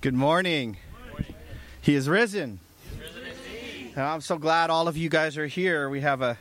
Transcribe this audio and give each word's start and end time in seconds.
Good 0.00 0.14
morning. 0.14 0.78
He 1.80 1.94
is 1.94 2.08
risen. 2.08 2.60
I'm 3.96 4.20
so 4.20 4.38
glad 4.38 4.70
all 4.70 4.88
of 4.88 4.96
you 4.96 5.08
guys 5.08 5.36
are 5.36 5.46
here. 5.46 5.88
We 5.88 6.00
have 6.00 6.22
a. 6.22 6.38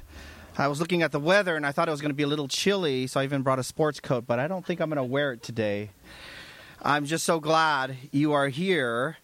I 0.58 0.68
was 0.68 0.80
looking 0.80 1.04
at 1.04 1.12
the 1.12 1.20
weather 1.20 1.56
and 1.56 1.66
I 1.66 1.72
thought 1.72 1.88
it 1.88 1.92
was 1.92 2.02
going 2.02 2.10
to 2.12 2.16
be 2.16 2.24
a 2.24 2.28
little 2.28 2.48
chilly, 2.48 3.08
so 3.08 3.20
I 3.20 3.24
even 3.24 3.42
brought 3.42 3.60
a 3.60 3.64
sports 3.64 4.00
coat, 4.00 4.26
but 4.26 4.40
I 4.40 4.48
don't 4.48 4.66
think 4.66 4.80
I'm 4.80 4.90
going 4.90 4.98
to 4.98 5.04
wear 5.04 5.34
it 5.34 5.44
today. 5.44 5.92
I'm 6.82 7.06
just 7.06 7.26
so 7.26 7.40
glad 7.40 7.98
you 8.12 8.34
are 8.34 8.48
here. 8.48 9.18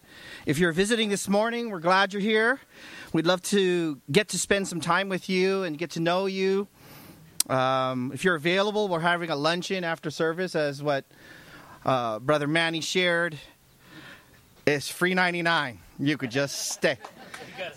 If 0.44 0.58
you're 0.58 0.72
visiting 0.72 1.08
this 1.08 1.28
morning, 1.28 1.70
we're 1.70 1.80
glad 1.80 2.12
you're 2.12 2.22
here. 2.22 2.60
We'd 3.12 3.26
love 3.26 3.42
to 3.42 4.00
get 4.10 4.28
to 4.28 4.38
spend 4.38 4.68
some 4.68 4.80
time 4.80 5.08
with 5.08 5.28
you 5.28 5.62
and 5.62 5.76
get 5.76 5.90
to 5.92 6.00
know 6.00 6.26
you. 6.26 6.68
Um, 7.48 8.12
if 8.14 8.24
you're 8.24 8.34
available, 8.36 8.88
we're 8.88 9.00
having 9.00 9.30
a 9.30 9.36
luncheon 9.36 9.84
after 9.84 10.10
service, 10.10 10.54
as 10.54 10.82
what 10.82 11.04
uh, 11.84 12.18
Brother 12.18 12.46
Manny 12.46 12.80
shared. 12.80 13.38
It's 14.66 14.88
free 14.88 15.14
99. 15.14 15.78
You 16.00 16.16
could 16.16 16.32
just 16.32 16.72
stay. 16.72 16.98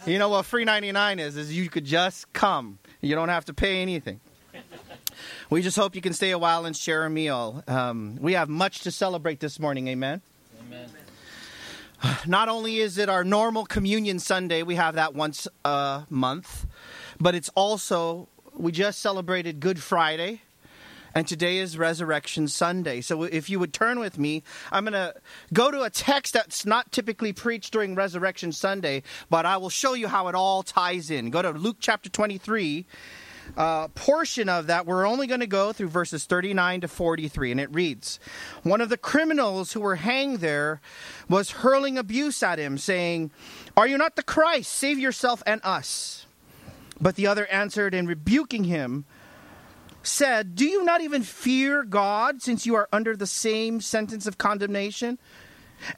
You 0.08 0.18
know 0.18 0.30
what 0.30 0.48
free 0.48 0.66
99 0.66 1.20
is? 1.20 1.38
Is 1.38 1.56
you 1.56 1.70
could 1.70 1.86
just 1.86 2.34
come. 2.34 2.80
You 3.00 3.14
don't 3.14 3.30
have 3.30 3.46
to 3.46 3.54
pay 3.54 3.84
anything. 3.84 4.20
We 5.52 5.62
just 5.62 5.78
hope 5.78 5.94
you 5.94 6.02
can 6.02 6.14
stay 6.14 6.32
a 6.32 6.40
while 6.40 6.66
and 6.66 6.76
share 6.76 7.06
a 7.06 7.10
meal. 7.10 7.64
Um, 7.68 8.18
we 8.20 8.34
have 8.34 8.50
much 8.50 8.80
to 8.82 8.92
celebrate 8.92 9.40
this 9.40 9.60
morning. 9.60 9.88
Amen. 9.88 10.24
Amen. 10.62 10.90
Not 12.26 12.50
only 12.50 12.78
is 12.78 12.98
it 12.98 13.08
our 13.08 13.24
normal 13.24 13.66
communion 13.66 14.18
Sunday, 14.18 14.64
we 14.64 14.74
have 14.74 14.96
that 14.96 15.14
once 15.14 15.48
a 15.64 16.08
month, 16.10 16.66
but 17.20 17.36
it's 17.36 17.50
also, 17.50 18.30
we 18.56 18.72
just 18.72 19.00
celebrated 19.00 19.60
Good 19.60 19.80
Friday 19.84 20.42
and 21.20 21.28
today 21.28 21.58
is 21.58 21.78
Resurrection 21.78 22.48
Sunday. 22.48 23.02
So 23.02 23.24
if 23.24 23.50
you 23.50 23.60
would 23.60 23.74
turn 23.74 24.00
with 24.00 24.18
me, 24.18 24.42
I'm 24.72 24.86
going 24.86 24.94
to 24.94 25.14
go 25.52 25.70
to 25.70 25.82
a 25.82 25.90
text 25.90 26.34
that's 26.34 26.66
not 26.66 26.94
typically 26.94 27.34
preached 27.34 27.74
during 27.74 27.94
Resurrection 27.94 28.54
Sunday, 28.54 29.04
but 29.30 29.46
I 29.46 29.58
will 29.58 29.70
show 29.70 29.96
you 29.96 30.08
how 30.08 30.30
it 30.30 30.36
all 30.36 30.64
ties 30.64 31.12
in. 31.12 31.30
Go 31.30 31.42
to 31.42 31.50
Luke 31.50 31.76
chapter 31.82 32.10
23. 32.10 32.86
Uh, 33.58 33.90
portion 33.90 34.48
of 34.48 34.68
that, 34.68 34.86
we're 34.86 35.06
only 35.06 35.28
going 35.28 35.42
to 35.42 35.48
go 35.48 35.74
through 35.74 35.90
verses 35.90 36.24
39 36.24 36.82
to 36.82 36.88
43, 36.88 37.52
and 37.52 37.60
it 37.60 37.74
reads 37.74 38.22
One 38.64 38.80
of 38.80 38.88
the 38.88 38.96
criminals 38.96 39.74
who 39.74 39.82
were 39.82 39.98
hanged 39.98 40.40
there 40.40 40.80
was 41.28 41.52
hurling 41.52 41.98
abuse 41.98 42.42
at 42.42 42.60
him, 42.60 42.78
saying, 42.78 43.32
Are 43.76 43.88
you 43.88 43.98
not 43.98 44.16
the 44.16 44.24
Christ? 44.24 44.72
Save 44.72 44.98
yourself 44.98 45.44
and 45.46 45.60
us. 45.66 46.28
But 47.02 47.16
the 47.16 47.28
other 47.28 47.46
answered 47.48 47.94
and 47.94 48.08
rebuking 48.08 48.64
him, 48.64 49.04
said, 50.04 50.56
Do 50.56 50.66
you 50.66 50.84
not 50.84 51.02
even 51.02 51.24
fear 51.24 51.84
God 51.84 52.42
since 52.42 52.66
you 52.66 52.76
are 52.76 52.90
under 52.92 53.16
the 53.16 53.28
same 53.28 53.82
sentence 53.82 54.28
of 54.28 54.38
condemnation? 54.38 55.20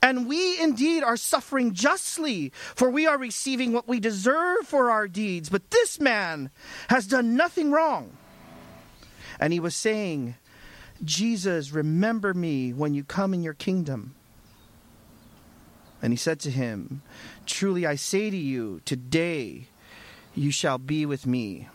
And 0.02 0.28
we 0.28 0.60
indeed 0.62 1.04
are 1.04 1.18
suffering 1.18 1.74
justly, 1.74 2.52
for 2.76 2.90
we 2.90 3.08
are 3.08 3.18
receiving 3.18 3.74
what 3.74 3.88
we 3.88 4.00
deserve 4.00 4.68
for 4.68 4.92
our 4.92 5.08
deeds. 5.08 5.50
But 5.50 5.72
this 5.72 6.00
man 6.00 6.52
has 6.90 7.08
done 7.08 7.36
nothing 7.36 7.72
wrong. 7.72 8.12
And 9.40 9.52
he 9.52 9.60
was 9.60 9.76
saying, 9.76 10.36
Jesus, 11.04 11.72
remember 11.72 12.34
me 12.34 12.74
when 12.74 12.94
you 12.94 13.04
come 13.04 13.34
in 13.34 13.42
your 13.42 13.56
kingdom. 13.56 14.14
And 16.02 16.14
he 16.14 16.18
said 16.18 16.40
to 16.42 16.52
him, 16.52 17.02
Truly 17.46 17.86
I 17.86 17.96
say 17.96 18.30
to 18.30 18.38
you, 18.38 18.82
today 18.86 19.68
you 20.36 20.52
shall 20.52 20.78
be 20.78 21.06
with 21.06 21.26
me 21.26 21.68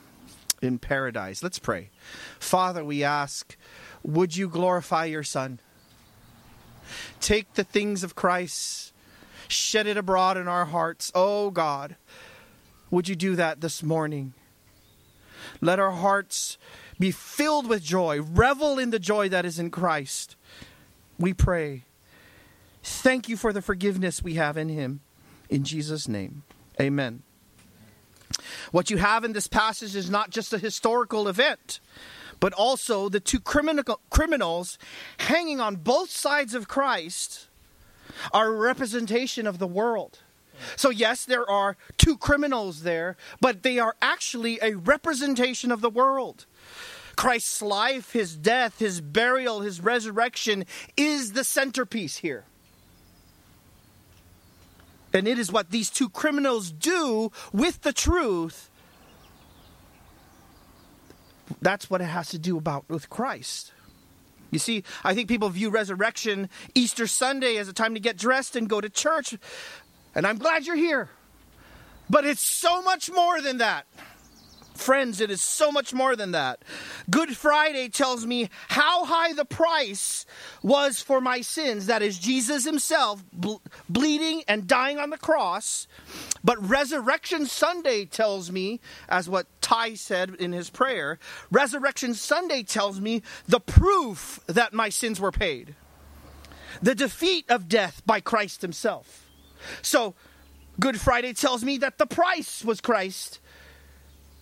in 0.63 0.79
paradise. 0.79 1.43
Let's 1.43 1.59
pray. 1.59 1.91
Father, 2.39 2.85
we 2.85 3.03
ask, 3.03 3.57
would 4.03 4.37
you 4.37 4.49
glorify 4.49 5.05
your 5.07 5.23
Son? 5.23 5.61
Take 7.21 7.55
the 7.55 7.65
things 7.65 8.05
of 8.05 8.15
Christ, 8.15 8.93
shed 9.49 9.87
it 9.87 9.97
abroad 9.97 10.37
in 10.37 10.49
our 10.49 10.67
hearts. 10.67 11.11
Oh 11.15 11.51
God, 11.51 11.97
would 12.91 13.09
you 13.09 13.17
do 13.17 13.37
that 13.37 13.61
this 13.61 13.83
morning? 13.83 14.35
Let 15.61 15.79
our 15.79 15.93
hearts 15.93 16.59
be 16.99 17.11
filled 17.11 17.69
with 17.69 17.83
joy, 17.83 18.21
revel 18.21 18.79
in 18.79 18.91
the 18.91 18.99
joy 18.99 19.29
that 19.29 19.45
is 19.45 19.59
in 19.59 19.71
Christ. 19.71 20.37
We 21.19 21.35
pray. 21.35 21.85
Thank 22.83 23.29
you 23.29 23.37
for 23.37 23.53
the 23.53 23.63
forgiveness 23.63 24.23
we 24.23 24.35
have 24.35 24.57
in 24.57 24.69
Him. 24.69 25.01
In 25.49 25.65
Jesus' 25.65 26.09
name, 26.09 26.45
amen. 26.81 27.23
What 28.73 28.91
you 28.91 28.99
have 28.99 29.25
in 29.25 29.33
this 29.33 29.47
passage 29.47 29.95
is 29.95 30.11
not 30.11 30.31
just 30.31 30.53
a 30.53 30.59
historical 30.59 31.29
event, 31.29 31.81
but 32.41 32.53
also 32.53 33.09
the 33.09 33.21
two 33.21 33.41
criminal, 33.41 34.01
criminals 34.11 34.79
hanging 35.19 35.61
on 35.61 35.77
both 35.77 36.11
sides 36.11 36.55
of 36.55 36.69
Christ 36.69 37.49
are 38.33 38.49
a 38.49 38.59
representation 38.59 39.47
of 39.47 39.59
the 39.59 39.67
world. 39.67 40.21
So, 40.75 40.91
yes, 40.91 41.25
there 41.25 41.49
are 41.49 41.77
two 41.99 42.17
criminals 42.17 42.83
there, 42.83 43.17
but 43.41 43.63
they 43.63 43.79
are 43.79 43.95
actually 44.01 44.59
a 44.63 44.75
representation 44.75 45.71
of 45.71 45.83
the 45.83 45.91
world. 45.91 46.47
Christ's 47.15 47.63
life, 47.63 48.13
his 48.13 48.37
death, 48.37 48.79
his 48.79 49.01
burial, 49.01 49.61
his 49.61 49.81
resurrection 49.81 50.65
is 50.97 51.33
the 51.33 51.45
centerpiece 51.45 52.19
here. 52.19 52.45
And 55.17 55.27
it 55.27 55.39
is 55.39 55.51
what 55.51 55.71
these 55.71 55.91
two 55.91 56.09
criminals 56.11 56.71
do 56.71 57.33
with 57.53 57.81
the 57.83 57.93
truth. 57.93 58.71
That's 61.63 61.89
what 61.89 62.01
it 62.01 62.05
has 62.05 62.29
to 62.31 62.39
do 62.39 62.59
about 62.59 62.89
with 62.89 63.09
Christ. 63.09 63.73
You 64.51 64.59
see, 64.59 64.85
I 65.03 65.15
think 65.15 65.29
people 65.29 65.49
view 65.49 65.71
resurrection 65.71 66.51
Easter 66.75 67.07
Sunday 67.07 67.57
as 67.57 67.69
a 67.69 67.73
time 67.73 67.95
to 67.95 68.01
get 68.01 68.17
dressed 68.17 68.57
and 68.57 68.69
go 68.69 68.81
to 68.81 68.89
church. 68.89 69.37
And 70.15 70.27
I'm 70.27 70.39
glad 70.39 70.67
you're 70.67 70.77
here. 70.77 71.09
But 72.09 72.25
it's 72.25 72.43
so 72.43 72.83
much 72.83 73.11
more 73.11 73.41
than 73.41 73.59
that. 73.59 73.87
Friends, 74.77 75.21
it 75.21 75.31
is 75.31 75.43
so 75.43 75.73
much 75.73 75.95
more 75.95 76.17
than 76.17 76.33
that. 76.33 76.63
Good 77.11 77.37
Friday 77.37 77.89
tells 77.89 78.27
me 78.27 78.51
how 78.69 79.05
high 79.05 79.33
the 79.33 79.45
price 79.45 80.27
was 80.63 81.01
for 81.01 81.21
my 81.21 81.41
sins. 81.41 81.87
That 81.87 82.03
is, 82.03 82.19
Jesus 82.19 82.65
Himself 82.65 83.25
ble- 83.33 83.63
bleeding 83.89 84.43
and 84.47 84.67
dying 84.67 84.99
on 84.99 85.11
the 85.11 85.19
cross. 85.19 85.89
But 86.45 86.63
Resurrection 86.69 87.47
Sunday 87.47 88.05
tells 88.05 88.51
me, 88.51 88.81
as 89.09 89.29
what 89.29 89.47
Ty 89.61 89.95
said 89.95 90.35
in 90.39 90.53
his 90.53 90.71
prayer, 90.71 91.19
Resurrection 91.51 92.15
Sunday 92.15 92.63
tells 92.63 93.01
me 93.01 93.23
the 93.49 93.61
proof 93.61 94.41
that 94.47 94.73
my 94.73 94.89
sins 94.89 95.19
were 95.19 95.33
paid. 95.33 95.75
The 96.83 96.95
defeat 96.95 97.51
of 97.51 97.69
death 97.69 98.03
by 98.05 98.21
Christ 98.21 98.63
Himself. 98.63 99.27
So, 99.83 100.15
Good 100.79 101.01
Friday 101.01 101.33
tells 101.33 101.65
me 101.65 101.79
that 101.79 101.97
the 101.97 102.07
price 102.07 102.63
was 102.63 102.83
Christ 102.83 103.41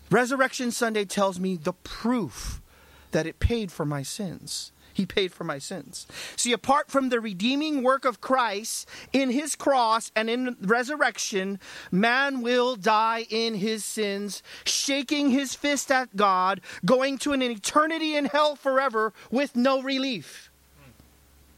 Resurrection 0.09 0.71
Sunday 0.71 1.05
tells 1.05 1.39
me 1.39 1.55
the 1.55 1.73
proof 1.73 2.61
that 3.11 3.25
it 3.25 3.39
paid 3.39 3.71
for 3.71 3.85
my 3.85 4.03
sins. 4.03 4.71
He 4.93 5.05
paid 5.05 5.33
for 5.33 5.43
my 5.43 5.59
sins. 5.59 6.07
See, 6.37 6.53
apart 6.53 6.89
from 6.89 7.09
the 7.09 7.19
redeeming 7.19 7.83
work 7.83 8.05
of 8.05 8.21
Christ 8.21 8.87
in 9.11 9.29
his 9.29 9.53
cross 9.53 10.09
and 10.15 10.29
in 10.29 10.55
resurrection, 10.61 11.59
man 11.91 12.41
will 12.41 12.77
die 12.77 13.25
in 13.29 13.55
his 13.55 13.83
sins, 13.83 14.41
shaking 14.63 15.31
his 15.31 15.53
fist 15.53 15.91
at 15.91 16.15
God, 16.15 16.61
going 16.85 17.17
to 17.19 17.33
an 17.33 17.41
eternity 17.41 18.15
in 18.15 18.23
hell 18.23 18.55
forever 18.55 19.11
with 19.29 19.53
no 19.57 19.81
relief. 19.81 20.49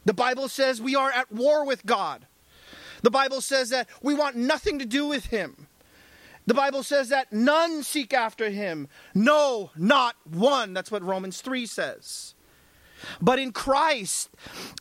The 0.06 0.16
Bible 0.16 0.48
says 0.48 0.82
we 0.82 0.96
are 0.96 1.12
at 1.12 1.32
war 1.32 1.64
with 1.64 1.86
God. 1.86 2.26
The 3.04 3.12
Bible 3.12 3.42
says 3.42 3.70
that 3.70 3.88
we 4.02 4.16
want 4.16 4.36
nothing 4.36 4.80
to 4.80 4.86
do 4.86 5.06
with 5.06 5.26
him. 5.28 5.67
The 6.48 6.54
Bible 6.54 6.82
says 6.82 7.10
that 7.10 7.32
none 7.32 7.84
seek 7.84 8.14
after 8.14 8.50
him. 8.50 8.88
No, 9.14 9.70
not 9.76 10.16
one. 10.24 10.74
That's 10.74 10.90
what 10.90 11.04
Romans 11.04 11.42
3 11.42 11.66
says. 11.66 12.34
But 13.22 13.38
in 13.38 13.52
Christ, 13.52 14.30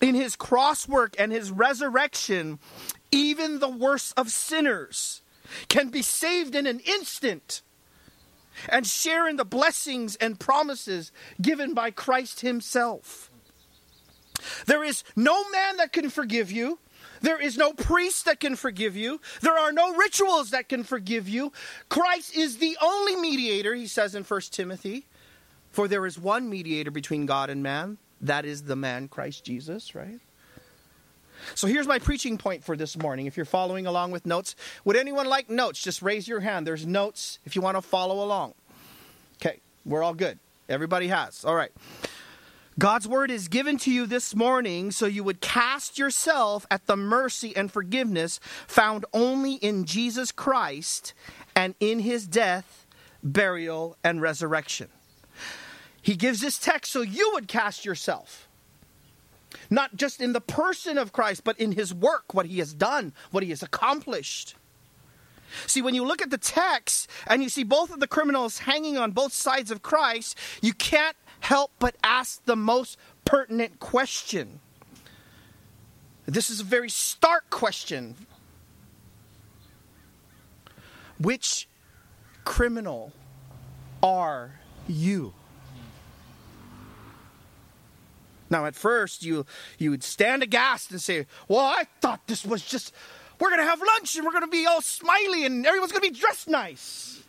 in 0.01 0.15
his 0.15 0.37
cross 0.37 0.89
work 0.89 1.17
and 1.19 1.33
his 1.33 1.51
resurrection, 1.51 2.61
even 3.11 3.59
the 3.59 3.69
worst 3.69 4.15
of 4.17 4.31
sinners 4.31 5.23
can 5.69 5.89
be 5.89 6.03
saved 6.03 6.55
in 6.55 6.67
an 6.67 6.81
instant 6.81 7.63
and 8.69 8.87
share 8.87 9.29
in 9.29 9.37
the 9.37 9.45
blessings 9.45 10.17
and 10.17 10.41
promises 10.41 11.13
given 11.43 11.75
by 11.75 11.91
Christ 11.91 12.41
himself. 12.41 13.31
There 14.67 14.85
is 14.85 15.03
no 15.15 15.49
man 15.51 15.79
that 15.79 15.93
can 15.93 16.11
forgive 16.11 16.51
you. 16.51 16.79
There 17.21 17.41
is 17.41 17.57
no 17.57 17.73
priest 17.73 18.25
that 18.27 18.41
can 18.41 18.57
forgive 18.57 18.97
you. 18.97 19.21
There 19.41 19.57
are 19.59 19.73
no 19.73 19.95
rituals 19.95 20.51
that 20.51 20.69
can 20.69 20.85
forgive 20.85 21.29
you. 21.29 21.53
Christ 21.89 22.37
is 22.37 22.59
the 22.59 22.77
only 22.83 23.17
mediator, 23.17 23.75
he 23.75 23.87
says 23.87 24.15
in 24.15 24.25
1 24.25 24.41
Timothy. 24.51 25.07
For 25.73 25.89
there 25.89 26.07
is 26.07 26.19
one 26.19 26.49
mediator 26.49 26.91
between 26.91 27.27
God 27.27 27.51
and 27.51 27.63
man, 27.63 27.99
that 28.23 28.45
is 28.45 28.63
the 28.63 28.77
man 28.77 29.09
Christ 29.09 29.45
Jesus, 29.45 29.95
right? 29.95 30.21
So 31.55 31.67
here's 31.67 31.87
my 31.87 31.99
preaching 31.99 32.39
point 32.39 32.65
for 32.65 32.77
this 32.77 32.97
morning. 32.97 33.27
If 33.27 33.37
you're 33.37 33.45
following 33.45 33.87
along 33.87 34.11
with 34.11 34.25
notes, 34.25 34.57
would 34.85 34.97
anyone 34.97 35.29
like 35.29 35.51
notes? 35.51 35.83
Just 35.83 36.03
raise 36.03 36.27
your 36.27 36.41
hand. 36.41 36.67
There's 36.67 36.87
notes 36.87 37.39
if 37.45 37.55
you 37.55 37.63
want 37.63 37.77
to 37.77 37.83
follow 37.83 38.25
along. 38.25 38.55
Okay, 39.37 39.61
we're 39.85 40.03
all 40.03 40.15
good. 40.15 40.39
Everybody 40.69 41.09
has. 41.09 41.45
All 41.45 41.55
right. 41.55 41.71
God's 42.79 43.09
word 43.09 43.31
is 43.31 43.49
given 43.49 43.79
to 43.79 43.91
you 43.91 44.05
this 44.05 44.35
morning 44.35 44.91
so 44.91 45.07
you 45.07 45.25
would 45.25 45.41
cast 45.41 45.99
yourself 45.99 46.67
at 46.71 46.87
the 46.87 46.97
mercy 46.97 47.57
and 47.57 47.73
forgiveness 47.73 48.39
found 48.67 49.07
only 49.15 49.55
in 49.55 49.87
Jesus 49.87 50.31
Christ 50.31 51.15
and 51.55 51.75
in 51.81 52.01
his 52.01 52.27
death, 52.27 52.87
burial, 53.23 53.97
and 54.05 54.21
resurrection. 54.21 54.89
He 56.03 56.17
gives 56.17 56.41
this 56.41 56.59
text 56.59 56.93
so 56.93 57.01
you 57.01 57.31
would 57.33 57.49
cast 57.49 57.87
yourself. 57.87 58.47
Not 59.71 59.97
just 59.97 60.21
in 60.21 60.35
the 60.35 60.41
person 60.43 60.99
of 60.99 61.15
Christ, 61.15 61.45
but 61.45 61.59
in 61.59 61.73
his 61.73 61.95
work, 61.95 62.35
what 62.35 62.45
he 62.45 62.59
has 62.59 62.75
done, 62.75 63.15
what 63.31 63.43
he 63.43 63.51
has 63.51 63.63
accomplished. 63.63 64.55
See, 65.67 65.81
when 65.81 65.95
you 65.95 66.05
look 66.05 66.21
at 66.21 66.31
the 66.31 66.39
text 66.39 67.09
and 67.27 67.43
you 67.43 67.49
see 67.49 67.65
both 67.65 67.91
of 67.91 68.01
the 68.01 68.07
criminals 68.07 68.59
hanging 68.59 68.99
on 68.99 69.13
both 69.13 69.33
sides 69.33 69.71
of 69.71 69.83
Christ, 69.83 70.37
you 70.61 70.75
can't 70.75 71.17
help 71.41 71.73
but 71.79 71.97
ask 72.03 72.45
the 72.45 72.57
most 72.57 72.99
pertinent 73.25 73.79
question. 73.81 74.61
This 76.27 76.51
is 76.51 76.61
a 76.61 76.65
very 76.65 76.91
stark 76.91 77.49
question. 77.51 78.17
Which 81.19 81.69
criminal 82.45 83.13
are 84.03 84.61
you? 84.89 85.33
Now, 88.51 88.67
at 88.67 88.75
first, 88.75 89.25
you 89.25 89.47
you 89.79 89.91
would 89.91 90.05
stand 90.05 90.43
aghast 90.43 90.91
and 90.91 91.01
say, 91.01 91.27
"Well, 91.49 91.65
I 91.65 91.85
thought 92.01 92.27
this 92.27 92.45
was 92.45 92.63
just 92.63 92.93
we're 93.41 93.51
going 93.51 93.61
to 93.61 93.67
have 93.67 93.81
lunch 93.81 94.17
and 94.17 94.25
we're 94.25 94.33
going 94.33 94.45
to 94.45 94.49
be 94.49 94.67
all 94.67 94.81
smiley 94.81 95.45
and 95.45 95.67
everyone's 95.67 95.93
going 95.93 96.05
to 96.05 96.11
be 96.13 96.19
dressed 96.19 96.49
nice." 96.49 97.23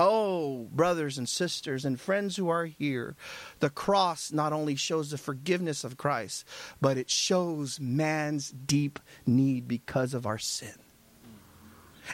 Oh, 0.00 0.68
brothers 0.72 1.18
and 1.18 1.28
sisters 1.28 1.84
and 1.84 2.00
friends 2.00 2.36
who 2.36 2.48
are 2.48 2.66
here, 2.66 3.14
the 3.60 3.70
cross 3.70 4.32
not 4.32 4.52
only 4.52 4.74
shows 4.74 5.10
the 5.10 5.18
forgiveness 5.18 5.84
of 5.84 5.96
Christ, 5.96 6.44
but 6.80 6.98
it 6.98 7.08
shows 7.08 7.78
man's 7.78 8.50
deep 8.50 8.98
need 9.24 9.68
because 9.68 10.12
of 10.12 10.26
our 10.26 10.38
sin. 10.38 10.74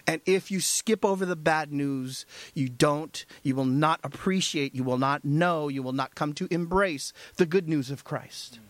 And 0.06 0.21
if 0.27 0.50
you 0.50 0.61
skip 0.61 1.05
over 1.05 1.25
the 1.25 1.37
bad 1.37 1.73
news, 1.73 2.27
you 2.55 2.69
don't, 2.69 3.25
you 3.43 3.55
will 3.55 3.65
not 3.65 3.99
appreciate, 4.05 4.75
you 4.75 4.85
will 4.85 4.99
not 4.99 5.25
know, 5.25 5.69
you 5.69 5.83
will 5.83 5.93
not 5.93 6.15
come 6.15 6.33
to 6.35 6.47
embrace 6.50 7.12
the 7.37 7.47
good 7.47 7.69
news 7.69 7.91
of 7.91 8.05
Christ. 8.05 8.61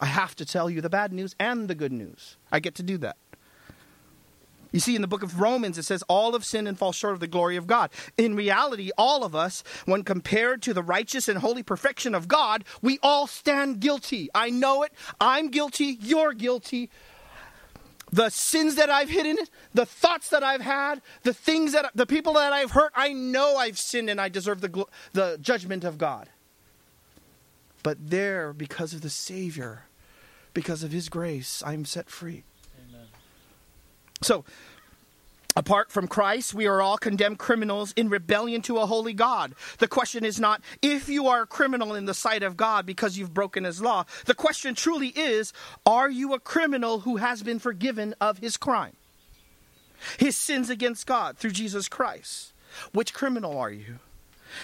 I 0.00 0.06
have 0.06 0.34
to 0.36 0.44
tell 0.44 0.70
you 0.70 0.80
the 0.80 0.90
bad 0.90 1.12
news 1.12 1.34
and 1.38 1.68
the 1.68 1.74
good 1.74 1.92
news. 1.92 2.36
I 2.50 2.60
get 2.60 2.74
to 2.76 2.82
do 2.82 2.98
that. 2.98 3.16
You 4.72 4.80
see, 4.80 4.94
in 4.94 5.02
the 5.02 5.08
book 5.08 5.22
of 5.22 5.40
Romans, 5.40 5.78
it 5.78 5.84
says, 5.84 6.02
All 6.08 6.32
have 6.32 6.44
sinned 6.44 6.68
and 6.68 6.78
fall 6.78 6.92
short 6.92 7.14
of 7.14 7.20
the 7.20 7.26
glory 7.26 7.56
of 7.56 7.66
God. 7.66 7.90
In 8.16 8.36
reality, 8.36 8.90
all 8.98 9.24
of 9.24 9.34
us, 9.34 9.64
when 9.86 10.02
compared 10.02 10.62
to 10.62 10.74
the 10.74 10.82
righteous 10.82 11.28
and 11.28 11.38
holy 11.38 11.62
perfection 11.62 12.14
of 12.14 12.28
God, 12.28 12.64
we 12.82 12.98
all 13.02 13.26
stand 13.26 13.80
guilty. 13.80 14.28
I 14.34 14.50
know 14.50 14.82
it. 14.82 14.92
I'm 15.20 15.48
guilty. 15.48 15.98
You're 16.00 16.34
guilty. 16.34 16.90
The 18.10 18.30
sins 18.30 18.76
that 18.76 18.90
I've 18.90 19.10
hidden, 19.10 19.36
the 19.74 19.86
thoughts 19.86 20.30
that 20.30 20.42
I've 20.42 20.62
had, 20.62 21.02
the 21.22 21.34
things 21.34 21.72
that, 21.72 21.90
the 21.94 22.06
people 22.06 22.34
that 22.34 22.52
I've 22.52 22.70
hurt, 22.70 22.92
I 22.94 23.12
know 23.12 23.56
I've 23.56 23.78
sinned 23.78 24.08
and 24.08 24.20
I 24.20 24.28
deserve 24.28 24.60
the, 24.60 24.86
the 25.12 25.38
judgment 25.40 25.84
of 25.84 25.98
God. 25.98 26.28
But 27.82 28.10
there, 28.10 28.52
because 28.52 28.92
of 28.92 29.02
the 29.02 29.10
Savior, 29.10 29.84
because 30.52 30.82
of 30.82 30.90
His 30.90 31.08
grace, 31.08 31.62
I'm 31.64 31.84
set 31.84 32.08
free. 32.10 32.44
So, 34.22 34.44
apart 35.54 35.90
from 35.90 36.08
Christ, 36.08 36.54
we 36.54 36.66
are 36.66 36.82
all 36.82 36.98
condemned 36.98 37.38
criminals 37.38 37.92
in 37.92 38.08
rebellion 38.08 38.62
to 38.62 38.78
a 38.78 38.86
holy 38.86 39.12
God. 39.12 39.54
The 39.78 39.88
question 39.88 40.24
is 40.24 40.40
not 40.40 40.62
if 40.82 41.08
you 41.08 41.28
are 41.28 41.42
a 41.42 41.46
criminal 41.46 41.94
in 41.94 42.06
the 42.06 42.14
sight 42.14 42.42
of 42.42 42.56
God 42.56 42.86
because 42.86 43.18
you've 43.18 43.34
broken 43.34 43.64
his 43.64 43.80
law. 43.80 44.04
The 44.26 44.34
question 44.34 44.74
truly 44.74 45.08
is 45.08 45.52
are 45.86 46.10
you 46.10 46.34
a 46.34 46.40
criminal 46.40 47.00
who 47.00 47.16
has 47.16 47.42
been 47.42 47.58
forgiven 47.58 48.14
of 48.20 48.38
his 48.38 48.56
crime? 48.56 48.96
His 50.18 50.36
sins 50.36 50.70
against 50.70 51.06
God 51.06 51.38
through 51.38 51.50
Jesus 51.50 51.88
Christ. 51.88 52.52
Which 52.92 53.14
criminal 53.14 53.58
are 53.58 53.70
you? 53.70 53.98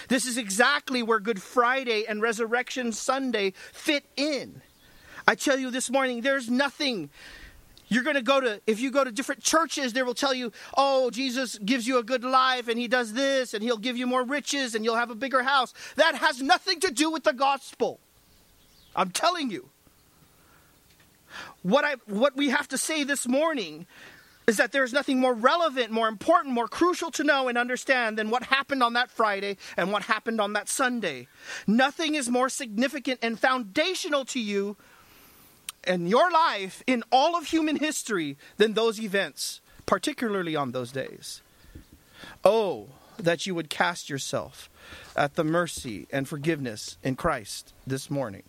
This 0.07 0.25
is 0.25 0.37
exactly 0.37 1.03
where 1.03 1.19
Good 1.19 1.41
Friday 1.41 2.05
and 2.07 2.21
Resurrection 2.21 2.91
Sunday 2.91 3.53
fit 3.73 4.05
in. 4.15 4.61
I 5.27 5.35
tell 5.35 5.57
you 5.57 5.71
this 5.71 5.89
morning, 5.89 6.21
there's 6.21 6.49
nothing 6.49 7.09
you're 7.87 8.03
going 8.03 8.15
to 8.15 8.21
go 8.21 8.39
to, 8.39 8.61
if 8.65 8.79
you 8.79 8.91
go 8.91 9.03
to 9.03 9.11
different 9.11 9.43
churches, 9.43 9.93
they 9.93 10.03
will 10.03 10.13
tell 10.13 10.33
you, 10.33 10.51
oh, 10.75 11.09
Jesus 11.11 11.57
gives 11.59 11.87
you 11.87 11.97
a 11.97 12.03
good 12.03 12.23
life 12.23 12.67
and 12.67 12.79
he 12.79 12.87
does 12.87 13.13
this 13.13 13.53
and 13.53 13.63
he'll 13.63 13.77
give 13.77 13.97
you 13.97 14.07
more 14.07 14.23
riches 14.23 14.75
and 14.75 14.83
you'll 14.83 14.95
have 14.95 15.11
a 15.11 15.15
bigger 15.15 15.43
house. 15.43 15.73
That 15.95 16.15
has 16.15 16.41
nothing 16.41 16.79
to 16.81 16.91
do 16.91 17.11
with 17.11 17.23
the 17.23 17.33
gospel. 17.33 17.99
I'm 18.95 19.11
telling 19.11 19.51
you. 19.51 19.69
What, 21.63 21.83
I, 21.83 21.95
what 22.05 22.35
we 22.35 22.49
have 22.49 22.67
to 22.69 22.77
say 22.77 23.03
this 23.03 23.27
morning 23.27 23.87
is 24.47 24.57
that 24.57 24.71
there's 24.71 24.93
nothing 24.93 25.19
more 25.19 25.33
relevant, 25.33 25.91
more 25.91 26.07
important, 26.07 26.53
more 26.53 26.67
crucial 26.67 27.11
to 27.11 27.23
know 27.23 27.47
and 27.47 27.57
understand 27.57 28.17
than 28.17 28.29
what 28.29 28.43
happened 28.43 28.83
on 28.83 28.93
that 28.93 29.09
Friday 29.09 29.57
and 29.75 29.91
what 29.91 30.03
happened 30.03 30.39
on 30.39 30.53
that 30.53 30.69
Sunday. 30.69 31.27
Nothing 31.65 32.15
is 32.15 32.29
more 32.29 32.49
significant 32.49 33.19
and 33.21 33.39
foundational 33.39 34.23
to 34.25 34.39
you 34.39 34.77
in 35.87 36.07
your 36.07 36.31
life 36.31 36.83
in 36.87 37.03
all 37.11 37.35
of 37.35 37.45
human 37.47 37.77
history 37.77 38.37
than 38.57 38.73
those 38.73 38.99
events, 38.99 39.61
particularly 39.85 40.55
on 40.55 40.71
those 40.71 40.91
days. 40.91 41.41
Oh, 42.43 42.89
that 43.17 43.45
you 43.45 43.55
would 43.55 43.69
cast 43.69 44.09
yourself 44.09 44.69
at 45.15 45.35
the 45.35 45.43
mercy 45.43 46.07
and 46.11 46.27
forgiveness 46.27 46.97
in 47.03 47.15
Christ 47.15 47.73
this 47.87 48.09
morning. 48.09 48.43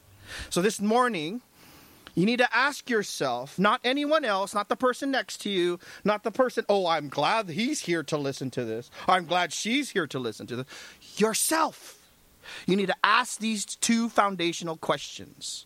So, 0.51 0.61
this 0.61 0.81
morning, 0.81 1.43
you 2.17 2.27
need 2.27 2.39
to 2.39 2.57
ask 2.57 2.89
yourself, 2.89 3.59
not 3.59 3.81
anyone 3.85 4.25
else, 4.25 4.55
not 4.55 4.69
the 4.69 4.77
person 4.77 5.11
next 5.11 5.43
to 5.43 5.51
you, 5.51 5.79
not 6.03 6.25
the 6.25 6.31
person, 6.31 6.65
oh, 6.69 6.87
I'm 6.87 7.09
glad 7.09 7.51
he's 7.51 7.81
here 7.81 8.03
to 8.05 8.17
listen 8.17 8.51
to 8.53 8.65
this. 8.65 8.91
I'm 9.07 9.27
glad 9.27 9.53
she's 9.53 9.91
here 9.91 10.07
to 10.09 10.19
listen 10.19 10.47
to 10.49 10.57
this. 10.57 10.67
Yourself. 11.17 11.99
You 12.67 12.77
need 12.77 12.87
to 12.87 12.97
ask 13.05 13.39
these 13.39 13.65
two 13.65 14.09
foundational 14.09 14.77
questions 14.77 15.66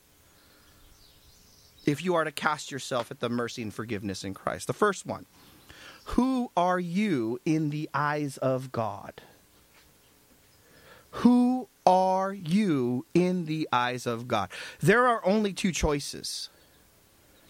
if 1.87 2.05
you 2.05 2.15
are 2.15 2.25
to 2.25 2.32
cast 2.32 2.71
yourself 2.71 3.11
at 3.11 3.21
the 3.21 3.29
mercy 3.29 3.62
and 3.62 3.73
forgiveness 3.73 4.25
in 4.25 4.35
Christ. 4.35 4.67
The 4.67 4.73
first 4.73 5.06
one 5.06 5.27
Who 6.06 6.50
are 6.56 6.81
you 6.81 7.41
in 7.44 7.71
the 7.71 7.88
eyes 7.94 8.37
of 8.38 8.73
God? 8.73 9.23
Who 11.12 11.69
are 11.87 12.32
you 12.32 13.05
in 13.15 13.47
the 13.47 13.69
eyes 13.73 14.06
of 14.06 14.29
God? 14.29 14.50
There 14.81 15.06
are 15.06 15.25
only 15.27 15.53
two 15.53 15.73
choices. 15.73 16.49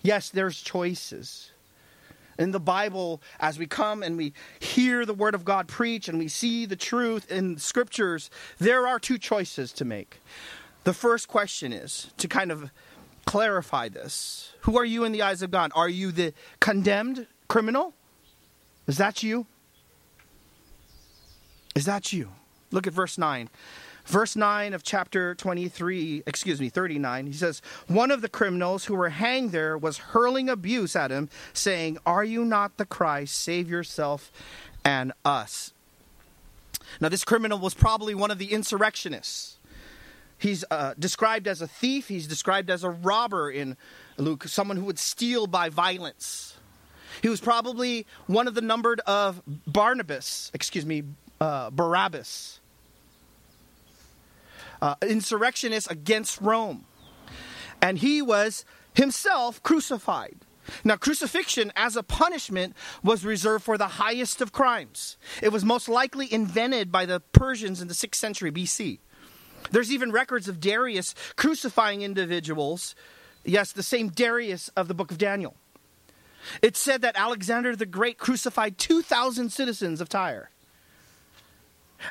Yes, 0.02 0.30
there's 0.30 0.60
choices. 0.60 1.50
In 2.38 2.52
the 2.52 2.60
Bible, 2.60 3.20
as 3.38 3.58
we 3.58 3.66
come 3.66 4.02
and 4.02 4.16
we 4.16 4.32
hear 4.60 5.04
the 5.04 5.12
Word 5.12 5.34
of 5.34 5.44
God 5.44 5.68
preach 5.68 6.08
and 6.08 6.18
we 6.18 6.28
see 6.28 6.64
the 6.64 6.76
truth 6.76 7.30
in 7.30 7.58
Scriptures, 7.58 8.30
there 8.58 8.86
are 8.86 8.98
two 8.98 9.18
choices 9.18 9.72
to 9.74 9.84
make. 9.84 10.22
The 10.84 10.94
first 10.94 11.28
question 11.28 11.74
is 11.74 12.10
to 12.16 12.26
kind 12.26 12.50
of 12.50 12.70
clarify 13.26 13.88
this. 13.88 14.52
Who 14.62 14.78
are 14.78 14.84
you 14.84 15.04
in 15.04 15.12
the 15.12 15.22
eyes 15.22 15.42
of 15.42 15.50
God? 15.50 15.72
Are 15.74 15.88
you 15.88 16.12
the 16.12 16.34
condemned 16.58 17.26
criminal? 17.48 17.94
Is 18.86 18.98
that 18.98 19.22
you? 19.22 19.46
Is 21.74 21.84
that 21.86 22.12
you? 22.12 22.30
Look 22.70 22.86
at 22.86 22.92
verse 22.92 23.18
9. 23.18 23.48
Verse 24.06 24.34
9 24.34 24.74
of 24.74 24.82
chapter 24.82 25.34
23, 25.36 26.24
excuse 26.26 26.60
me, 26.60 26.68
39, 26.68 27.26
he 27.26 27.32
says, 27.32 27.62
One 27.86 28.10
of 28.10 28.22
the 28.22 28.28
criminals 28.28 28.86
who 28.86 28.94
were 28.94 29.10
hanged 29.10 29.52
there 29.52 29.78
was 29.78 29.98
hurling 29.98 30.48
abuse 30.48 30.96
at 30.96 31.12
him, 31.12 31.28
saying, 31.52 31.98
Are 32.04 32.24
you 32.24 32.44
not 32.44 32.76
the 32.76 32.86
Christ? 32.86 33.36
Save 33.36 33.70
yourself 33.70 34.32
and 34.84 35.12
us. 35.24 35.72
Now, 37.00 37.08
this 37.08 37.24
criminal 37.24 37.58
was 37.58 37.74
probably 37.74 38.14
one 38.14 38.32
of 38.32 38.38
the 38.38 38.52
insurrectionists. 38.52 39.58
He's 40.40 40.64
uh, 40.70 40.94
described 40.98 41.46
as 41.46 41.60
a 41.60 41.68
thief, 41.68 42.08
he's 42.08 42.26
described 42.26 42.70
as 42.70 42.82
a 42.82 42.88
robber 42.88 43.50
in 43.50 43.76
Luke, 44.16 44.48
someone 44.48 44.78
who 44.78 44.86
would 44.86 44.98
steal 44.98 45.46
by 45.46 45.68
violence. 45.68 46.56
He 47.20 47.28
was 47.28 47.42
probably 47.42 48.06
one 48.26 48.48
of 48.48 48.54
the 48.54 48.62
numbered 48.62 49.00
of 49.00 49.42
Barnabas, 49.66 50.50
excuse 50.54 50.86
me, 50.86 51.02
uh, 51.42 51.68
Barabbas, 51.70 52.60
uh, 54.80 54.94
insurrectionist 55.02 55.90
against 55.90 56.40
Rome. 56.40 56.86
And 57.82 57.98
he 57.98 58.22
was 58.22 58.64
himself 58.94 59.62
crucified. 59.62 60.38
Now, 60.84 60.96
crucifixion 60.96 61.70
as 61.76 61.96
a 61.96 62.02
punishment 62.02 62.74
was 63.02 63.26
reserved 63.26 63.64
for 63.64 63.76
the 63.76 63.88
highest 63.88 64.40
of 64.40 64.52
crimes. 64.52 65.18
It 65.42 65.50
was 65.50 65.64
most 65.64 65.86
likely 65.88 66.32
invented 66.32 66.90
by 66.90 67.04
the 67.04 67.20
Persians 67.20 67.82
in 67.82 67.88
the 67.88 67.94
6th 67.94 68.14
century 68.14 68.50
BC. 68.50 69.00
There's 69.70 69.92
even 69.92 70.12
records 70.12 70.48
of 70.48 70.60
Darius 70.60 71.14
crucifying 71.36 72.02
individuals. 72.02 72.94
Yes, 73.44 73.72
the 73.72 73.82
same 73.82 74.08
Darius 74.08 74.68
of 74.76 74.88
the 74.88 74.94
book 74.94 75.10
of 75.10 75.18
Daniel. 75.18 75.54
It 76.62 76.76
said 76.76 77.02
that 77.02 77.16
Alexander 77.16 77.76
the 77.76 77.86
Great 77.86 78.18
crucified 78.18 78.78
2,000 78.78 79.50
citizens 79.50 80.00
of 80.00 80.08
Tyre. 80.08 80.50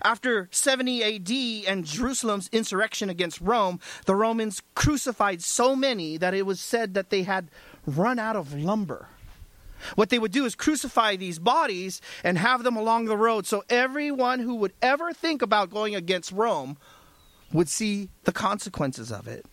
After 0.04 0.48
70 0.52 1.04
AD 1.04 1.72
and 1.72 1.84
Jerusalem's 1.84 2.50
insurrection 2.52 3.10
against 3.10 3.42
Rome, 3.42 3.80
the 4.06 4.16
Romans 4.16 4.62
crucified 4.76 5.42
so 5.42 5.76
many 5.76 6.18
that 6.18 6.36
it 6.36 6.46
was 6.46 6.60
said 6.60 6.94
that 6.94 7.10
they 7.10 7.24
had 7.24 7.50
run 7.88 8.20
out 8.20 8.36
of 8.36 8.54
lumber. 8.54 9.08
What 9.96 10.10
they 10.10 10.20
would 10.20 10.32
do 10.32 10.46
is 10.46 10.56
crucify 10.56 11.16
these 11.16 11.40
bodies 11.40 12.02
and 12.24 12.38
have 12.38 12.64
them 12.64 12.76
along 12.76 13.06
the 13.06 13.18
road 13.18 13.48
so 13.48 13.64
everyone 13.70 14.40
who 14.40 14.56
would 14.56 14.74
ever 14.82 15.14
think 15.14 15.42
about 15.42 15.70
going 15.70 15.96
against 15.96 16.32
Rome 16.32 16.78
would 17.52 17.70
see 17.70 18.10
the 18.24 18.32
consequences 18.32 19.12
of 19.12 19.28
it. 19.28 19.46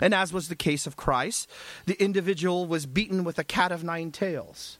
And 0.00 0.14
as 0.14 0.32
was 0.32 0.48
the 0.48 0.56
case 0.56 0.86
of 0.86 0.96
Christ, 0.96 1.50
the 1.86 2.00
individual 2.02 2.66
was 2.66 2.86
beaten 2.86 3.24
with 3.24 3.38
a 3.38 3.44
cat 3.44 3.72
of 3.72 3.84
nine 3.84 4.10
tails. 4.10 4.78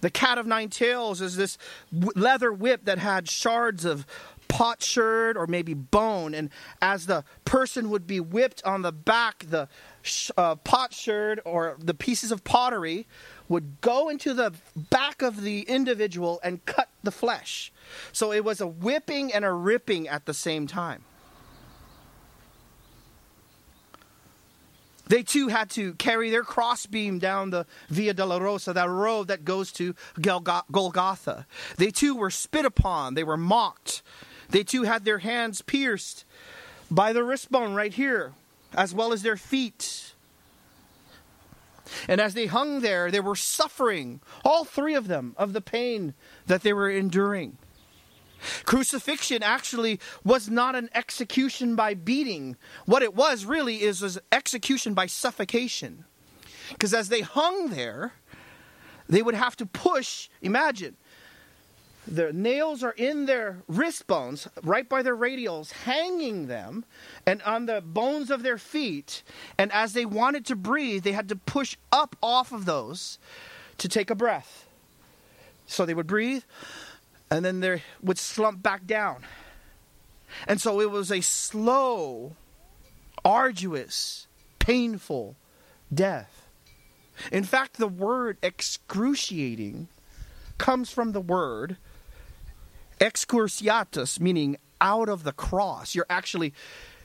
The 0.00 0.10
cat 0.10 0.36
of 0.36 0.46
nine 0.46 0.68
tails 0.68 1.22
is 1.22 1.36
this 1.36 1.56
leather 1.90 2.52
whip 2.52 2.84
that 2.84 2.98
had 2.98 3.30
shards 3.30 3.86
of 3.86 4.04
potsherd 4.48 5.36
or 5.36 5.46
maybe 5.46 5.72
bone. 5.72 6.34
And 6.34 6.50
as 6.82 7.06
the 7.06 7.24
person 7.44 7.88
would 7.88 8.06
be 8.06 8.20
whipped 8.20 8.62
on 8.64 8.82
the 8.82 8.92
back, 8.92 9.46
the 9.48 9.68
uh, 10.36 10.56
potsherd 10.56 11.40
or 11.46 11.76
the 11.78 11.94
pieces 11.94 12.30
of 12.30 12.44
pottery 12.44 13.06
would 13.48 13.80
go 13.80 14.08
into 14.08 14.34
the 14.34 14.52
back 14.76 15.22
of 15.22 15.42
the 15.42 15.62
individual 15.62 16.38
and 16.44 16.64
cut 16.66 16.88
the 17.02 17.10
flesh. 17.10 17.72
So 18.12 18.30
it 18.32 18.44
was 18.44 18.60
a 18.60 18.66
whipping 18.66 19.32
and 19.32 19.44
a 19.44 19.52
ripping 19.52 20.06
at 20.08 20.26
the 20.26 20.34
same 20.34 20.66
time. 20.66 21.04
They 25.06 25.22
too 25.22 25.48
had 25.48 25.70
to 25.70 25.94
carry 25.94 26.30
their 26.30 26.44
crossbeam 26.44 27.18
down 27.18 27.50
the 27.50 27.66
Via 27.88 28.14
Dolorosa, 28.14 28.72
that 28.74 28.88
road 28.88 29.28
that 29.28 29.44
goes 29.44 29.70
to 29.72 29.94
Golgotha. 30.20 31.46
They 31.76 31.90
too 31.90 32.16
were 32.16 32.30
spit 32.30 32.64
upon, 32.64 33.14
they 33.14 33.24
were 33.24 33.36
mocked. 33.36 34.02
They 34.48 34.62
too 34.62 34.82
had 34.82 35.04
their 35.04 35.18
hands 35.18 35.62
pierced 35.62 36.24
by 36.90 37.12
the 37.12 37.20
wristbone 37.20 37.74
right 37.74 37.92
here, 37.92 38.32
as 38.74 38.94
well 38.94 39.12
as 39.12 39.22
their 39.22 39.36
feet. 39.36 40.14
And 42.08 42.20
as 42.20 42.34
they 42.34 42.46
hung 42.46 42.80
there, 42.80 43.10
they 43.10 43.20
were 43.20 43.36
suffering, 43.36 44.20
all 44.44 44.64
three 44.64 44.94
of 44.94 45.06
them, 45.08 45.34
of 45.36 45.52
the 45.52 45.60
pain 45.60 46.14
that 46.46 46.62
they 46.62 46.72
were 46.72 46.90
enduring. 46.90 47.58
Crucifixion 48.64 49.42
actually 49.42 50.00
was 50.24 50.48
not 50.48 50.74
an 50.74 50.90
execution 50.94 51.76
by 51.76 51.94
beating. 51.94 52.56
What 52.86 53.02
it 53.02 53.14
was 53.14 53.44
really 53.44 53.82
is 53.82 54.02
was 54.02 54.18
execution 54.32 54.94
by 54.94 55.06
suffocation. 55.06 56.04
Because 56.70 56.94
as 56.94 57.08
they 57.08 57.20
hung 57.20 57.68
there, 57.68 58.12
they 59.08 59.22
would 59.22 59.34
have 59.34 59.56
to 59.56 59.66
push, 59.66 60.28
imagine, 60.40 60.96
the 62.06 62.32
nails 62.32 62.82
are 62.82 62.92
in 62.92 63.26
their 63.26 63.62
wrist 63.66 64.06
bones, 64.06 64.46
right 64.62 64.86
by 64.88 65.02
their 65.02 65.16
radials, 65.16 65.72
hanging 65.72 66.48
them, 66.48 66.84
and 67.26 67.40
on 67.42 67.66
the 67.66 67.80
bones 67.80 68.30
of 68.30 68.42
their 68.42 68.58
feet. 68.58 69.22
And 69.56 69.72
as 69.72 69.94
they 69.94 70.04
wanted 70.04 70.44
to 70.46 70.56
breathe, 70.56 71.02
they 71.02 71.12
had 71.12 71.30
to 71.30 71.36
push 71.36 71.76
up 71.92 72.14
off 72.22 72.52
of 72.52 72.66
those 72.66 73.18
to 73.78 73.88
take 73.88 74.10
a 74.10 74.14
breath. 74.14 74.66
So 75.66 75.86
they 75.86 75.94
would 75.94 76.06
breathe, 76.06 76.42
and 77.30 77.44
then 77.44 77.60
they 77.60 77.82
would 78.02 78.18
slump 78.18 78.62
back 78.62 78.86
down. 78.86 79.24
And 80.46 80.60
so 80.60 80.80
it 80.80 80.90
was 80.90 81.10
a 81.10 81.20
slow, 81.20 82.36
arduous, 83.24 84.26
painful 84.58 85.36
death. 85.92 86.48
In 87.30 87.44
fact, 87.44 87.76
the 87.76 87.88
word 87.88 88.38
excruciating 88.42 89.88
comes 90.58 90.90
from 90.90 91.12
the 91.12 91.20
word 91.20 91.76
excruciatus, 93.00 94.20
meaning 94.20 94.56
out 94.80 95.08
of 95.08 95.24
the 95.24 95.32
cross. 95.32 95.94
You're 95.94 96.06
actually, 96.10 96.52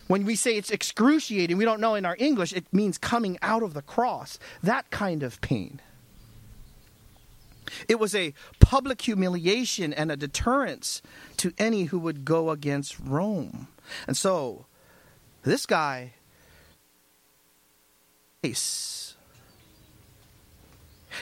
when 0.08 0.26
we 0.26 0.36
say 0.36 0.56
it's 0.56 0.72
excruciating, 0.72 1.58
we 1.58 1.66
don't 1.66 1.80
know 1.80 1.96
in 1.96 2.06
our 2.06 2.16
English, 2.20 2.54
it 2.54 2.66
means 2.72 2.98
coming 2.98 3.38
out 3.42 3.64
of 3.64 3.74
the 3.74 3.82
cross. 3.82 4.40
That 4.64 4.90
kind 4.90 5.24
of 5.24 5.40
pain. 5.42 5.80
It 7.88 8.00
was 8.00 8.16
a 8.16 8.34
public 8.60 9.02
humiliation 9.02 9.94
and 9.94 10.12
a 10.12 10.18
deterrence 10.18 11.02
to 11.38 11.54
any 11.58 11.86
who 11.86 12.00
would 12.00 12.26
go 12.26 12.50
against 12.50 13.00
Rome. 13.00 13.68
And 14.08 14.16
so, 14.16 14.66
this 15.44 15.66
guy, 15.66 16.14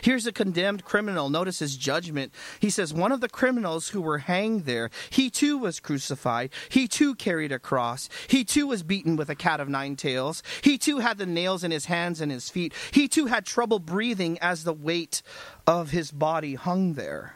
Here's 0.01 0.27
a 0.27 0.31
condemned 0.31 0.85
criminal. 0.85 1.29
Notice 1.29 1.59
his 1.59 1.77
judgment. 1.77 2.33
He 2.59 2.69
says, 2.69 2.93
One 2.93 3.11
of 3.11 3.21
the 3.21 3.29
criminals 3.29 3.89
who 3.89 4.01
were 4.01 4.19
hanged 4.19 4.65
there, 4.65 4.89
he 5.09 5.29
too 5.29 5.57
was 5.57 5.79
crucified. 5.79 6.51
He 6.69 6.87
too 6.87 7.15
carried 7.15 7.51
a 7.51 7.59
cross. 7.59 8.09
He 8.27 8.43
too 8.43 8.67
was 8.67 8.83
beaten 8.83 9.15
with 9.15 9.29
a 9.29 9.35
cat 9.35 9.59
of 9.59 9.69
nine 9.69 9.95
tails. 9.95 10.43
He 10.61 10.77
too 10.77 10.99
had 10.99 11.17
the 11.17 11.25
nails 11.25 11.63
in 11.63 11.71
his 11.71 11.85
hands 11.85 12.21
and 12.21 12.31
his 12.31 12.49
feet. 12.49 12.73
He 12.91 13.07
too 13.07 13.25
had 13.25 13.45
trouble 13.45 13.79
breathing 13.79 14.37
as 14.39 14.63
the 14.63 14.73
weight 14.73 15.21
of 15.65 15.91
his 15.91 16.11
body 16.11 16.55
hung 16.55 16.93
there. 16.93 17.35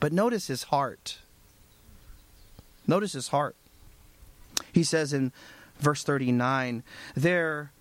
But 0.00 0.12
notice 0.12 0.48
his 0.48 0.64
heart. 0.64 1.18
Notice 2.86 3.12
his 3.12 3.28
heart. 3.28 3.56
He 4.72 4.82
says 4.82 5.12
in 5.12 5.32
verse 5.80 6.02
39 6.02 6.82
there 7.14 7.72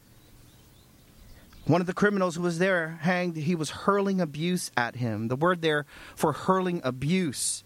one 1.65 1.79
of 1.79 1.88
the 1.88 1.93
criminals 1.93 2.36
who 2.36 2.41
was 2.41 2.60
there 2.60 3.00
hanged, 3.01 3.38
he 3.38 3.55
was 3.55 3.70
hurling 3.70 4.20
abuse 4.20 4.70
at 4.75 4.98
him. 4.98 5.29
The 5.29 5.36
word 5.36 5.62
there 5.62 5.86
for 6.15 6.34
hurling 6.34 6.82
abuse 6.84 7.63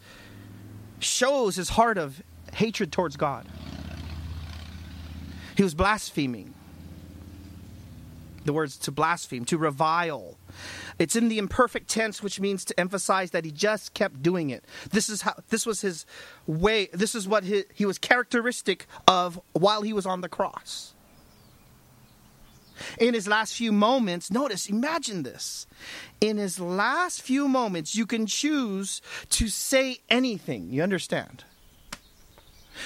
shows 1.00 1.56
his 1.56 1.70
heart 1.70 1.98
of 1.98 2.22
hatred 2.54 2.92
towards 2.92 3.18
God. 3.18 3.48
He 5.56 5.64
was 5.64 5.74
blaspheming. 5.74 6.54
The 8.46 8.54
words 8.54 8.78
to 8.78 8.92
blaspheme, 8.92 9.44
to 9.46 9.58
revile. 9.58 10.38
It's 11.00 11.16
in 11.16 11.28
the 11.28 11.38
imperfect 11.38 11.90
tense, 11.90 12.24
which 12.24 12.40
means 12.40 12.64
to 12.66 12.80
emphasize 12.80 13.32
that 13.32 13.44
he 13.44 13.52
just 13.52 13.94
kept 13.94 14.22
doing 14.22 14.52
it. 14.52 14.64
This 14.92 15.10
is 15.10 15.24
how 15.24 15.34
this 15.50 15.66
was 15.66 15.82
his 15.82 16.06
way. 16.46 16.88
This 16.94 17.14
is 17.14 17.28
what 17.28 17.44
he, 17.44 17.66
he 17.74 17.86
was 17.86 17.98
characteristic 17.98 18.86
of 19.08 19.40
while 19.54 19.82
he 19.82 19.92
was 19.92 20.06
on 20.06 20.22
the 20.22 20.30
cross 20.30 20.94
in 23.00 23.14
his 23.14 23.28
last 23.28 23.54
few 23.54 23.72
moments, 23.72 24.32
notice, 24.32 24.70
imagine 24.70 25.24
this. 25.24 25.68
In 26.22 26.38
his 26.38 26.60
last 26.60 27.22
few 27.22 27.48
moments, 27.48 27.96
you 27.96 28.06
can 28.06 28.26
choose 28.26 29.02
to 29.30 29.48
say 29.48 30.00
anything. 30.10 30.70
You 30.72 30.84
understand? 30.84 31.44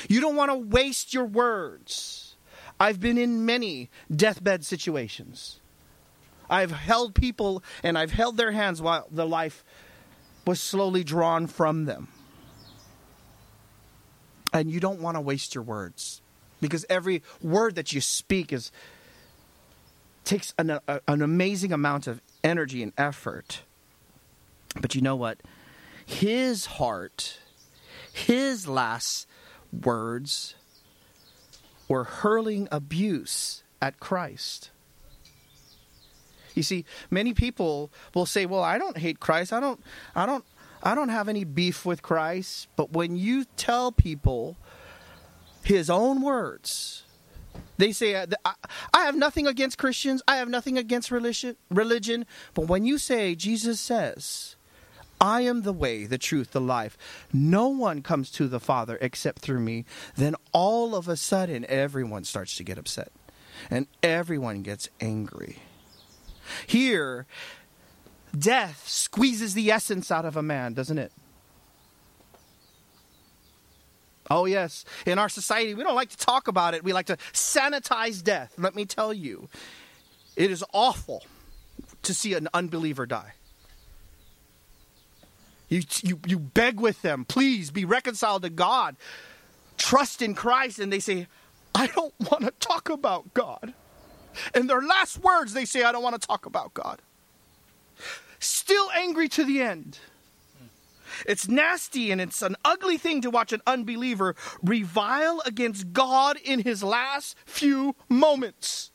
You 0.08 0.22
don't 0.22 0.36
want 0.36 0.52
to 0.52 0.58
waste 0.58 1.14
your 1.14 1.26
words. 1.26 2.36
I've 2.80 3.00
been 3.00 3.18
in 3.18 3.46
many 3.46 3.90
deathbed 4.14 4.66
situations. 4.66 5.60
I've 6.50 6.72
held 6.72 7.16
people 7.16 7.64
and 7.84 7.98
I've 7.98 8.12
held 8.12 8.38
their 8.38 8.52
hands 8.52 8.82
while 8.82 9.08
the 9.12 9.28
life 9.28 9.64
was 10.46 10.60
slowly 10.60 11.04
drawn 11.04 11.48
from 11.48 11.86
them. 11.86 12.08
And 14.54 14.70
you 14.70 14.80
don't 14.80 15.00
want 15.00 15.16
to 15.16 15.22
waste 15.22 15.56
your 15.56 15.64
words 15.64 16.22
because 16.60 16.86
every 16.90 17.24
word 17.42 17.76
that 17.76 17.94
you 17.94 18.02
speak 18.02 18.52
is 18.52 18.72
takes 20.32 20.54
an, 20.58 20.70
a, 20.70 21.02
an 21.10 21.22
amazing 21.22 21.74
amount 21.74 22.08
of 22.08 22.22
energy 22.42 22.82
and 22.82 22.94
effort. 22.98 23.64
But 24.80 24.96
you 24.96 25.02
know 25.02 25.18
what? 25.18 25.42
His 26.06 26.66
heart, 26.68 27.40
his 28.14 28.66
last 28.66 29.28
words 29.74 30.56
were 31.90 32.06
hurling 32.06 32.70
abuse 32.72 33.64
at 33.82 34.00
Christ. 34.00 34.70
You 36.56 36.64
see, 36.64 36.86
many 37.10 37.34
people 37.34 37.92
will 38.16 38.26
say, 38.26 38.46
"Well, 38.46 38.64
I 38.64 38.78
don't 38.78 38.98
hate 38.98 39.20
Christ. 39.20 39.52
I 39.52 39.60
don't 39.60 39.82
I 40.16 40.26
don't 40.26 40.46
I 40.82 40.96
don't 40.96 41.10
have 41.10 41.28
any 41.28 41.44
beef 41.44 41.86
with 41.86 42.02
Christ." 42.02 42.70
But 42.78 42.94
when 42.94 43.18
you 43.18 43.44
tell 43.58 43.92
people 43.92 44.56
his 45.64 45.90
own 45.90 46.22
words, 46.22 47.04
they 47.82 47.92
say, 47.92 48.16
uh, 48.16 48.28
I 48.94 49.06
have 49.06 49.16
nothing 49.16 49.48
against 49.48 49.78
Christians. 49.78 50.22
I 50.28 50.38
have 50.38 50.50
nothing 50.50 50.78
against 50.78 51.12
religion, 51.12 51.56
religion. 51.70 52.26
But 52.54 52.68
when 52.68 52.86
you 52.86 52.98
say, 52.98 53.36
Jesus 53.36 53.80
says, 53.80 54.56
I 55.20 55.42
am 55.42 55.62
the 55.62 55.74
way, 55.74 56.06
the 56.06 56.18
truth, 56.18 56.52
the 56.52 56.62
life. 56.62 56.98
No 57.32 57.68
one 57.68 58.02
comes 58.02 58.32
to 58.32 58.48
the 58.48 58.60
Father 58.60 58.98
except 59.02 59.40
through 59.40 59.60
me. 59.60 59.86
Then 60.16 60.36
all 60.52 60.96
of 60.96 61.08
a 61.08 61.16
sudden, 61.16 61.66
everyone 61.70 62.24
starts 62.24 62.56
to 62.58 62.64
get 62.64 62.78
upset 62.78 63.12
and 63.70 63.88
everyone 64.02 64.64
gets 64.64 64.90
angry. 65.00 65.60
Here, 66.66 67.26
death 68.38 68.88
squeezes 68.88 69.54
the 69.54 69.72
essence 69.72 70.12
out 70.12 70.26
of 70.26 70.36
a 70.36 70.42
man, 70.42 70.74
doesn't 70.74 70.98
it? 70.98 71.12
Oh, 74.32 74.46
yes. 74.46 74.86
In 75.06 75.20
our 75.20 75.28
society, 75.28 75.74
we 75.74 75.84
don't 75.84 75.96
like 75.96 76.10
to 76.10 76.18
talk 76.18 76.48
about 76.48 76.74
it. 76.74 76.86
We 76.86 76.94
like 76.94 77.08
to 77.08 77.18
sanitize 77.34 78.24
death. 78.24 78.54
Let 78.58 78.76
me 78.76 78.86
tell 78.86 79.14
you, 79.14 79.50
it 80.38 80.50
is 80.50 80.64
awful 80.72 81.26
to 82.04 82.14
see 82.14 82.34
an 82.34 82.48
unbeliever 82.54 83.06
die. 83.06 83.34
You, 85.68 85.82
you, 86.02 86.20
you 86.26 86.40
beg 86.40 86.80
with 86.80 87.02
them, 87.02 87.26
please 87.26 87.72
be 87.72 87.84
reconciled 87.84 88.44
to 88.44 88.50
God. 88.50 88.96
Trust 89.78 90.22
in 90.22 90.34
Christ. 90.34 90.80
And 90.80 90.94
they 90.94 91.00
say, 91.00 91.28
I 91.76 91.88
don't 91.88 92.14
want 92.20 92.46
to 92.46 92.52
talk 92.52 92.90
about 92.90 93.34
God. 93.34 93.74
In 94.56 94.68
their 94.68 94.82
last 94.82 95.18
words, 95.18 95.54
they 95.54 95.66
say, 95.66 95.84
I 95.84 95.92
don't 95.92 96.04
want 96.04 96.20
to 96.20 96.26
talk 96.26 96.46
about 96.46 96.74
God. 96.74 97.02
Still 98.40 98.90
angry 98.96 99.28
to 99.30 99.44
the 99.44 99.62
end. 99.62 100.00
It's 101.26 101.48
nasty 101.48 102.12
and 102.12 102.20
it's 102.22 102.42
an 102.42 102.56
ugly 102.64 102.98
thing 102.98 103.22
to 103.22 103.30
watch 103.30 103.54
an 103.54 103.62
unbeliever 103.68 104.36
revile 104.64 105.42
against 105.46 105.94
God 105.94 106.38
in 106.44 106.60
his 106.60 106.84
last 106.84 107.36
few 107.46 107.96
moments. 108.10 108.92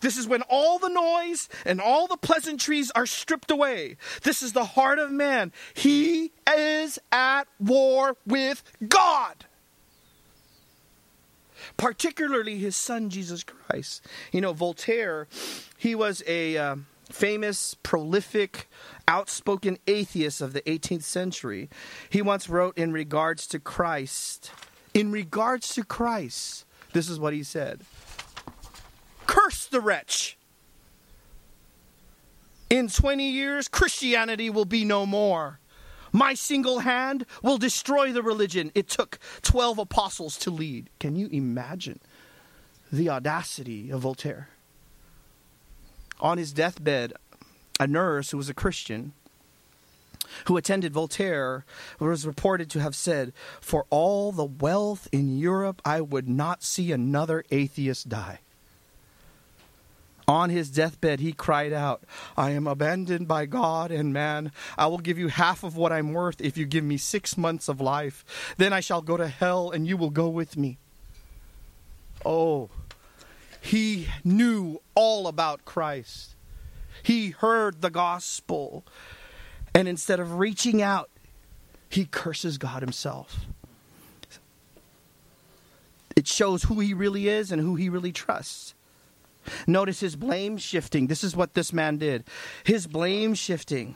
This 0.00 0.16
is 0.16 0.26
when 0.26 0.42
all 0.42 0.78
the 0.78 0.88
noise 0.88 1.48
and 1.64 1.80
all 1.80 2.06
the 2.06 2.16
pleasantries 2.16 2.90
are 2.92 3.06
stripped 3.06 3.50
away. 3.50 3.96
This 4.22 4.42
is 4.42 4.52
the 4.52 4.64
heart 4.64 4.98
of 4.98 5.10
man. 5.10 5.52
He 5.74 6.32
is 6.56 6.98
at 7.12 7.44
war 7.58 8.16
with 8.26 8.62
God. 8.88 9.44
Particularly 11.76 12.58
his 12.58 12.76
son, 12.76 13.10
Jesus 13.10 13.44
Christ. 13.44 14.06
You 14.32 14.40
know, 14.40 14.52
Voltaire, 14.52 15.26
he 15.76 15.94
was 15.94 16.22
a 16.26 16.56
uh, 16.56 16.76
famous, 17.10 17.74
prolific, 17.82 18.68
outspoken 19.08 19.78
atheist 19.86 20.40
of 20.40 20.52
the 20.52 20.62
18th 20.62 21.02
century. 21.02 21.68
He 22.10 22.22
once 22.22 22.48
wrote 22.48 22.76
in 22.76 22.92
regards 22.92 23.46
to 23.48 23.58
Christ, 23.58 24.50
in 24.94 25.12
regards 25.12 25.74
to 25.74 25.84
Christ, 25.84 26.64
this 26.92 27.08
is 27.08 27.20
what 27.20 27.32
he 27.32 27.42
said 27.42 27.82
Curse 29.26 29.66
the 29.66 29.80
wretch. 29.80 30.38
In 32.68 32.88
20 32.88 33.28
years, 33.28 33.68
Christianity 33.68 34.50
will 34.50 34.64
be 34.64 34.84
no 34.84 35.06
more. 35.06 35.60
My 36.12 36.34
single 36.34 36.80
hand 36.80 37.26
will 37.42 37.58
destroy 37.58 38.12
the 38.12 38.22
religion 38.22 38.72
it 38.74 38.88
took 38.88 39.18
12 39.42 39.78
apostles 39.78 40.38
to 40.38 40.50
lead. 40.50 40.90
Can 40.98 41.14
you 41.14 41.28
imagine 41.28 42.00
the 42.90 43.10
audacity 43.10 43.90
of 43.90 44.00
Voltaire? 44.00 44.48
On 46.18 46.38
his 46.38 46.52
deathbed, 46.52 47.12
a 47.78 47.86
nurse 47.86 48.30
who 48.30 48.36
was 48.36 48.48
a 48.48 48.54
Christian 48.54 49.12
who 50.46 50.56
attended 50.56 50.92
Voltaire 50.92 51.64
was 51.98 52.26
reported 52.26 52.70
to 52.70 52.80
have 52.80 52.94
said, 52.94 53.32
For 53.60 53.86
all 53.90 54.32
the 54.32 54.44
wealth 54.44 55.08
in 55.12 55.38
Europe, 55.38 55.80
I 55.84 56.00
would 56.00 56.28
not 56.28 56.62
see 56.62 56.92
another 56.92 57.44
atheist 57.50 58.08
die. 58.08 58.40
On 60.28 60.50
his 60.50 60.70
deathbed, 60.70 61.20
he 61.20 61.32
cried 61.32 61.72
out, 61.72 62.02
I 62.36 62.50
am 62.50 62.66
abandoned 62.66 63.28
by 63.28 63.46
God 63.46 63.92
and 63.92 64.12
man. 64.12 64.50
I 64.76 64.88
will 64.88 64.98
give 64.98 65.18
you 65.18 65.28
half 65.28 65.62
of 65.62 65.76
what 65.76 65.92
I'm 65.92 66.12
worth 66.12 66.40
if 66.40 66.56
you 66.56 66.66
give 66.66 66.82
me 66.82 66.96
six 66.96 67.38
months 67.38 67.68
of 67.68 67.80
life. 67.80 68.24
Then 68.56 68.72
I 68.72 68.80
shall 68.80 69.02
go 69.02 69.16
to 69.16 69.28
hell 69.28 69.70
and 69.70 69.86
you 69.86 69.96
will 69.96 70.10
go 70.10 70.28
with 70.28 70.56
me. 70.56 70.78
Oh, 72.24 72.70
he 73.60 74.08
knew 74.24 74.80
all 74.96 75.28
about 75.28 75.64
Christ. 75.64 76.35
He 77.06 77.30
heard 77.30 77.82
the 77.82 77.90
gospel. 77.90 78.84
And 79.72 79.86
instead 79.86 80.18
of 80.18 80.40
reaching 80.40 80.82
out, 80.82 81.08
he 81.88 82.04
curses 82.04 82.58
God 82.58 82.82
himself. 82.82 83.46
It 86.16 86.26
shows 86.26 86.64
who 86.64 86.80
he 86.80 86.94
really 86.94 87.28
is 87.28 87.52
and 87.52 87.62
who 87.62 87.76
he 87.76 87.88
really 87.88 88.10
trusts. 88.10 88.74
Notice 89.68 90.00
his 90.00 90.16
blame 90.16 90.56
shifting. 90.56 91.06
This 91.06 91.22
is 91.22 91.36
what 91.36 91.54
this 91.54 91.72
man 91.72 91.98
did. 91.98 92.24
His 92.64 92.88
blame 92.88 93.34
shifting. 93.34 93.94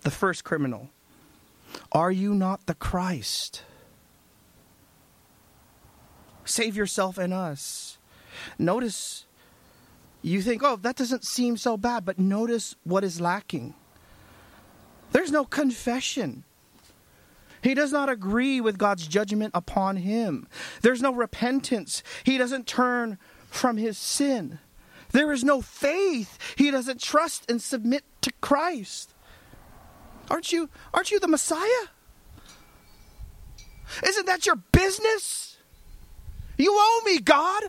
The 0.00 0.10
first 0.10 0.42
criminal. 0.42 0.90
Are 1.92 2.10
you 2.10 2.34
not 2.34 2.66
the 2.66 2.74
Christ? 2.74 3.62
Save 6.44 6.74
yourself 6.74 7.18
and 7.18 7.32
us. 7.32 7.98
Notice, 8.58 9.26
you 10.22 10.40
think, 10.40 10.62
oh, 10.64 10.76
that 10.76 10.96
doesn't 10.96 11.24
seem 11.24 11.56
so 11.56 11.76
bad, 11.76 12.04
but 12.04 12.18
notice 12.18 12.76
what 12.84 13.04
is 13.04 13.20
lacking. 13.20 13.74
There's 15.10 15.32
no 15.32 15.44
confession. 15.44 16.44
He 17.62 17.74
does 17.74 17.92
not 17.92 18.08
agree 18.08 18.60
with 18.60 18.78
God's 18.78 19.06
judgment 19.06 19.52
upon 19.54 19.96
him. 19.96 20.48
There's 20.80 21.02
no 21.02 21.12
repentance. 21.12 22.02
He 22.24 22.38
doesn't 22.38 22.66
turn 22.66 23.18
from 23.48 23.76
his 23.76 23.98
sin. 23.98 24.58
There 25.10 25.32
is 25.32 25.44
no 25.44 25.60
faith. 25.60 26.38
He 26.56 26.70
doesn't 26.70 27.00
trust 27.00 27.50
and 27.50 27.60
submit 27.60 28.04
to 28.22 28.32
Christ. 28.40 29.14
Aren't 30.30 30.52
you 30.52 30.70
aren't 30.94 31.10
you 31.10 31.20
the 31.20 31.28
Messiah? 31.28 31.88
Isn't 34.06 34.26
that 34.26 34.46
your 34.46 34.56
business? 34.56 35.58
You 36.56 36.72
owe 36.74 37.02
me, 37.04 37.18
God. 37.18 37.64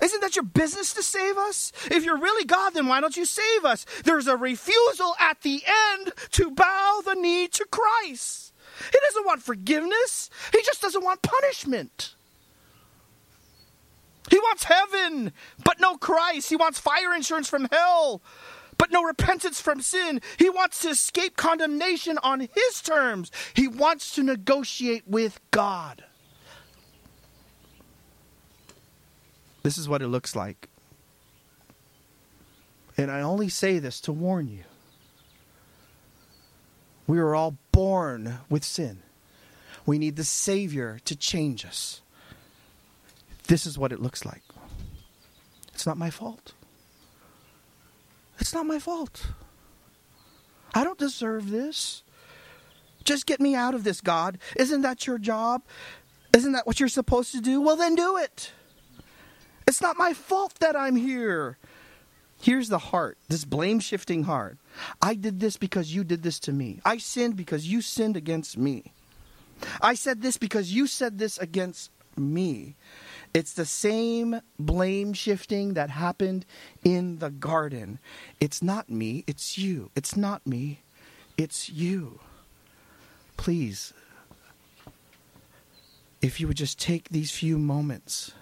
Isn't 0.00 0.20
that 0.20 0.36
your 0.36 0.44
business 0.44 0.94
to 0.94 1.02
save 1.02 1.36
us? 1.36 1.72
If 1.90 2.04
you're 2.04 2.18
really 2.18 2.44
God, 2.44 2.74
then 2.74 2.86
why 2.86 3.00
don't 3.00 3.16
you 3.16 3.24
save 3.24 3.64
us? 3.64 3.84
There's 4.04 4.26
a 4.26 4.36
refusal 4.36 5.14
at 5.18 5.42
the 5.42 5.62
end 5.94 6.12
to 6.32 6.50
bow 6.50 7.02
the 7.04 7.14
knee 7.14 7.48
to 7.48 7.66
Christ. 7.70 8.52
He 8.92 8.98
doesn't 9.06 9.26
want 9.26 9.42
forgiveness, 9.42 10.30
he 10.52 10.62
just 10.62 10.82
doesn't 10.82 11.04
want 11.04 11.22
punishment. 11.22 12.14
He 14.30 14.38
wants 14.38 14.64
heaven, 14.64 15.32
but 15.64 15.80
no 15.80 15.96
Christ. 15.96 16.50
He 16.50 16.56
wants 16.56 16.78
fire 16.78 17.14
insurance 17.14 17.48
from 17.48 17.66
hell, 17.72 18.20
but 18.76 18.90
no 18.90 19.02
repentance 19.02 19.58
from 19.58 19.80
sin. 19.80 20.20
He 20.38 20.50
wants 20.50 20.80
to 20.82 20.90
escape 20.90 21.36
condemnation 21.36 22.18
on 22.22 22.40
his 22.40 22.82
terms. 22.82 23.30
He 23.54 23.68
wants 23.68 24.14
to 24.16 24.22
negotiate 24.22 25.04
with 25.06 25.40
God. 25.50 26.04
This 29.68 29.76
is 29.76 29.86
what 29.86 30.00
it 30.00 30.08
looks 30.08 30.34
like. 30.34 30.70
And 32.96 33.10
I 33.10 33.20
only 33.20 33.50
say 33.50 33.78
this 33.78 34.00
to 34.00 34.14
warn 34.14 34.48
you. 34.48 34.64
We 37.06 37.18
are 37.18 37.34
all 37.34 37.58
born 37.70 38.38
with 38.48 38.64
sin. 38.64 39.02
We 39.84 39.98
need 39.98 40.16
the 40.16 40.24
Savior 40.24 41.00
to 41.04 41.14
change 41.14 41.66
us. 41.66 42.00
This 43.48 43.66
is 43.66 43.76
what 43.76 43.92
it 43.92 44.00
looks 44.00 44.24
like. 44.24 44.40
It's 45.74 45.84
not 45.84 45.98
my 45.98 46.08
fault. 46.08 46.54
It's 48.38 48.54
not 48.54 48.64
my 48.64 48.78
fault. 48.78 49.26
I 50.74 50.82
don't 50.82 50.98
deserve 50.98 51.50
this. 51.50 52.02
Just 53.04 53.26
get 53.26 53.38
me 53.38 53.54
out 53.54 53.74
of 53.74 53.84
this, 53.84 54.00
God. 54.00 54.38
Isn't 54.56 54.80
that 54.80 55.06
your 55.06 55.18
job? 55.18 55.60
Isn't 56.34 56.52
that 56.52 56.66
what 56.66 56.80
you're 56.80 56.88
supposed 56.88 57.32
to 57.32 57.42
do? 57.42 57.60
Well, 57.60 57.76
then 57.76 57.94
do 57.94 58.16
it. 58.16 58.52
It's 59.68 59.82
not 59.82 59.98
my 59.98 60.14
fault 60.14 60.54
that 60.60 60.74
I'm 60.74 60.96
here. 60.96 61.58
Here's 62.40 62.70
the 62.70 62.78
heart, 62.78 63.18
this 63.28 63.44
blame 63.44 63.80
shifting 63.80 64.22
heart. 64.22 64.56
I 65.02 65.12
did 65.12 65.40
this 65.40 65.58
because 65.58 65.94
you 65.94 66.04
did 66.04 66.22
this 66.22 66.38
to 66.40 66.52
me. 66.52 66.80
I 66.86 66.96
sinned 66.96 67.36
because 67.36 67.68
you 67.68 67.82
sinned 67.82 68.16
against 68.16 68.56
me. 68.56 68.94
I 69.82 69.92
said 69.92 70.22
this 70.22 70.38
because 70.38 70.72
you 70.72 70.86
said 70.86 71.18
this 71.18 71.36
against 71.36 71.90
me. 72.16 72.76
It's 73.34 73.52
the 73.52 73.66
same 73.66 74.40
blame 74.58 75.12
shifting 75.12 75.74
that 75.74 75.90
happened 75.90 76.46
in 76.82 77.18
the 77.18 77.30
garden. 77.30 77.98
It's 78.40 78.62
not 78.62 78.88
me, 78.88 79.22
it's 79.26 79.58
you. 79.58 79.90
It's 79.94 80.16
not 80.16 80.46
me, 80.46 80.80
it's 81.36 81.68
you. 81.68 82.20
Please, 83.36 83.92
if 86.22 86.40
you 86.40 86.48
would 86.48 86.56
just 86.56 86.80
take 86.80 87.10
these 87.10 87.30
few 87.30 87.58
moments 87.58 88.32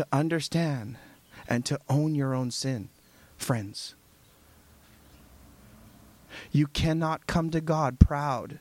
to 0.00 0.06
understand 0.12 0.96
and 1.46 1.66
to 1.66 1.78
own 1.86 2.14
your 2.14 2.34
own 2.34 2.50
sin, 2.50 2.88
friends. 3.36 3.94
You 6.50 6.68
cannot 6.68 7.26
come 7.26 7.50
to 7.50 7.60
God 7.60 7.98
proud 8.00 8.60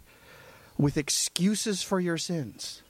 with 0.78 0.98
excuses 0.98 1.82
for 1.82 2.02
your 2.02 2.18
sins 2.18 2.82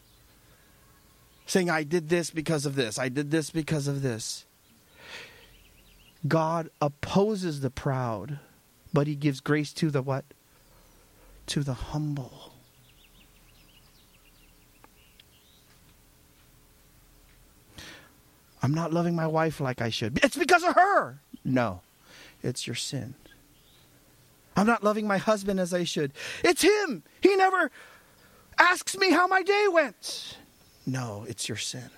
saying, 1.46 1.70
I 1.70 1.84
did 1.84 2.10
this 2.10 2.32
because 2.32 2.66
of 2.66 2.74
this, 2.74 2.98
I 2.98 3.08
did 3.10 3.30
this 3.30 3.52
because 3.52 3.88
of 3.88 4.02
this. 4.02 4.48
God 6.28 6.72
opposes 6.82 7.62
the 7.62 7.70
proud, 7.70 8.40
but 8.92 9.06
he 9.06 9.14
gives 9.14 9.42
grace 9.42 9.74
to 9.74 9.92
the 9.92 10.02
what? 10.02 10.26
To 11.48 11.62
the 11.62 11.76
humble. 11.76 12.49
I'm 18.62 18.74
not 18.74 18.93
loving 18.93 19.15
my 19.15 19.28
wife 19.28 19.60
like 19.60 19.82
I 19.82 19.89
should. 19.89 20.19
It's 20.24 20.36
because 20.36 20.63
of 20.63 20.76
her. 20.76 21.19
No, 21.45 21.82
it's 22.43 22.67
your 22.67 22.76
sin. 22.76 23.15
I'm 24.56 24.67
not 24.67 24.84
loving 24.84 25.08
my 25.08 25.17
husband 25.17 25.60
as 25.60 25.74
I 25.74 25.86
should. 25.86 26.12
It's 26.43 26.62
him. 26.62 27.04
He 27.22 27.36
never 27.36 27.72
asks 28.60 28.98
me 28.98 29.12
how 29.12 29.28
my 29.28 29.41
day 29.41 29.67
went. 29.72 30.38
No, 30.86 31.26
it's 31.30 31.48
your 31.48 31.58
sin. 31.58 31.89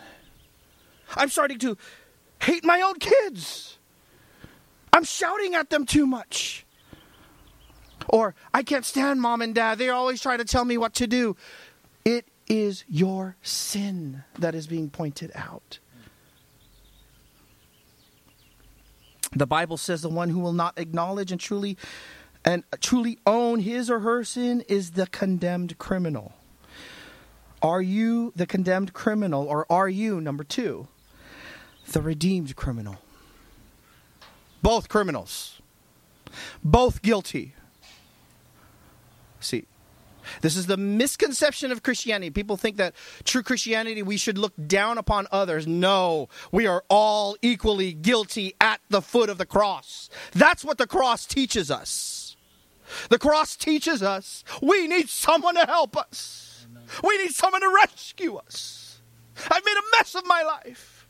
I'm 1.15 1.29
starting 1.29 1.57
to 1.59 1.77
hate 2.41 2.63
my 2.63 2.81
own 2.81 2.99
kids. 2.99 3.77
I'm 4.93 5.03
shouting 5.03 5.55
at 5.55 5.69
them 5.69 5.85
too 5.85 6.05
much. 6.05 6.65
Or 8.09 8.35
I 8.53 8.63
can't 8.63 8.85
stand 8.85 9.21
mom 9.21 9.41
and 9.41 9.55
dad. 9.55 9.77
They're 9.77 9.93
always 9.93 10.21
try 10.21 10.37
to 10.37 10.45
tell 10.45 10.65
me 10.65 10.77
what 10.77 10.93
to 10.95 11.07
do. 11.07 11.35
It 12.03 12.27
is 12.47 12.83
your 12.87 13.37
sin 13.41 14.23
that 14.37 14.53
is 14.53 14.67
being 14.67 14.89
pointed 14.89 15.31
out. 15.35 15.79
The 19.33 19.47
Bible 19.47 19.77
says 19.77 20.01
the 20.01 20.09
one 20.09 20.29
who 20.29 20.39
will 20.39 20.53
not 20.53 20.77
acknowledge 20.77 21.31
and 21.31 21.39
truly 21.39 21.77
and 22.43 22.63
truly 22.79 23.19
own 23.25 23.59
his 23.59 23.89
or 23.89 23.99
her 23.99 24.23
sin 24.23 24.63
is 24.67 24.91
the 24.91 25.07
condemned 25.07 25.77
criminal. 25.77 26.33
Are 27.61 27.81
you 27.81 28.33
the 28.35 28.47
condemned 28.47 28.93
criminal 28.93 29.45
or 29.47 29.71
are 29.71 29.89
you 29.89 30.19
number 30.19 30.43
2 30.43 30.87
the 31.91 32.01
redeemed 32.01 32.55
criminal? 32.55 32.97
Both 34.61 34.89
criminals. 34.89 35.61
Both 36.63 37.01
guilty. 37.01 37.53
See, 39.39 39.65
this 40.41 40.55
is 40.55 40.67
the 40.67 40.77
misconception 40.77 41.71
of 41.71 41.83
Christianity. 41.83 42.29
People 42.29 42.57
think 42.57 42.77
that 42.77 42.93
true 43.23 43.43
Christianity, 43.43 44.01
we 44.03 44.17
should 44.17 44.37
look 44.37 44.53
down 44.67 44.97
upon 44.97 45.27
others. 45.31 45.67
No, 45.67 46.29
we 46.51 46.67
are 46.67 46.83
all 46.89 47.35
equally 47.41 47.93
guilty 47.93 48.55
at 48.61 48.81
the 48.89 49.01
foot 49.01 49.29
of 49.29 49.37
the 49.37 49.45
cross. 49.45 50.09
That's 50.31 50.63
what 50.63 50.77
the 50.77 50.87
cross 50.87 51.25
teaches 51.25 51.69
us. 51.69 52.35
The 53.09 53.19
cross 53.19 53.55
teaches 53.55 54.03
us 54.03 54.43
we 54.61 54.87
need 54.87 55.09
someone 55.09 55.55
to 55.55 55.65
help 55.65 55.95
us, 55.97 56.67
we 57.03 57.17
need 57.17 57.31
someone 57.31 57.61
to 57.61 57.79
rescue 57.83 58.35
us. 58.35 58.99
I've 59.49 59.65
made 59.65 59.77
a 59.77 59.97
mess 59.97 60.15
of 60.15 60.25
my 60.25 60.43
life. 60.43 61.07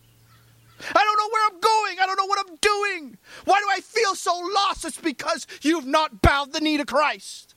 I 0.83 1.03
don't 1.03 1.17
know 1.17 1.29
where 1.31 1.47
I'm 1.47 1.59
going. 1.59 1.99
I 2.01 2.05
don't 2.05 2.17
know 2.17 2.25
what 2.25 2.39
I'm 2.47 2.55
doing. 2.57 3.17
Why 3.45 3.59
do 3.59 3.65
I 3.69 3.81
feel 3.81 4.15
so 4.15 4.33
lost? 4.55 4.85
It's 4.85 4.97
because 4.97 5.45
you've 5.61 5.85
not 5.85 6.21
bowed 6.21 6.53
the 6.53 6.59
knee 6.59 6.77
to 6.77 6.85
Christ. 6.85 7.55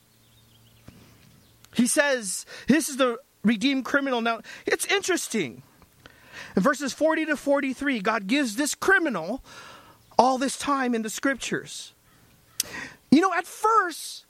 He 1.75 1.87
says, 1.87 2.47
This 2.69 2.89
is 2.89 2.97
the 2.97 3.19
redeemed 3.43 3.85
criminal. 3.85 4.21
Now, 4.21 4.41
it's 4.67 4.87
interesting. 4.87 5.63
In 6.57 6.63
verses 6.63 6.93
40 6.93 7.27
to 7.27 7.37
43, 7.37 8.01
God 8.01 8.27
gives 8.27 8.57
this 8.57 8.75
criminal 8.75 9.43
all 10.19 10.39
this 10.39 10.57
time 10.57 10.95
in 10.95 11.03
the 11.03 11.11
scriptures. 11.11 11.93
You 13.11 13.21
know, 13.21 13.33
at 13.35 13.47
first, 13.47 14.25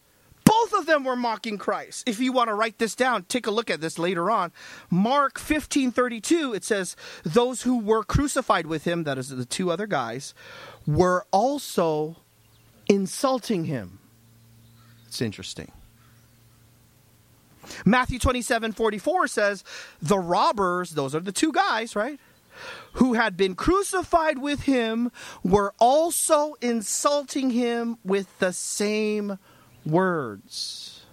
both 0.45 0.75
of 0.75 0.87
them 0.87 1.05
were 1.05 1.17
mocking 1.17 1.59
Christ. 1.59 2.09
If 2.09 2.21
you 2.21 2.33
want 2.33 2.49
to 2.49 2.55
write 2.55 2.79
this 2.79 2.95
down, 2.95 3.25
take 3.25 3.47
a 3.47 3.51
look 3.51 3.71
at 3.71 3.81
this 3.81 3.99
later 3.99 4.31
on. 4.31 4.53
Mark 4.91 5.39
15 5.39 5.91
32, 5.91 6.55
it 6.55 6.65
says, 6.65 6.97
Those 7.23 7.63
who 7.63 7.79
were 7.79 8.05
crucified 8.05 8.67
with 8.67 8.85
him, 8.85 9.05
that 9.05 9.19
is 9.19 9.31
the 9.31 9.45
two 9.45 9.71
other 9.71 9.87
guys, 9.87 10.35
were 10.87 11.27
also 11.31 12.17
insulting 12.89 13.65
him. 13.65 14.01
It's 15.07 15.23
interesting. 15.23 15.73
Matthew 17.85 18.19
27 18.19 18.73
44 18.73 19.29
says, 19.29 19.65
The 20.03 20.19
robbers, 20.19 20.91
those 20.91 21.15
are 21.15 21.21
the 21.21 21.33
two 21.33 21.53
guys, 21.53 21.97
right? 21.97 22.19
Who 22.95 23.15
had 23.15 23.37
been 23.37 23.55
crucified 23.55 24.39
with 24.39 24.63
him 24.63 25.11
were 25.43 25.75
also 25.79 26.55
insulting 26.61 27.51
him 27.51 27.99
with 28.05 28.39
the 28.39 28.53
same 28.53 29.39
words. 29.85 31.05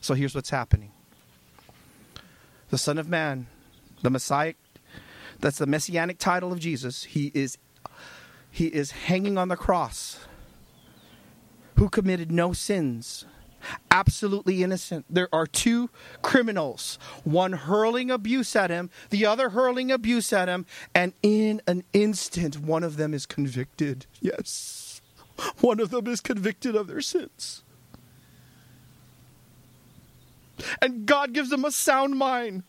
So 0.00 0.14
here's 0.14 0.34
what's 0.34 0.50
happening 0.50 0.90
the 2.70 2.78
Son 2.78 2.98
of 2.98 3.08
Man, 3.08 3.46
the 4.02 4.10
Messiah, 4.10 4.54
that's 5.38 5.58
the 5.58 5.66
messianic 5.66 6.18
title 6.18 6.52
of 6.52 6.58
Jesus, 6.58 7.04
he 7.04 7.30
is, 7.34 7.58
he 8.50 8.66
is 8.66 8.92
hanging 8.92 9.36
on 9.38 9.48
the 9.48 9.56
cross, 9.56 10.20
who 11.76 11.88
committed 11.88 12.32
no 12.32 12.52
sins 12.52 13.26
absolutely 13.90 14.62
innocent. 14.62 15.06
There 15.08 15.28
are 15.32 15.46
two 15.46 15.90
criminals, 16.22 16.98
one 17.24 17.52
hurling 17.52 18.10
abuse 18.10 18.54
at 18.56 18.70
him, 18.70 18.90
the 19.10 19.26
other 19.26 19.50
hurling 19.50 19.90
abuse 19.90 20.32
at 20.32 20.48
him, 20.48 20.66
and 20.94 21.12
in 21.22 21.60
an 21.66 21.84
instant, 21.92 22.58
one 22.60 22.82
of 22.82 22.96
them 22.96 23.14
is 23.14 23.26
convicted. 23.26 24.06
Yes, 24.20 25.02
one 25.60 25.80
of 25.80 25.90
them 25.90 26.06
is 26.06 26.20
convicted 26.20 26.76
of 26.76 26.86
their 26.86 27.00
sins. 27.00 27.62
And 30.80 31.06
God 31.06 31.32
gives 31.32 31.50
them 31.50 31.64
a 31.64 31.72
sound 31.72 32.16
mind. 32.16 32.62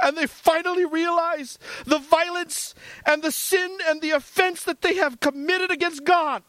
And 0.00 0.16
they 0.16 0.26
finally 0.26 0.84
realize 0.84 1.58
the 1.84 1.98
violence 1.98 2.74
and 3.04 3.22
the 3.22 3.32
sin 3.32 3.78
and 3.86 4.00
the 4.00 4.10
offense 4.10 4.62
that 4.64 4.82
they 4.82 4.94
have 4.94 5.20
committed 5.20 5.70
against 5.70 6.04
God. 6.04 6.42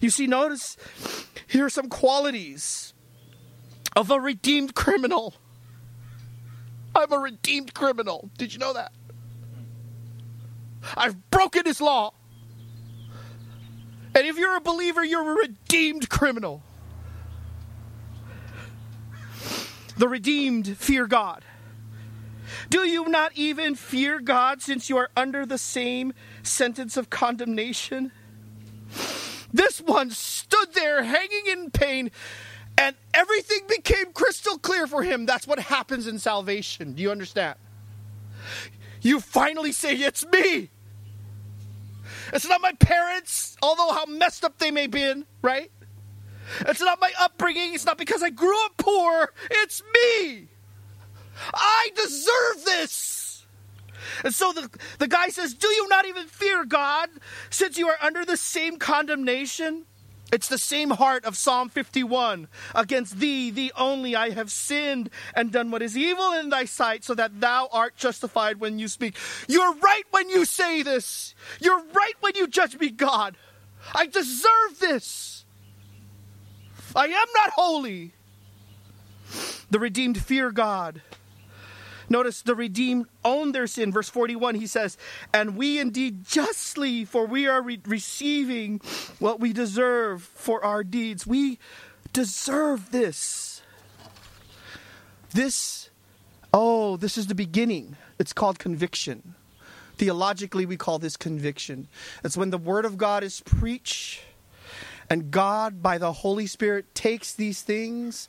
You 0.00 0.10
see, 0.10 0.26
notice 0.26 0.76
here 1.46 1.66
are 1.66 1.70
some 1.70 1.88
qualities 1.88 2.94
of 3.94 4.10
a 4.10 4.18
redeemed 4.18 4.74
criminal. 4.74 5.34
I'm 6.94 7.12
a 7.12 7.18
redeemed 7.18 7.74
criminal. 7.74 8.30
Did 8.38 8.52
you 8.52 8.58
know 8.58 8.72
that? 8.72 8.92
I've 10.96 11.30
broken 11.30 11.64
his 11.64 11.80
law. 11.80 12.12
And 14.14 14.26
if 14.26 14.36
you're 14.36 14.56
a 14.56 14.60
believer, 14.60 15.04
you're 15.04 15.32
a 15.32 15.34
redeemed 15.34 16.08
criminal. 16.10 16.62
The 19.96 20.08
redeemed 20.08 20.76
fear 20.76 21.06
God. 21.06 21.44
Do 22.68 22.80
you 22.80 23.08
not 23.08 23.32
even 23.34 23.74
fear 23.74 24.20
God 24.20 24.60
since 24.60 24.90
you 24.90 24.96
are 24.98 25.10
under 25.16 25.46
the 25.46 25.58
same 25.58 26.12
sentence 26.42 26.96
of 26.96 27.10
condemnation? 27.10 28.12
This 29.52 29.80
one 29.80 30.10
stood 30.10 30.72
there 30.74 31.02
hanging 31.02 31.46
in 31.46 31.70
pain, 31.70 32.10
and 32.78 32.96
everything 33.12 33.60
became 33.68 34.12
crystal 34.12 34.58
clear 34.58 34.86
for 34.86 35.02
him. 35.02 35.26
That's 35.26 35.46
what 35.46 35.58
happens 35.58 36.06
in 36.06 36.18
salvation. 36.18 36.94
Do 36.94 37.02
you 37.02 37.10
understand? 37.10 37.56
You 39.02 39.20
finally 39.20 39.72
say, 39.72 39.94
It's 39.94 40.24
me. 40.26 40.70
It's 42.32 42.48
not 42.48 42.60
my 42.62 42.72
parents, 42.72 43.56
although 43.62 43.92
how 43.92 44.06
messed 44.06 44.44
up 44.44 44.58
they 44.58 44.70
may 44.70 44.86
be, 44.86 45.02
in, 45.02 45.26
right? 45.42 45.70
It's 46.60 46.80
not 46.80 47.00
my 47.00 47.12
upbringing. 47.20 47.74
It's 47.74 47.84
not 47.84 47.98
because 47.98 48.22
I 48.22 48.30
grew 48.30 48.64
up 48.64 48.76
poor. 48.76 49.32
It's 49.50 49.82
me. 49.94 50.48
I 51.52 51.90
deserve 51.94 52.64
this. 52.64 53.21
And 54.24 54.34
so 54.34 54.52
the, 54.52 54.70
the 54.98 55.08
guy 55.08 55.28
says, 55.28 55.54
Do 55.54 55.68
you 55.68 55.88
not 55.88 56.06
even 56.06 56.26
fear 56.26 56.64
God 56.64 57.08
since 57.50 57.78
you 57.78 57.88
are 57.88 57.98
under 58.00 58.24
the 58.24 58.36
same 58.36 58.78
condemnation? 58.78 59.84
It's 60.32 60.48
the 60.48 60.56
same 60.56 60.88
heart 60.88 61.26
of 61.26 61.36
Psalm 61.36 61.68
51. 61.68 62.48
Against 62.74 63.18
thee, 63.18 63.50
thee 63.50 63.70
only, 63.76 64.16
I 64.16 64.30
have 64.30 64.50
sinned 64.50 65.10
and 65.36 65.52
done 65.52 65.70
what 65.70 65.82
is 65.82 65.94
evil 65.94 66.32
in 66.32 66.48
thy 66.48 66.64
sight, 66.64 67.04
so 67.04 67.14
that 67.14 67.38
thou 67.38 67.68
art 67.70 67.96
justified 67.96 68.58
when 68.58 68.78
you 68.78 68.88
speak. 68.88 69.18
You're 69.46 69.74
right 69.74 70.04
when 70.10 70.30
you 70.30 70.46
say 70.46 70.82
this. 70.82 71.34
You're 71.60 71.82
right 71.92 72.14
when 72.20 72.32
you 72.34 72.48
judge 72.48 72.80
me, 72.80 72.88
God. 72.88 73.36
I 73.94 74.06
deserve 74.06 74.78
this. 74.80 75.44
I 76.96 77.04
am 77.06 77.28
not 77.34 77.50
holy. 77.50 78.14
The 79.70 79.78
redeemed 79.78 80.18
fear 80.18 80.50
God. 80.50 81.02
Notice 82.12 82.42
the 82.42 82.54
redeemed 82.54 83.06
own 83.24 83.52
their 83.52 83.66
sin. 83.66 83.90
Verse 83.90 84.10
41, 84.10 84.56
he 84.56 84.66
says, 84.66 84.98
And 85.32 85.56
we 85.56 85.78
indeed 85.78 86.26
justly, 86.26 87.06
for 87.06 87.24
we 87.24 87.48
are 87.48 87.62
re- 87.62 87.80
receiving 87.86 88.82
what 89.18 89.40
we 89.40 89.54
deserve 89.54 90.22
for 90.22 90.62
our 90.62 90.84
deeds. 90.84 91.26
We 91.26 91.58
deserve 92.12 92.90
this. 92.92 93.62
This, 95.32 95.88
oh, 96.52 96.98
this 96.98 97.16
is 97.16 97.28
the 97.28 97.34
beginning. 97.34 97.96
It's 98.18 98.34
called 98.34 98.58
conviction. 98.58 99.34
Theologically, 99.96 100.66
we 100.66 100.76
call 100.76 100.98
this 100.98 101.16
conviction. 101.16 101.88
It's 102.22 102.36
when 102.36 102.50
the 102.50 102.58
Word 102.58 102.84
of 102.84 102.98
God 102.98 103.24
is 103.24 103.40
preached, 103.40 104.20
and 105.08 105.30
God, 105.30 105.82
by 105.82 105.96
the 105.96 106.12
Holy 106.12 106.46
Spirit, 106.46 106.94
takes 106.94 107.32
these 107.32 107.62
things, 107.62 108.28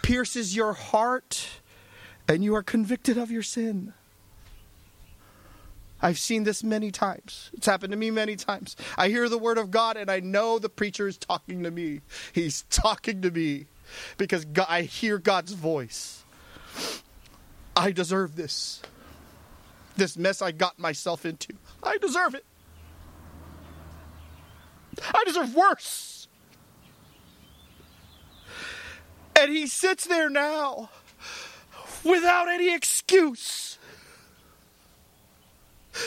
pierces 0.00 0.56
your 0.56 0.72
heart 0.72 1.60
and 2.28 2.44
you 2.44 2.54
are 2.54 2.62
convicted 2.62 3.16
of 3.16 3.30
your 3.30 3.42
sin. 3.42 3.94
I've 6.00 6.18
seen 6.18 6.44
this 6.44 6.62
many 6.62 6.92
times. 6.92 7.50
It's 7.54 7.66
happened 7.66 7.90
to 7.90 7.96
me 7.96 8.10
many 8.10 8.36
times. 8.36 8.76
I 8.96 9.08
hear 9.08 9.28
the 9.28 9.38
word 9.38 9.58
of 9.58 9.70
God 9.70 9.96
and 9.96 10.10
I 10.10 10.20
know 10.20 10.58
the 10.58 10.68
preacher 10.68 11.08
is 11.08 11.16
talking 11.16 11.64
to 11.64 11.70
me. 11.70 12.02
He's 12.32 12.62
talking 12.70 13.22
to 13.22 13.30
me 13.30 13.66
because 14.16 14.44
God, 14.44 14.66
I 14.68 14.82
hear 14.82 15.18
God's 15.18 15.52
voice. 15.52 16.22
I 17.74 17.90
deserve 17.90 18.36
this. 18.36 18.82
This 19.96 20.16
mess 20.16 20.40
I 20.40 20.52
got 20.52 20.78
myself 20.78 21.26
into. 21.26 21.54
I 21.82 21.96
deserve 21.98 22.34
it. 22.34 22.44
I 25.02 25.24
deserve 25.24 25.54
worse. 25.54 26.28
And 29.40 29.50
he 29.50 29.66
sits 29.66 30.06
there 30.06 30.30
now 30.30 30.90
without 32.04 32.48
any 32.48 32.74
excuse. 32.74 33.78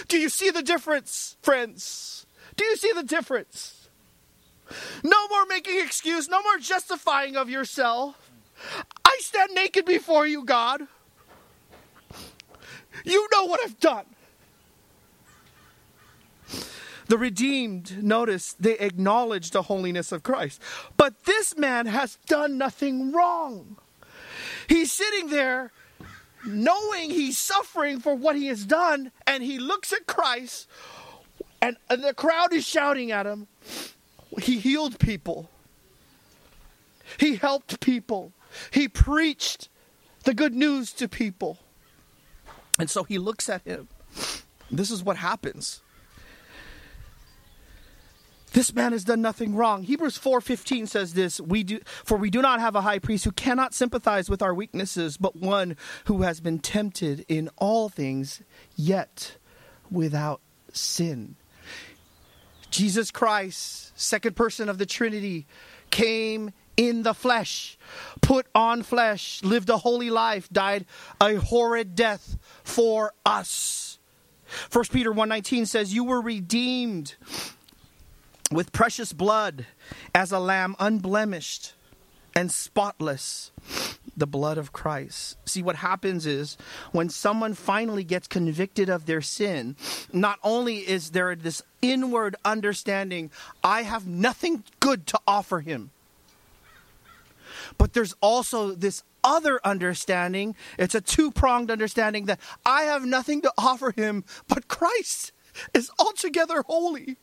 Do 0.08 0.18
you 0.18 0.30
see 0.30 0.50
the 0.50 0.62
difference, 0.62 1.36
friends? 1.42 2.26
Do 2.56 2.64
you 2.66 2.78
see 2.78 2.92
the 2.94 3.04
difference? 3.04 3.90
No 5.04 5.28
more 5.28 5.46
making 5.48 5.80
excuse, 5.80 6.30
no 6.30 6.42
more 6.42 6.58
justifying 6.58 7.36
of 7.36 7.50
yourself. 7.50 8.32
I 9.04 9.18
stand 9.20 9.52
naked 9.54 9.86
before 9.86 10.26
you, 10.28 10.46
God. 10.46 10.82
You 13.04 13.28
know 13.32 13.46
what 13.46 13.60
I've 13.64 13.80
done. 13.80 14.06
The 17.08 17.18
redeemed, 17.18 18.02
notice, 18.02 18.54
they 18.54 18.78
acknowledge 18.78 19.52
the 19.52 19.64
holiness 19.64 20.14
of 20.14 20.24
Christ. 20.24 20.62
But 20.96 21.26
this 21.26 21.58
man 21.58 21.88
has 21.88 22.18
done 22.28 22.58
nothing 22.58 23.12
wrong. 23.12 23.76
He's 24.70 24.94
sitting 24.94 25.28
there 25.28 25.72
knowing 26.46 27.10
he's 27.10 27.38
suffering 27.38 28.00
for 28.00 28.16
what 28.16 28.36
he 28.36 28.48
has 28.48 28.66
done, 28.66 29.12
and 29.28 29.44
he 29.44 29.60
looks 29.60 29.94
at 29.94 30.08
Christ, 30.08 30.68
and, 31.62 31.78
and 31.90 32.04
the 32.04 32.14
crowd 32.14 32.54
is 32.54 32.66
shouting 32.66 33.12
at 33.12 33.26
him. 33.26 33.48
He 34.42 34.60
healed 34.60 35.00
people, 35.00 35.50
he 37.18 37.36
helped 37.36 37.80
people, 37.80 38.34
he 38.72 38.88
preached 38.88 39.70
the 40.24 40.34
good 40.34 40.54
news 40.54 40.94
to 40.94 41.08
people. 41.08 41.58
And 42.80 42.90
so 42.90 43.04
he 43.04 43.18
looks 43.20 43.50
at 43.50 43.62
him. 43.64 43.90
This 44.72 44.90
is 44.90 45.04
what 45.04 45.18
happens. 45.18 45.82
This 48.54 48.74
man 48.74 48.92
has 48.92 49.06
done 49.06 49.22
nothing 49.22 49.56
wrong. 49.56 49.84
Hebrews 49.84 50.18
4:15 50.18 50.88
says 50.88 51.14
this, 51.14 51.40
we 51.40 51.64
do 51.64 51.80
for 52.04 52.18
we 52.18 52.30
do 52.30 52.42
not 52.42 52.60
have 52.60 52.76
a 52.76 52.82
high 52.82 53.00
priest 53.00 53.24
who 53.24 53.32
cannot 53.32 53.74
sympathize 53.74 54.30
with 54.30 54.42
our 54.42 54.54
weaknesses, 54.54 55.18
but 55.18 55.36
one 55.36 55.78
who 56.06 56.24
has 56.24 56.42
been 56.42 56.60
tempted 56.60 57.26
in 57.28 57.50
all 57.58 57.88
things 57.88 58.42
yet 58.76 59.38
without 59.90 60.42
sin. 60.74 61.36
Jesus 62.70 63.12
Christ, 63.12 63.92
second 64.00 64.36
person 64.36 64.70
of 64.70 64.78
the 64.78 64.86
Trinity, 64.86 65.46
came 65.90 66.52
in 66.78 67.04
the 67.04 67.14
flesh, 67.14 67.78
put 68.22 68.48
on 68.56 68.82
flesh, 68.82 69.44
lived 69.44 69.70
a 69.70 69.78
holy 69.78 70.10
life, 70.10 70.50
died 70.50 70.86
a 71.20 71.36
horrid 71.36 71.96
death 71.96 72.38
for 72.64 73.14
us. 73.26 74.00
1 74.72 74.86
Peter 74.92 75.12
1:19 75.12 75.66
says 75.68 75.94
you 75.94 76.04
were 76.04 76.22
redeemed 76.22 77.16
with 78.52 78.72
precious 78.72 79.14
blood 79.14 79.66
as 80.14 80.32
a 80.32 80.40
lamb 80.40 80.76
unblemished 80.80 81.74
and 82.36 82.52
spotless 82.52 83.52
the 84.16 84.28
blood 84.28 84.58
of 84.58 84.74
Christ. 84.74 85.38
See, 85.46 85.64
what 85.64 85.78
happens 85.78 86.26
is 86.26 86.58
when 86.92 87.10
someone 87.10 87.54
finally 87.54 88.04
gets 88.04 88.28
convicted 88.28 88.90
of 88.90 89.06
their 89.06 89.22
sin, 89.22 89.76
not 90.12 90.40
only 90.44 90.80
is 90.80 91.12
there 91.12 91.36
this 91.36 91.62
inward 91.82 92.36
understanding, 92.44 93.32
I 93.64 93.84
have 93.84 94.06
nothing 94.06 94.64
good 94.80 95.08
to 95.08 95.20
offer 95.28 95.62
him, 95.62 95.92
but 97.78 97.94
there's 97.94 98.16
also 98.22 98.72
this 98.72 99.04
other 99.24 99.60
understanding. 99.64 100.56
It's 100.78 100.96
a 100.96 101.02
two 101.02 101.32
pronged 101.32 101.72
understanding 101.72 102.26
that 102.26 102.40
I 102.66 102.84
have 102.84 103.06
nothing 103.06 103.42
to 103.42 103.54
offer 103.58 103.94
him, 103.96 104.24
but 104.48 104.68
Christ 104.68 105.32
is 105.74 105.92
altogether 106.00 106.64
holy. 106.64 107.18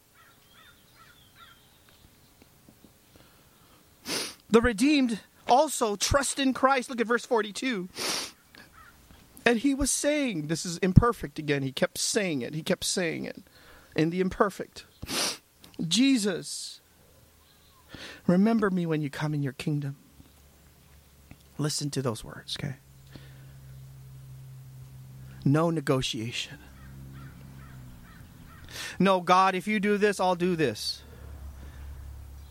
The 4.51 4.61
redeemed 4.61 5.21
also 5.47 5.97
trust 5.97 6.39
in 6.39 6.55
Christ. 6.55 6.91
Look 6.91 7.01
at 7.01 7.07
verse 7.07 7.27
42. 7.27 7.89
And 9.45 9.59
he 9.59 9.75
was 9.75 9.91
saying, 9.91 10.49
this 10.49 10.67
is 10.67 10.79
imperfect 10.79 11.39
again. 11.39 11.63
He 11.63 11.73
kept 11.73 11.99
saying 11.99 12.43
it. 12.43 12.55
He 12.55 12.63
kept 12.63 12.85
saying 12.85 13.25
it 13.25 13.43
in 13.97 14.11
the 14.11 14.21
imperfect. 14.21 14.85
Jesus, 15.87 16.81
remember 18.27 18.71
me 18.71 18.85
when 18.85 19.01
you 19.01 19.09
come 19.09 19.33
in 19.33 19.43
your 19.43 19.55
kingdom. 19.55 19.97
Listen 21.57 21.91
to 21.91 22.03
those 22.03 22.23
words, 22.23 22.57
okay? 22.59 22.77
No 25.45 25.71
negotiation. 25.71 26.59
No, 28.99 29.21
God, 29.21 29.55
if 29.55 29.67
you 29.67 29.81
do 29.81 29.97
this, 29.97 30.21
I'll 30.21 30.35
do 30.35 30.57
this. 30.57 31.03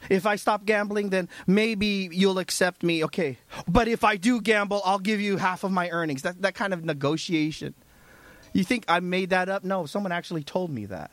If 0.09 0.25
I 0.25 0.35
stop 0.35 0.65
gambling, 0.65 1.09
then 1.09 1.29
maybe 1.45 2.09
you'll 2.11 2.39
accept 2.39 2.83
me. 2.83 3.03
Okay. 3.03 3.37
But 3.67 3.87
if 3.87 4.03
I 4.03 4.15
do 4.17 4.41
gamble, 4.41 4.81
I'll 4.85 4.99
give 4.99 5.19
you 5.19 5.37
half 5.37 5.63
of 5.63 5.71
my 5.71 5.89
earnings. 5.89 6.21
That, 6.21 6.41
that 6.41 6.55
kind 6.55 6.73
of 6.73 6.83
negotiation. 6.83 7.73
You 8.53 8.63
think 8.63 8.85
I 8.87 8.99
made 8.99 9.31
that 9.31 9.49
up? 9.49 9.63
No, 9.63 9.85
someone 9.85 10.11
actually 10.11 10.43
told 10.43 10.71
me 10.71 10.85
that. 10.85 11.11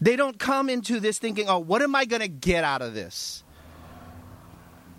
They 0.00 0.16
don't 0.16 0.38
come 0.38 0.68
into 0.68 1.00
this 1.00 1.18
thinking, 1.18 1.48
oh, 1.48 1.58
what 1.58 1.82
am 1.82 1.94
I 1.94 2.04
going 2.04 2.22
to 2.22 2.28
get 2.28 2.62
out 2.62 2.82
of 2.82 2.94
this? 2.94 3.42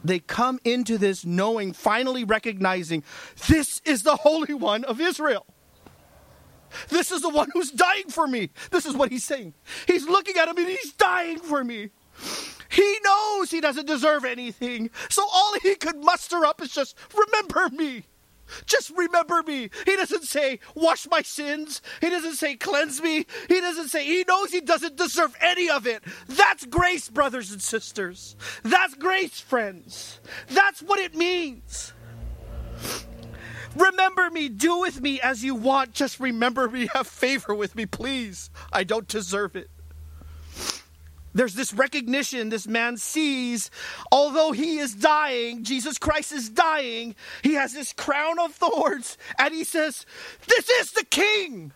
They 0.03 0.19
come 0.19 0.59
into 0.63 0.97
this 0.97 1.25
knowing, 1.25 1.73
finally 1.73 2.23
recognizing, 2.23 3.03
this 3.47 3.81
is 3.85 4.03
the 4.03 4.15
Holy 4.15 4.53
One 4.53 4.83
of 4.85 4.99
Israel. 4.99 5.45
This 6.89 7.11
is 7.11 7.21
the 7.21 7.29
one 7.29 7.49
who's 7.53 7.71
dying 7.71 8.09
for 8.09 8.27
me. 8.27 8.49
This 8.71 8.85
is 8.85 8.95
what 8.95 9.11
he's 9.11 9.23
saying. 9.23 9.53
He's 9.87 10.07
looking 10.07 10.37
at 10.37 10.47
him 10.47 10.57
and 10.57 10.67
he's 10.67 10.93
dying 10.93 11.39
for 11.39 11.63
me. 11.63 11.89
He 12.69 12.97
knows 13.03 13.49
he 13.49 13.61
doesn't 13.61 13.87
deserve 13.87 14.25
anything. 14.25 14.91
So 15.09 15.25
all 15.31 15.53
he 15.63 15.75
could 15.75 16.03
muster 16.03 16.45
up 16.45 16.61
is 16.61 16.71
just, 16.71 16.95
remember 17.15 17.69
me. 17.75 18.03
Just 18.65 18.89
remember 18.91 19.43
me. 19.43 19.69
He 19.85 19.95
doesn't 19.95 20.23
say, 20.23 20.59
wash 20.75 21.07
my 21.09 21.21
sins. 21.21 21.81
He 22.01 22.09
doesn't 22.09 22.35
say, 22.35 22.55
cleanse 22.55 23.01
me. 23.01 23.25
He 23.47 23.61
doesn't 23.61 23.89
say, 23.89 24.03
he 24.05 24.23
knows 24.27 24.51
he 24.51 24.61
doesn't 24.61 24.95
deserve 24.95 25.35
any 25.39 25.69
of 25.69 25.85
it. 25.87 26.03
That's 26.27 26.65
grace, 26.65 27.09
brothers 27.09 27.51
and 27.51 27.61
sisters. 27.61 28.35
That's 28.63 28.95
grace, 28.95 29.39
friends. 29.39 30.19
That's 30.47 30.81
what 30.81 30.99
it 30.99 31.15
means. 31.15 31.93
Remember 33.75 34.29
me. 34.29 34.49
Do 34.49 34.79
with 34.79 35.01
me 35.01 35.21
as 35.21 35.43
you 35.43 35.55
want. 35.55 35.93
Just 35.93 36.19
remember 36.19 36.69
me. 36.69 36.87
Have 36.93 37.07
favor 37.07 37.53
with 37.53 37.75
me, 37.75 37.85
please. 37.85 38.49
I 38.71 38.83
don't 38.83 39.07
deserve 39.07 39.55
it. 39.55 39.69
There's 41.33 41.53
this 41.53 41.73
recognition 41.73 42.49
this 42.49 42.67
man 42.67 42.97
sees, 42.97 43.69
although 44.11 44.51
he 44.51 44.79
is 44.79 44.95
dying, 44.95 45.63
Jesus 45.63 45.99
Christ 45.99 46.31
is 46.31 46.49
dying, 46.49 47.15
he 47.43 47.53
has 47.53 47.73
this 47.73 47.93
crown 47.93 48.39
of 48.39 48.53
thorns, 48.53 49.17
and 49.37 49.53
he 49.53 49.63
says, 49.63 50.07
This 50.47 50.67
is 50.67 50.91
the 50.91 51.05
king. 51.05 51.71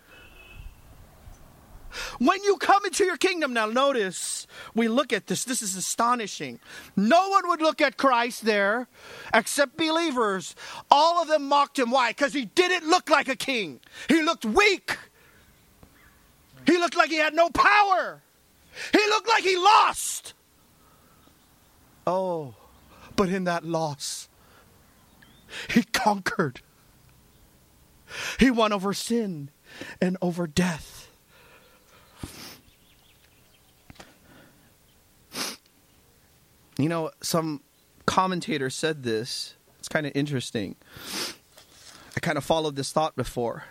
When 2.20 2.44
you 2.44 2.58
come 2.58 2.86
into 2.86 3.04
your 3.06 3.18
kingdom, 3.18 3.54
now 3.54 3.66
notice, 3.66 4.48
we 4.74 4.88
look 4.88 5.14
at 5.14 5.28
this. 5.28 5.44
This 5.44 5.62
is 5.62 5.76
astonishing. 5.76 6.60
No 6.96 7.30
one 7.30 7.48
would 7.50 7.62
look 7.62 7.82
at 7.82 7.98
Christ 7.98 8.46
there 8.46 8.88
except 9.34 9.78
believers. 9.78 10.56
All 10.90 11.22
of 11.22 11.28
them 11.28 11.48
mocked 11.48 11.80
him. 11.80 11.92
Why? 11.92 12.12
Because 12.12 12.34
he 12.34 12.46
didn't 12.46 12.88
look 12.88 13.10
like 13.10 13.28
a 13.28 13.36
king, 13.36 13.80
he 14.10 14.22
looked 14.22 14.46
weak. 14.46 14.98
He 16.66 16.78
looked 16.78 16.96
like 16.96 17.10
he 17.10 17.18
had 17.18 17.34
no 17.34 17.50
power. 17.50 18.22
He 18.92 19.00
looked 19.10 19.28
like 19.28 19.44
he 19.44 19.58
lost. 19.58 20.34
Oh, 22.08 22.56
but 23.16 23.30
in 23.30 23.44
that 23.44 23.66
loss, 23.66 24.30
he 25.70 25.84
conquered. 25.84 26.62
He 28.40 28.50
won 28.50 28.72
over 28.72 28.94
sin 28.94 29.50
and 30.02 30.18
over 30.22 30.48
death. 30.48 31.03
You 36.78 36.90
know, 36.90 37.12
some 37.22 37.62
commentator 38.06 38.70
said 38.70 39.04
this. 39.04 39.56
It's 39.80 39.88
kind 39.88 40.06
of 40.06 40.12
interesting. 40.16 40.76
I 42.16 42.20
kind 42.20 42.38
of 42.38 42.44
followed 42.44 42.76
this 42.76 42.92
thought 42.92 43.16
before. 43.16 43.66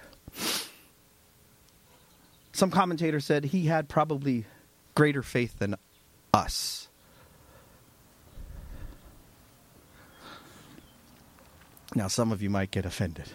Some 2.53 2.71
commentator 2.71 3.19
said 3.19 3.47
he 3.47 3.67
had 3.67 3.89
probably 3.89 4.45
greater 4.95 5.23
faith 5.23 5.59
than 5.59 5.77
us. 6.35 6.89
Now, 11.95 12.09
some 12.09 12.33
of 12.33 12.43
you 12.43 12.51
might 12.51 12.71
get 12.71 12.87
offended. 12.87 13.27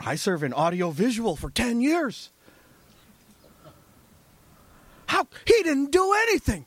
I 0.00 0.14
serve 0.14 0.42
in 0.42 0.52
audio 0.52 0.90
visual 0.90 1.36
for 1.36 1.50
10 1.50 1.80
years. 1.80 2.30
How 5.06 5.26
he 5.46 5.62
didn't 5.62 5.92
do 5.92 6.12
anything. 6.12 6.66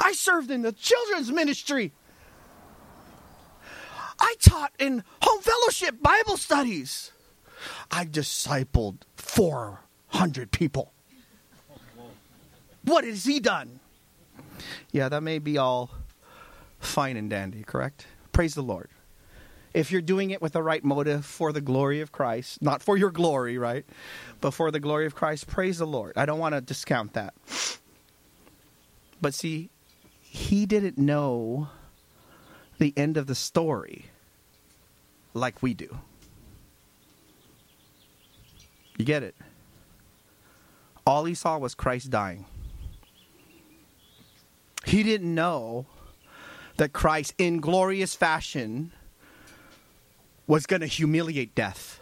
I 0.00 0.12
served 0.12 0.50
in 0.50 0.62
the 0.62 0.72
children's 0.72 1.32
ministry. 1.32 1.92
I 4.18 4.34
taught 4.40 4.72
in 4.78 5.02
home 5.22 5.40
fellowship 5.40 6.00
Bible 6.00 6.36
studies. 6.36 7.12
I 7.90 8.04
discipled 8.04 8.98
400 9.16 10.50
people. 10.52 10.92
What 12.84 13.04
has 13.04 13.24
he 13.24 13.40
done? 13.40 13.80
Yeah, 14.92 15.08
that 15.08 15.22
may 15.22 15.38
be 15.38 15.58
all 15.58 15.90
fine 16.78 17.16
and 17.16 17.28
dandy, 17.30 17.62
correct? 17.62 18.06
Praise 18.32 18.54
the 18.54 18.62
Lord. 18.62 18.88
If 19.72 19.92
you're 19.92 20.02
doing 20.02 20.30
it 20.30 20.42
with 20.42 20.52
the 20.52 20.62
right 20.62 20.82
motive 20.82 21.24
for 21.24 21.52
the 21.52 21.60
glory 21.60 22.00
of 22.00 22.12
Christ, 22.12 22.60
not 22.60 22.82
for 22.82 22.96
your 22.96 23.10
glory, 23.10 23.58
right? 23.58 23.84
But 24.40 24.52
for 24.52 24.70
the 24.70 24.80
glory 24.80 25.06
of 25.06 25.14
Christ, 25.14 25.46
praise 25.46 25.78
the 25.78 25.86
Lord. 25.86 26.14
I 26.16 26.26
don't 26.26 26.38
want 26.38 26.54
to 26.54 26.60
discount 26.60 27.12
that. 27.12 27.34
But 29.20 29.34
see, 29.34 29.70
he 30.22 30.66
didn't 30.66 30.98
know 30.98 31.68
the 32.78 32.94
end 32.96 33.16
of 33.16 33.26
the 33.26 33.34
story 33.34 34.06
like 35.34 35.62
we 35.62 35.74
do. 35.74 35.98
You 38.96 39.04
get 39.04 39.22
it? 39.22 39.34
All 41.06 41.24
he 41.24 41.34
saw 41.34 41.58
was 41.58 41.74
Christ 41.74 42.10
dying. 42.10 42.44
He 44.84 45.02
didn't 45.02 45.34
know 45.34 45.86
that 46.76 46.92
Christ, 46.92 47.34
in 47.38 47.60
glorious 47.60 48.14
fashion, 48.14 48.92
was 50.50 50.66
going 50.66 50.80
to 50.80 50.86
humiliate 50.86 51.54
death 51.54 52.00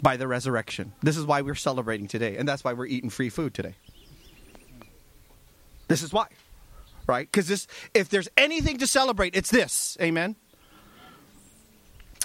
by 0.00 0.16
the 0.16 0.26
resurrection. 0.26 0.90
This 1.02 1.18
is 1.18 1.26
why 1.26 1.42
we're 1.42 1.54
celebrating 1.54 2.08
today, 2.08 2.38
and 2.38 2.48
that's 2.48 2.64
why 2.64 2.72
we're 2.72 2.86
eating 2.86 3.10
free 3.10 3.28
food 3.28 3.52
today. 3.52 3.74
This 5.88 6.02
is 6.02 6.14
why, 6.14 6.28
right? 7.06 7.30
Because 7.30 7.46
this, 7.46 7.66
if 7.92 8.08
there's 8.08 8.30
anything 8.38 8.78
to 8.78 8.86
celebrate, 8.86 9.36
it's 9.36 9.50
this. 9.50 9.98
Amen. 10.00 10.34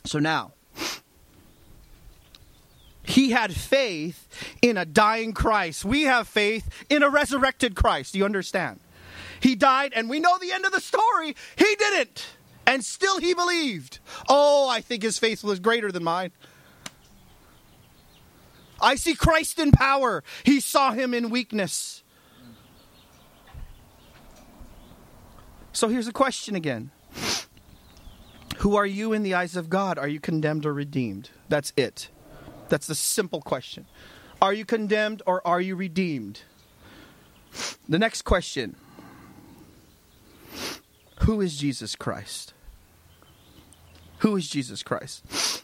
So 0.06 0.20
now, 0.20 0.54
he 3.04 3.32
had 3.32 3.54
faith 3.54 4.30
in 4.62 4.78
a 4.78 4.86
dying 4.86 5.34
Christ. 5.34 5.84
We 5.84 6.04
have 6.04 6.26
faith 6.26 6.86
in 6.90 7.04
a 7.04 7.10
resurrected 7.10 7.76
Christ. 7.76 8.14
Do 8.14 8.20
you 8.20 8.26
understand? 8.26 8.80
He 9.42 9.56
died, 9.56 9.92
and 9.94 10.10
we 10.10 10.22
know 10.22 10.38
the 10.38 10.54
end 10.54 10.66
of 10.66 10.72
the 10.72 10.80
story. 10.80 11.36
He 11.58 11.76
didn't. 11.76 12.28
And 12.66 12.84
still 12.84 13.20
he 13.20 13.34
believed. 13.34 14.00
Oh, 14.30 14.70
I 14.70 14.82
think 14.82 15.04
his 15.04 15.20
faith 15.20 15.44
was 15.44 15.60
greater 15.60 15.92
than 15.92 16.04
mine. 16.04 16.32
I 18.82 18.96
see 18.96 19.16
Christ 19.16 19.60
in 19.60 19.72
power. 19.72 20.24
He 20.44 20.60
saw 20.60 20.92
him 20.92 21.14
in 21.14 21.30
weakness. 21.30 22.04
So 25.72 25.88
here's 25.88 26.08
a 26.08 26.14
question 26.14 26.56
again 26.56 26.92
Who 28.58 28.76
are 28.76 28.86
you 28.86 29.14
in 29.14 29.24
the 29.24 29.34
eyes 29.34 29.56
of 29.56 29.70
God? 29.70 29.98
Are 29.98 30.08
you 30.08 30.20
condemned 30.20 30.66
or 30.66 30.74
redeemed? 30.74 31.32
That's 31.50 31.74
it. 31.76 32.10
That's 32.70 32.88
the 32.88 32.96
simple 32.96 33.42
question. 33.42 33.86
Are 34.42 34.54
you 34.54 34.66
condemned 34.66 35.22
or 35.26 35.46
are 35.48 35.62
you 35.62 35.76
redeemed? 35.76 36.42
The 37.88 38.00
next 38.00 38.24
question 38.24 38.76
Who 41.24 41.40
is 41.40 41.58
Jesus 41.58 41.96
Christ? 41.96 42.54
Who 44.20 44.36
is 44.36 44.50
Jesus 44.50 44.84
Christ? 44.84 45.64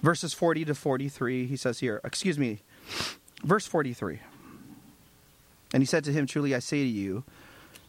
Verses 0.00 0.32
40 0.32 0.66
to 0.66 0.74
43, 0.74 1.46
he 1.46 1.56
says 1.56 1.80
here, 1.80 2.00
excuse 2.04 2.38
me, 2.38 2.60
verse 3.42 3.66
43. 3.66 4.20
And 5.74 5.82
he 5.82 5.86
said 5.86 6.04
to 6.04 6.12
him, 6.12 6.26
Truly 6.26 6.54
I 6.54 6.60
say 6.60 6.78
to 6.78 6.88
you, 6.88 7.24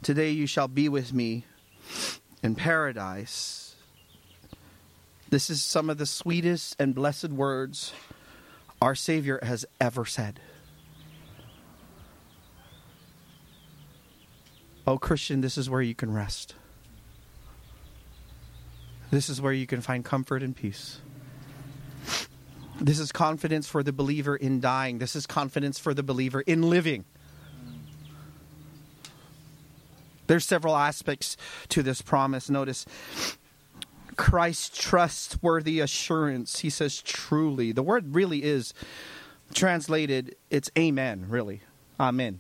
Today 0.02 0.32
you 0.32 0.48
shall 0.48 0.68
be 0.68 0.90
with 0.90 1.14
me 1.14 1.46
in 2.42 2.56
paradise. 2.56 3.76
This 5.30 5.50
is 5.50 5.62
some 5.62 5.90
of 5.90 5.98
the 6.00 6.06
sweetest 6.06 6.76
and 6.80 6.96
blessed 6.96 7.30
words 7.30 7.94
our 8.82 8.96
Savior 8.96 9.40
has 9.44 9.66
ever 9.80 10.06
said. 10.06 10.40
Oh, 14.88 14.98
Christian, 14.98 15.42
this 15.42 15.58
is 15.58 15.70
where 15.70 15.82
you 15.82 15.94
can 15.94 16.14
rest. 16.14 16.56
This 19.12 19.28
is 19.28 19.42
where 19.42 19.52
you 19.52 19.68
can 19.68 19.82
find 19.82 20.04
comfort 20.04 20.42
and 20.42 20.56
peace. 20.56 21.02
This 22.80 22.98
is 22.98 23.12
confidence 23.12 23.68
for 23.68 23.84
the 23.84 23.92
believer 23.92 24.36
in 24.36 24.62
dying. 24.62 25.00
This 25.00 25.14
is 25.14 25.26
confidence 25.26 25.78
for 25.78 25.94
the 25.94 26.04
believer 26.04 26.40
in 26.40 26.70
living. 26.70 27.04
There's 30.28 30.46
several 30.46 30.76
aspects 30.76 31.36
to 31.70 31.84
this 31.84 32.02
promise. 32.02 32.50
Notice 32.50 32.86
Christ's 34.16 34.78
trustworthy 34.78 35.82
assurance. 35.82 36.60
He 36.60 36.70
says, 36.70 37.02
truly. 37.02 37.74
The 37.74 37.84
word 37.84 38.16
really 38.16 38.44
is 38.44 38.74
translated, 39.54 40.36
it's 40.50 40.70
amen, 40.78 41.26
really. 41.28 41.62
Amen. 42.00 42.40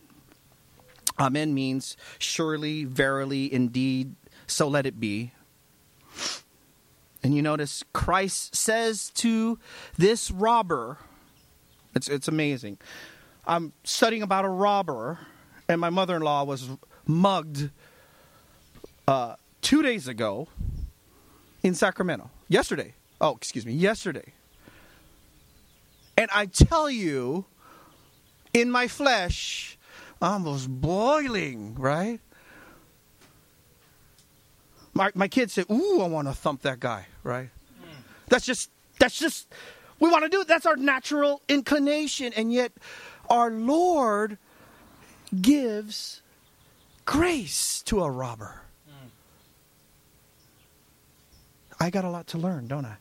Amen 1.19 1.53
means 1.53 1.97
surely, 2.19 2.83
verily, 2.83 3.51
indeed, 3.51 4.15
so 4.45 4.67
let 4.67 4.85
it 4.85 4.99
be. 4.99 5.31
And 7.23 7.35
you 7.35 7.41
notice 7.41 7.83
Christ 7.93 8.55
says 8.55 9.09
to 9.15 9.57
this 9.97 10.29
robber, 10.29 10.99
it's, 11.95 12.07
it's 12.07 12.27
amazing. 12.27 12.77
I'm 13.45 13.73
studying 13.83 14.21
about 14.21 14.45
a 14.45 14.49
robber, 14.49 15.19
and 15.67 15.81
my 15.81 15.89
mother 15.89 16.15
in 16.15 16.21
law 16.21 16.43
was 16.43 16.69
mugged 17.05 17.71
uh, 19.07 19.35
two 19.61 19.81
days 19.81 20.07
ago 20.07 20.47
in 21.63 21.73
Sacramento. 21.73 22.29
Yesterday. 22.47 22.93
Oh, 23.19 23.35
excuse 23.35 23.65
me, 23.65 23.73
yesterday. 23.73 24.33
And 26.17 26.29
I 26.33 26.45
tell 26.45 26.89
you, 26.89 27.45
in 28.53 28.69
my 28.69 28.87
flesh, 28.87 29.76
Was 30.19 30.67
boiling, 30.67 31.75
right? 31.75 32.19
My, 34.93 35.11
my 35.13 35.27
kids 35.27 35.53
say, 35.53 35.63
Ooh, 35.71 36.01
I 36.01 36.07
want 36.07 36.27
to 36.27 36.33
thump 36.33 36.63
that 36.63 36.79
guy, 36.79 37.05
right? 37.23 37.49
Mm. 37.81 37.87
That's 38.27 38.45
just, 38.45 38.71
that's 38.97 39.19
just, 39.19 39.47
we 39.99 40.09
want 40.09 40.23
to 40.23 40.29
do 40.29 40.41
it. 40.41 40.47
That's 40.47 40.65
our 40.65 40.75
natural 40.75 41.41
inclination. 41.47 42.33
And 42.33 42.51
yet, 42.51 42.71
our 43.29 43.51
Lord 43.51 44.39
gives 45.39 46.21
grace 47.05 47.83
to 47.83 48.03
a 48.03 48.09
robber. 48.09 48.61
Mm. 48.89 49.09
I 51.79 51.89
got 51.91 52.05
a 52.05 52.09
lot 52.09 52.25
to 52.27 52.39
learn, 52.39 52.67
don't 52.67 52.85
I? 52.85 52.95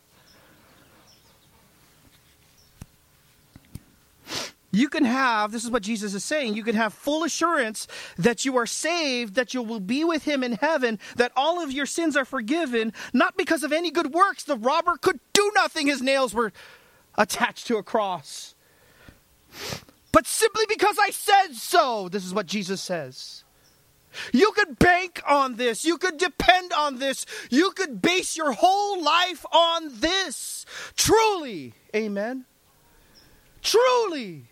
You 4.76 4.90
can 4.90 5.06
have, 5.06 5.52
this 5.52 5.64
is 5.64 5.70
what 5.70 5.82
Jesus 5.82 6.12
is 6.12 6.22
saying, 6.22 6.54
you 6.54 6.62
can 6.62 6.76
have 6.76 6.92
full 6.92 7.24
assurance 7.24 7.88
that 8.18 8.44
you 8.44 8.58
are 8.58 8.66
saved, 8.66 9.34
that 9.36 9.54
you 9.54 9.62
will 9.62 9.80
be 9.80 10.04
with 10.04 10.24
him 10.24 10.44
in 10.44 10.52
heaven, 10.52 10.98
that 11.16 11.32
all 11.34 11.62
of 11.62 11.72
your 11.72 11.86
sins 11.86 12.14
are 12.14 12.26
forgiven, 12.26 12.92
not 13.14 13.38
because 13.38 13.62
of 13.62 13.72
any 13.72 13.90
good 13.90 14.12
works. 14.12 14.44
The 14.44 14.54
robber 14.54 14.98
could 14.98 15.18
do 15.32 15.50
nothing, 15.54 15.86
his 15.86 16.02
nails 16.02 16.34
were 16.34 16.52
attached 17.14 17.66
to 17.68 17.78
a 17.78 17.82
cross. 17.82 18.54
But 20.12 20.26
simply 20.26 20.66
because 20.68 20.98
I 21.00 21.08
said 21.08 21.54
so, 21.54 22.10
this 22.10 22.26
is 22.26 22.34
what 22.34 22.44
Jesus 22.44 22.82
says. 22.82 23.44
You 24.34 24.52
could 24.52 24.78
bank 24.78 25.22
on 25.26 25.56
this. 25.56 25.86
You 25.86 25.96
could 25.96 26.18
depend 26.18 26.74
on 26.74 26.98
this. 26.98 27.24
You 27.48 27.70
could 27.70 28.02
base 28.02 28.36
your 28.36 28.52
whole 28.52 29.02
life 29.02 29.46
on 29.50 30.00
this. 30.00 30.66
Truly. 30.96 31.72
Amen. 31.94 32.44
Truly. 33.62 34.44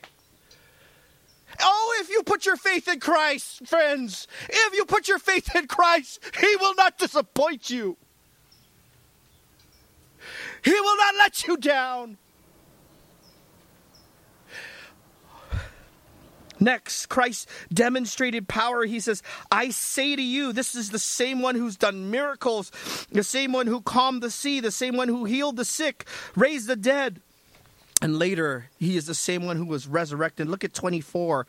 Oh, 1.60 1.96
if 2.00 2.10
you 2.10 2.22
put 2.22 2.46
your 2.46 2.56
faith 2.56 2.88
in 2.88 3.00
Christ, 3.00 3.66
friends, 3.66 4.26
if 4.48 4.74
you 4.74 4.84
put 4.84 5.08
your 5.08 5.18
faith 5.18 5.54
in 5.54 5.66
Christ, 5.66 6.20
He 6.38 6.56
will 6.56 6.74
not 6.74 6.98
disappoint 6.98 7.70
you. 7.70 7.96
He 10.62 10.72
will 10.72 10.96
not 10.96 11.14
let 11.16 11.46
you 11.46 11.56
down. 11.56 12.18
Next, 16.60 17.06
Christ 17.06 17.48
demonstrated 17.72 18.48
power. 18.48 18.84
He 18.84 19.00
says, 19.00 19.22
I 19.50 19.70
say 19.70 20.16
to 20.16 20.22
you, 20.22 20.52
this 20.52 20.74
is 20.74 20.90
the 20.90 20.98
same 20.98 21.42
one 21.42 21.56
who's 21.56 21.76
done 21.76 22.10
miracles, 22.10 22.72
the 23.10 23.24
same 23.24 23.52
one 23.52 23.66
who 23.66 23.82
calmed 23.82 24.22
the 24.22 24.30
sea, 24.30 24.60
the 24.60 24.70
same 24.70 24.96
one 24.96 25.08
who 25.08 25.24
healed 25.24 25.56
the 25.56 25.64
sick, 25.64 26.06
raised 26.34 26.68
the 26.68 26.76
dead. 26.76 27.20
And 28.04 28.18
later, 28.18 28.68
he 28.78 28.98
is 28.98 29.06
the 29.06 29.14
same 29.14 29.46
one 29.46 29.56
who 29.56 29.64
was 29.64 29.86
resurrected. 29.86 30.46
Look 30.46 30.62
at 30.62 30.74
24, 30.74 31.46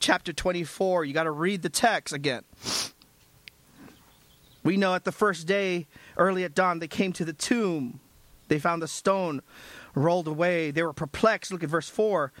chapter 0.00 0.32
24. 0.32 1.04
You 1.04 1.12
got 1.12 1.24
to 1.24 1.30
read 1.30 1.60
the 1.60 1.68
text 1.68 2.14
again. 2.14 2.44
We 4.64 4.78
know 4.78 4.94
at 4.94 5.04
the 5.04 5.12
first 5.12 5.46
day, 5.46 5.86
early 6.16 6.44
at 6.44 6.54
dawn, 6.54 6.78
they 6.78 6.88
came 6.88 7.12
to 7.12 7.26
the 7.26 7.34
tomb. 7.34 8.00
They 8.48 8.58
found 8.58 8.80
the 8.80 8.88
stone 8.88 9.42
rolled 9.94 10.28
away. 10.28 10.70
They 10.70 10.82
were 10.82 10.94
perplexed. 10.94 11.52
Look 11.52 11.62
at 11.62 11.68
verse 11.68 11.90
4. 11.90 12.32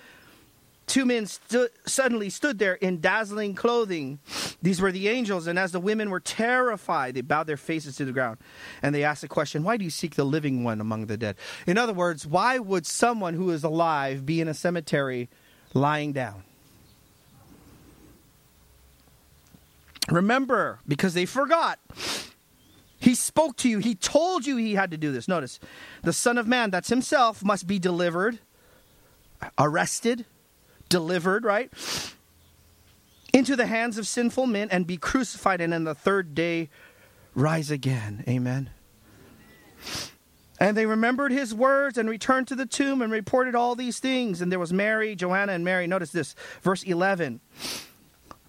Two 0.86 1.04
men 1.04 1.26
stu- 1.26 1.68
suddenly 1.86 2.28
stood 2.28 2.58
there 2.58 2.74
in 2.74 3.00
dazzling 3.00 3.54
clothing. 3.54 4.18
These 4.60 4.80
were 4.80 4.92
the 4.92 5.08
angels, 5.08 5.46
and 5.46 5.58
as 5.58 5.72
the 5.72 5.80
women 5.80 6.10
were 6.10 6.20
terrified, 6.20 7.14
they 7.14 7.20
bowed 7.20 7.46
their 7.46 7.56
faces 7.56 7.96
to 7.96 8.04
the 8.04 8.12
ground. 8.12 8.38
And 8.82 8.94
they 8.94 9.04
asked 9.04 9.22
the 9.22 9.28
question, 9.28 9.62
Why 9.62 9.76
do 9.76 9.84
you 9.84 9.90
seek 9.90 10.16
the 10.16 10.24
living 10.24 10.64
one 10.64 10.80
among 10.80 11.06
the 11.06 11.16
dead? 11.16 11.36
In 11.66 11.78
other 11.78 11.92
words, 11.92 12.26
why 12.26 12.58
would 12.58 12.84
someone 12.86 13.34
who 13.34 13.50
is 13.50 13.64
alive 13.64 14.26
be 14.26 14.40
in 14.40 14.48
a 14.48 14.54
cemetery 14.54 15.30
lying 15.72 16.12
down? 16.12 16.42
Remember, 20.10 20.80
because 20.86 21.14
they 21.14 21.26
forgot, 21.26 21.78
he 22.98 23.14
spoke 23.14 23.56
to 23.58 23.68
you. 23.68 23.78
He 23.78 23.94
told 23.94 24.46
you 24.46 24.56
he 24.56 24.74
had 24.74 24.90
to 24.90 24.96
do 24.96 25.12
this. 25.12 25.28
Notice, 25.28 25.60
the 26.02 26.12
Son 26.12 26.38
of 26.38 26.46
Man, 26.46 26.70
that's 26.70 26.88
himself, 26.88 27.44
must 27.44 27.66
be 27.66 27.78
delivered, 27.78 28.40
arrested, 29.58 30.24
delivered, 30.92 31.44
right? 31.44 31.72
Into 33.32 33.56
the 33.56 33.66
hands 33.66 33.96
of 33.96 34.06
sinful 34.06 34.46
men 34.46 34.68
and 34.70 34.86
be 34.86 34.98
crucified, 34.98 35.60
and 35.60 35.72
in 35.72 35.84
the 35.84 35.94
third 35.94 36.34
day 36.34 36.68
rise 37.34 37.70
again. 37.70 38.22
Amen. 38.28 38.70
And 40.60 40.76
they 40.76 40.86
remembered 40.86 41.32
his 41.32 41.52
words 41.52 41.98
and 41.98 42.08
returned 42.08 42.46
to 42.48 42.54
the 42.54 42.66
tomb 42.66 43.02
and 43.02 43.10
reported 43.10 43.56
all 43.56 43.74
these 43.74 43.98
things. 43.98 44.40
And 44.40 44.52
there 44.52 44.60
was 44.60 44.72
Mary, 44.72 45.16
Joanna, 45.16 45.52
and 45.52 45.64
Mary. 45.64 45.88
Notice 45.88 46.12
this, 46.12 46.36
verse 46.60 46.84
11. 46.84 47.40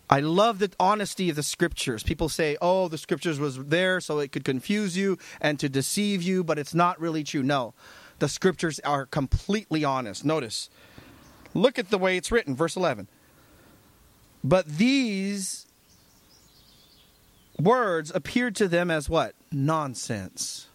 I 0.09 0.19
love 0.19 0.59
the 0.59 0.71
honesty 0.79 1.31
of 1.31 1.37
the 1.37 1.43
scriptures. 1.43 2.03
People 2.03 2.29
say, 2.29 2.55
oh, 2.61 2.87
the 2.87 2.99
scriptures 2.99 3.39
was 3.39 3.57
there 3.57 3.99
so 3.99 4.19
it 4.19 4.31
could 4.31 4.43
confuse 4.43 4.95
you 4.95 5.17
and 5.41 5.57
to 5.59 5.69
deceive 5.69 6.21
you, 6.21 6.43
but 6.43 6.59
it's 6.59 6.75
not 6.75 6.99
really 6.99 7.23
true. 7.23 7.41
No, 7.41 7.73
the 8.19 8.29
scriptures 8.29 8.79
are 8.81 9.07
completely 9.07 9.83
honest. 9.83 10.23
Notice, 10.23 10.69
look 11.53 11.79
at 11.79 11.89
the 11.89 11.97
way 11.97 12.17
it's 12.17 12.31
written, 12.31 12.55
verse 12.55 12.75
11. 12.75 13.07
But 14.43 14.67
these 14.67 15.65
words 17.59 18.11
appeared 18.13 18.55
to 18.57 18.67
them 18.67 18.91
as 18.91 19.09
what? 19.09 19.35
Nonsense, 19.51 20.67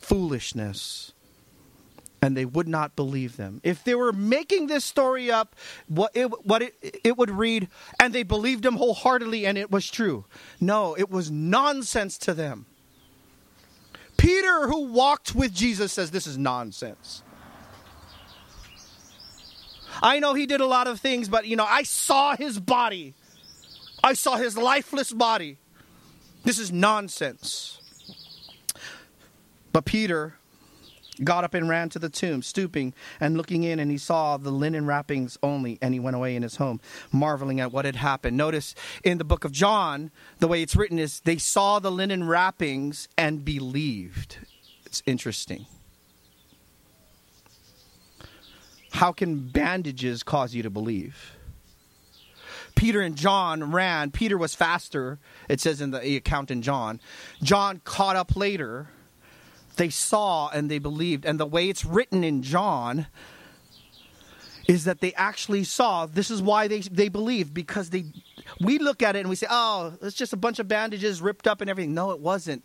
foolishness 0.00 1.12
and 2.20 2.36
they 2.36 2.44
would 2.44 2.68
not 2.68 2.96
believe 2.96 3.36
them. 3.36 3.60
If 3.62 3.84
they 3.84 3.94
were 3.94 4.12
making 4.12 4.66
this 4.66 4.84
story 4.84 5.30
up, 5.30 5.54
what 5.86 6.10
it, 6.14 6.26
what 6.46 6.62
it, 6.62 6.74
it 7.04 7.16
would 7.16 7.30
read, 7.30 7.68
and 8.00 8.12
they 8.12 8.22
believed 8.22 8.64
him 8.64 8.76
wholeheartedly, 8.76 9.46
and 9.46 9.56
it 9.56 9.70
was 9.70 9.90
true. 9.90 10.24
No, 10.60 10.96
it 10.96 11.10
was 11.10 11.30
nonsense 11.30 12.18
to 12.18 12.34
them. 12.34 12.66
Peter, 14.16 14.66
who 14.66 14.88
walked 14.88 15.34
with 15.34 15.54
Jesus, 15.54 15.92
says 15.92 16.10
this 16.10 16.26
is 16.26 16.36
nonsense. 16.36 17.22
I 20.02 20.18
know 20.20 20.34
he 20.34 20.46
did 20.46 20.60
a 20.60 20.66
lot 20.66 20.86
of 20.86 21.00
things, 21.00 21.28
but 21.28 21.46
you 21.46 21.56
know, 21.56 21.66
I 21.68 21.82
saw 21.82 22.36
his 22.36 22.58
body. 22.58 23.14
I 24.02 24.12
saw 24.12 24.36
his 24.36 24.56
lifeless 24.56 25.12
body. 25.12 25.58
This 26.44 26.58
is 26.58 26.70
nonsense. 26.70 27.80
But 29.72 29.84
Peter, 29.84 30.34
got 31.24 31.44
up 31.44 31.54
and 31.54 31.68
ran 31.68 31.88
to 31.90 31.98
the 31.98 32.08
tomb, 32.08 32.42
stooping 32.42 32.94
and 33.20 33.36
looking 33.36 33.64
in, 33.64 33.78
and 33.78 33.90
he 33.90 33.98
saw 33.98 34.36
the 34.36 34.50
linen 34.50 34.86
wrappings 34.86 35.38
only, 35.42 35.78
and 35.82 35.94
he 35.94 36.00
went 36.00 36.16
away 36.16 36.36
in 36.36 36.42
his 36.42 36.56
home, 36.56 36.80
marveling 37.12 37.60
at 37.60 37.72
what 37.72 37.84
had 37.84 37.96
happened. 37.96 38.36
Notice 38.36 38.74
in 39.04 39.18
the 39.18 39.24
book 39.24 39.44
of 39.44 39.52
John, 39.52 40.10
the 40.38 40.48
way 40.48 40.62
it's 40.62 40.76
written 40.76 40.98
is 40.98 41.20
they 41.20 41.38
saw 41.38 41.78
the 41.78 41.90
linen 41.90 42.26
wrappings 42.26 43.08
and 43.16 43.44
believed. 43.44 44.38
It's 44.84 45.02
interesting. 45.06 45.66
How 48.98 49.12
can 49.12 49.38
bandages 49.38 50.24
cause 50.24 50.56
you 50.56 50.64
to 50.64 50.70
believe? 50.70 51.36
Peter 52.74 53.00
and 53.00 53.14
John 53.14 53.70
ran. 53.70 54.10
Peter 54.10 54.36
was 54.36 54.56
faster, 54.56 55.20
it 55.48 55.60
says 55.60 55.80
in 55.80 55.92
the 55.92 56.16
account 56.16 56.50
in 56.50 56.62
John. 56.62 57.00
John 57.40 57.80
caught 57.84 58.16
up 58.16 58.34
later 58.34 58.88
they 59.76 59.88
saw 59.88 60.48
and 60.48 60.68
they 60.68 60.80
believed. 60.80 61.24
And 61.24 61.38
the 61.38 61.46
way 61.46 61.68
it's 61.68 61.84
written 61.84 62.24
in 62.24 62.42
John 62.42 63.06
is 64.66 64.82
that 64.82 65.00
they 65.00 65.14
actually 65.14 65.62
saw. 65.62 66.06
This 66.06 66.28
is 66.28 66.42
why 66.42 66.66
they 66.66 66.80
they 66.80 67.08
believed 67.08 67.54
because 67.54 67.90
they 67.90 68.06
we 68.60 68.80
look 68.80 69.00
at 69.00 69.14
it 69.14 69.20
and 69.20 69.28
we 69.28 69.36
say, 69.36 69.46
"Oh, 69.48 69.96
it's 70.02 70.16
just 70.16 70.32
a 70.32 70.36
bunch 70.36 70.58
of 70.58 70.66
bandages 70.66 71.22
ripped 71.22 71.46
up 71.46 71.60
and 71.60 71.70
everything." 71.70 71.94
No, 71.94 72.10
it 72.10 72.18
wasn't. 72.18 72.64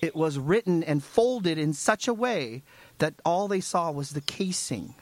It 0.00 0.14
was 0.14 0.38
written 0.38 0.84
and 0.84 1.02
folded 1.02 1.58
in 1.58 1.72
such 1.72 2.06
a 2.06 2.14
way 2.14 2.62
that 2.98 3.14
all 3.24 3.48
they 3.48 3.60
saw 3.60 3.90
was 3.90 4.10
the 4.10 4.20
casing. 4.20 4.94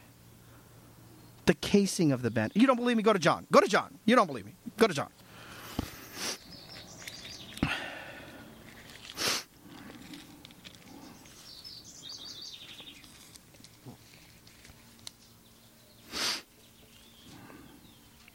The 1.50 1.54
casing 1.54 2.12
of 2.12 2.22
the 2.22 2.30
band. 2.30 2.52
You 2.54 2.64
don't 2.64 2.76
believe 2.76 2.96
me? 2.96 3.02
Go 3.02 3.12
to 3.12 3.18
John. 3.18 3.44
Go 3.50 3.58
to 3.58 3.66
John. 3.66 3.98
You 4.04 4.14
don't 4.14 4.28
believe 4.28 4.46
me? 4.46 4.54
Go 4.76 4.86
to 4.86 4.94
John. 4.94 5.08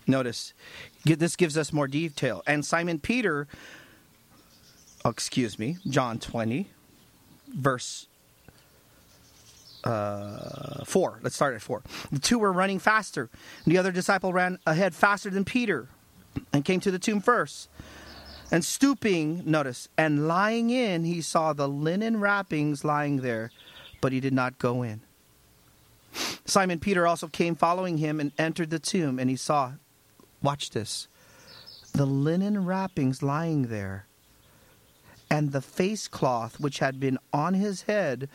Notice, 0.05 0.53
this 1.05 1.37
gives 1.37 1.57
us 1.57 1.71
more 1.71 1.87
detail. 1.87 2.43
And 2.45 2.65
Simon 2.65 2.99
Peter, 2.99 3.47
oh, 5.05 5.09
excuse 5.09 5.57
me, 5.57 5.77
John 5.87 6.19
20, 6.19 6.67
verse 7.47 8.09
uh, 9.85 10.83
4. 10.85 11.19
Let's 11.21 11.35
start 11.35 11.55
at 11.55 11.61
4. 11.61 11.81
The 12.11 12.19
two 12.19 12.39
were 12.39 12.51
running 12.51 12.79
faster. 12.79 13.29
The 13.65 13.77
other 13.77 13.91
disciple 13.91 14.33
ran 14.33 14.59
ahead 14.65 14.95
faster 14.95 15.29
than 15.29 15.45
Peter 15.45 15.87
and 16.51 16.65
came 16.65 16.79
to 16.81 16.91
the 16.91 16.99
tomb 16.99 17.21
first. 17.21 17.69
And 18.51 18.63
stooping, 18.63 19.43
notice, 19.45 19.89
and 19.97 20.27
lying 20.27 20.69
in, 20.69 21.03
he 21.03 21.21
saw 21.21 21.53
the 21.53 21.67
linen 21.67 22.19
wrappings 22.19 22.83
lying 22.83 23.17
there, 23.17 23.51
but 24.01 24.11
he 24.11 24.19
did 24.19 24.33
not 24.33 24.59
go 24.59 24.83
in. 24.83 25.01
Simon 26.45 26.79
Peter 26.79 27.07
also 27.07 27.27
came 27.27 27.55
following 27.55 27.97
him 27.97 28.19
and 28.19 28.31
entered 28.37 28.69
the 28.69 28.79
tomb, 28.79 29.17
and 29.17 29.29
he 29.29 29.35
saw 29.35 29.73
Watch 30.45 30.69
this. 30.69 31.07
The 31.93 32.05
linen 32.05 32.65
wrappings 32.65 33.23
lying 33.23 33.63
there, 33.63 34.05
and 35.27 35.51
the 35.51 35.61
face 35.61 36.07
cloth 36.07 36.59
which 36.59 36.77
had 36.77 36.99
been 36.99 37.17
on 37.33 37.55
his 37.55 37.81
head, 37.83 38.29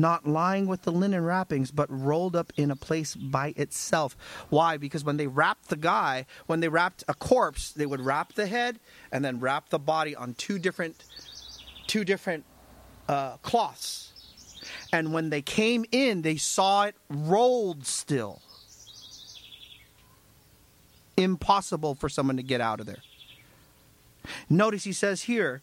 not 0.00 0.26
lying 0.26 0.66
with 0.66 0.82
the 0.82 0.92
linen 0.92 1.24
wrappings, 1.24 1.70
but 1.70 1.90
rolled 1.90 2.36
up 2.36 2.52
in 2.56 2.70
a 2.70 2.76
place 2.76 3.14
by 3.14 3.54
itself. 3.56 4.16
Why? 4.50 4.76
Because 4.76 5.02
when 5.02 5.16
they 5.16 5.26
wrapped 5.26 5.68
the 5.68 5.76
guy, 5.76 6.26
when 6.46 6.60
they 6.60 6.68
wrapped 6.68 7.02
a 7.08 7.14
corpse, 7.14 7.72
they 7.72 7.86
would 7.86 8.00
wrap 8.00 8.34
the 8.34 8.46
head 8.46 8.78
and 9.10 9.24
then 9.24 9.40
wrap 9.40 9.70
the 9.70 9.78
body 9.78 10.14
on 10.14 10.34
two 10.34 10.58
different, 10.58 11.04
two 11.86 12.04
different 12.04 12.44
uh, 13.08 13.36
cloths. 13.38 14.12
And 14.92 15.12
when 15.12 15.30
they 15.30 15.42
came 15.42 15.84
in, 15.90 16.22
they 16.22 16.36
saw 16.36 16.84
it 16.84 16.94
rolled 17.08 17.86
still 17.86 18.40
impossible 21.16 21.94
for 21.94 22.08
someone 22.08 22.36
to 22.36 22.42
get 22.42 22.60
out 22.60 22.80
of 22.80 22.86
there. 22.86 23.02
Notice 24.50 24.84
he 24.84 24.92
says 24.92 25.22
here, 25.22 25.62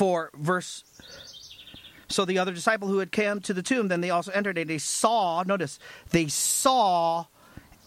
for 0.00 0.30
verse 0.34 0.82
so 2.08 2.24
the 2.24 2.38
other 2.38 2.52
disciple 2.52 2.88
who 2.88 2.98
had 2.98 3.12
come 3.12 3.40
to 3.40 3.52
the 3.52 3.62
tomb 3.62 3.88
then 3.88 4.00
they 4.00 4.08
also 4.08 4.32
entered 4.32 4.56
and 4.56 4.70
they 4.70 4.78
saw 4.78 5.42
notice 5.42 5.78
they 6.10 6.26
saw 6.26 7.26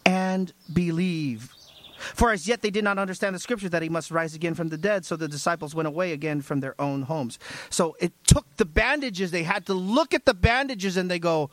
and 0.05 0.53
believe 0.71 1.51
for 1.97 2.31
as 2.31 2.47
yet 2.47 2.61
they 2.61 2.69
did 2.69 2.83
not 2.83 2.99
understand 2.99 3.33
the 3.33 3.39
scripture 3.39 3.69
that 3.69 3.81
he 3.81 3.89
must 3.89 4.11
rise 4.11 4.35
again 4.35 4.53
from 4.53 4.69
the 4.69 4.77
dead 4.77 5.03
so 5.03 5.15
the 5.15 5.27
disciples 5.27 5.73
went 5.73 5.87
away 5.87 6.11
again 6.11 6.41
from 6.41 6.59
their 6.59 6.79
own 6.79 7.01
homes 7.01 7.39
so 7.71 7.95
it 7.99 8.13
took 8.27 8.45
the 8.57 8.65
bandages 8.65 9.31
they 9.31 9.43
had 9.43 9.65
to 9.65 9.73
look 9.73 10.13
at 10.13 10.25
the 10.25 10.35
bandages 10.35 10.97
and 10.97 11.09
they 11.09 11.19
go 11.19 11.49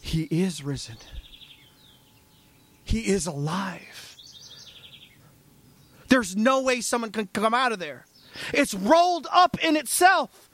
he 0.00 0.22
is 0.24 0.64
risen 0.64 0.96
he 2.88 3.08
is 3.08 3.26
alive. 3.26 4.16
There's 6.08 6.34
no 6.34 6.62
way 6.62 6.80
someone 6.80 7.12
can 7.12 7.26
come 7.26 7.52
out 7.52 7.70
of 7.70 7.78
there. 7.78 8.06
It's 8.52 8.74
rolled 8.74 9.26
up 9.32 9.56
in 9.62 9.76
itself. 9.76 10.48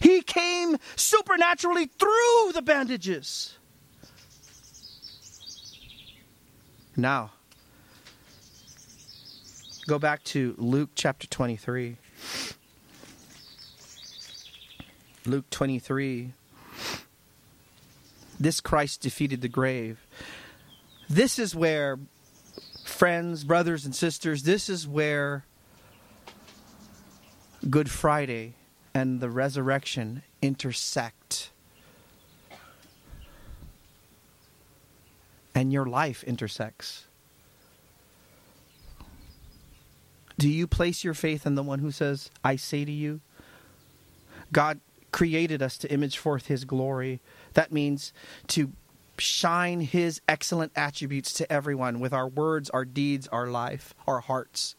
He 0.00 0.22
came 0.22 0.76
supernaturally 0.96 1.86
through 1.86 2.52
the 2.52 2.62
bandages. 2.62 3.56
Now, 6.96 7.32
go 9.86 9.98
back 9.98 10.22
to 10.24 10.54
Luke 10.58 10.90
chapter 10.94 11.26
23. 11.26 11.96
Luke 15.26 15.48
23. 15.50 16.32
This 18.38 18.60
Christ 18.60 19.00
defeated 19.02 19.40
the 19.40 19.48
grave. 19.48 20.06
This 21.08 21.38
is 21.38 21.54
where, 21.54 21.98
friends, 22.84 23.44
brothers, 23.44 23.84
and 23.84 23.94
sisters, 23.94 24.42
this 24.44 24.68
is 24.68 24.88
where 24.88 25.44
Good 27.68 27.90
Friday 27.90 28.54
and 28.94 29.20
the 29.20 29.28
resurrection 29.28 30.22
intersect. 30.40 31.50
And 35.54 35.72
your 35.72 35.84
life 35.84 36.22
intersects. 36.24 37.04
Do 40.38 40.48
you 40.48 40.66
place 40.66 41.04
your 41.04 41.12
faith 41.12 41.44
in 41.44 41.54
the 41.54 41.62
one 41.62 41.80
who 41.80 41.90
says, 41.90 42.30
I 42.42 42.56
say 42.56 42.86
to 42.86 42.92
you? 42.92 43.20
God 44.52 44.80
created 45.12 45.60
us 45.60 45.76
to 45.78 45.92
image 45.92 46.16
forth 46.16 46.46
his 46.46 46.64
glory. 46.64 47.20
That 47.52 47.72
means 47.72 48.14
to 48.48 48.72
shine 49.18 49.80
his 49.80 50.22
excellent 50.26 50.72
attributes 50.74 51.34
to 51.34 51.52
everyone 51.52 52.00
with 52.00 52.14
our 52.14 52.26
words, 52.26 52.70
our 52.70 52.86
deeds, 52.86 53.28
our 53.28 53.48
life, 53.48 53.92
our 54.06 54.20
hearts. 54.20 54.76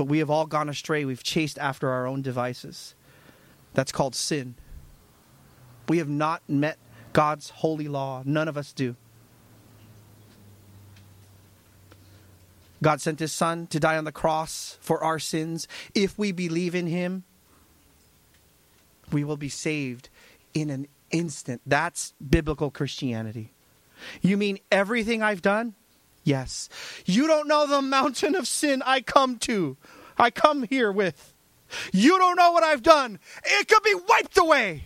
But 0.00 0.06
we 0.06 0.20
have 0.20 0.30
all 0.30 0.46
gone 0.46 0.70
astray. 0.70 1.04
We've 1.04 1.22
chased 1.22 1.58
after 1.58 1.90
our 1.90 2.06
own 2.06 2.22
devices. 2.22 2.94
That's 3.74 3.92
called 3.92 4.14
sin. 4.14 4.54
We 5.90 5.98
have 5.98 6.08
not 6.08 6.40
met 6.48 6.78
God's 7.12 7.50
holy 7.50 7.86
law. 7.86 8.22
None 8.24 8.48
of 8.48 8.56
us 8.56 8.72
do. 8.72 8.96
God 12.82 13.02
sent 13.02 13.18
his 13.18 13.30
son 13.30 13.66
to 13.66 13.78
die 13.78 13.98
on 13.98 14.04
the 14.04 14.10
cross 14.10 14.78
for 14.80 15.04
our 15.04 15.18
sins. 15.18 15.68
If 15.94 16.18
we 16.18 16.32
believe 16.32 16.74
in 16.74 16.86
him, 16.86 17.24
we 19.12 19.22
will 19.22 19.36
be 19.36 19.50
saved 19.50 20.08
in 20.54 20.70
an 20.70 20.88
instant. 21.10 21.60
That's 21.66 22.14
biblical 22.26 22.70
Christianity. 22.70 23.52
You 24.22 24.38
mean 24.38 24.60
everything 24.72 25.22
I've 25.22 25.42
done? 25.42 25.74
Yes. 26.24 26.68
You 27.06 27.26
don't 27.26 27.48
know 27.48 27.66
the 27.66 27.82
mountain 27.82 28.34
of 28.34 28.46
sin 28.46 28.82
I 28.84 29.00
come 29.00 29.38
to. 29.40 29.76
I 30.18 30.30
come 30.30 30.64
here 30.64 30.92
with. 30.92 31.34
You 31.92 32.18
don't 32.18 32.36
know 32.36 32.52
what 32.52 32.62
I've 32.62 32.82
done. 32.82 33.18
It 33.44 33.68
could 33.68 33.82
be 33.82 33.94
wiped 33.94 34.36
away. 34.38 34.84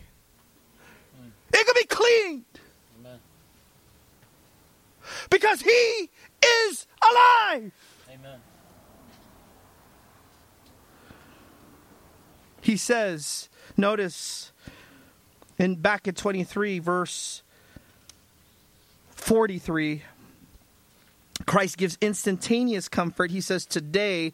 It 1.52 1.66
could 1.66 1.76
be 1.76 1.86
cleaned. 1.86 2.44
Amen. 3.00 3.18
Because 5.30 5.60
he 5.60 6.10
is 6.66 6.86
alive. 7.02 7.72
Amen. 8.10 8.40
He 12.60 12.76
says, 12.76 13.48
notice 13.76 14.52
in 15.58 15.76
back 15.76 16.08
at 16.08 16.16
23 16.16 16.80
verse 16.80 17.42
43 19.10 20.02
Christ 21.46 21.76
gives 21.76 21.98
instantaneous 22.00 22.88
comfort. 22.88 23.30
He 23.30 23.40
says, 23.40 23.66
Today, 23.66 24.32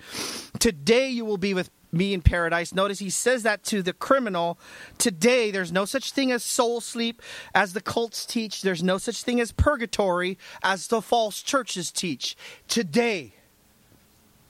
today 0.58 1.08
you 1.08 1.24
will 1.24 1.38
be 1.38 1.54
with 1.54 1.70
me 1.92 2.14
in 2.14 2.22
paradise. 2.22 2.72
Notice 2.72 2.98
he 2.98 3.10
says 3.10 3.42
that 3.42 3.64
to 3.64 3.82
the 3.82 3.92
criminal. 3.92 4.58
Today, 4.98 5.50
there's 5.50 5.72
no 5.72 5.84
such 5.84 6.12
thing 6.12 6.30
as 6.30 6.44
soul 6.44 6.80
sleep 6.80 7.22
as 7.54 7.72
the 7.72 7.80
cults 7.80 8.24
teach. 8.24 8.62
There's 8.62 8.82
no 8.82 8.98
such 8.98 9.22
thing 9.22 9.40
as 9.40 9.52
purgatory 9.52 10.38
as 10.62 10.86
the 10.86 11.02
false 11.02 11.42
churches 11.42 11.90
teach. 11.90 12.36
Today. 12.68 13.34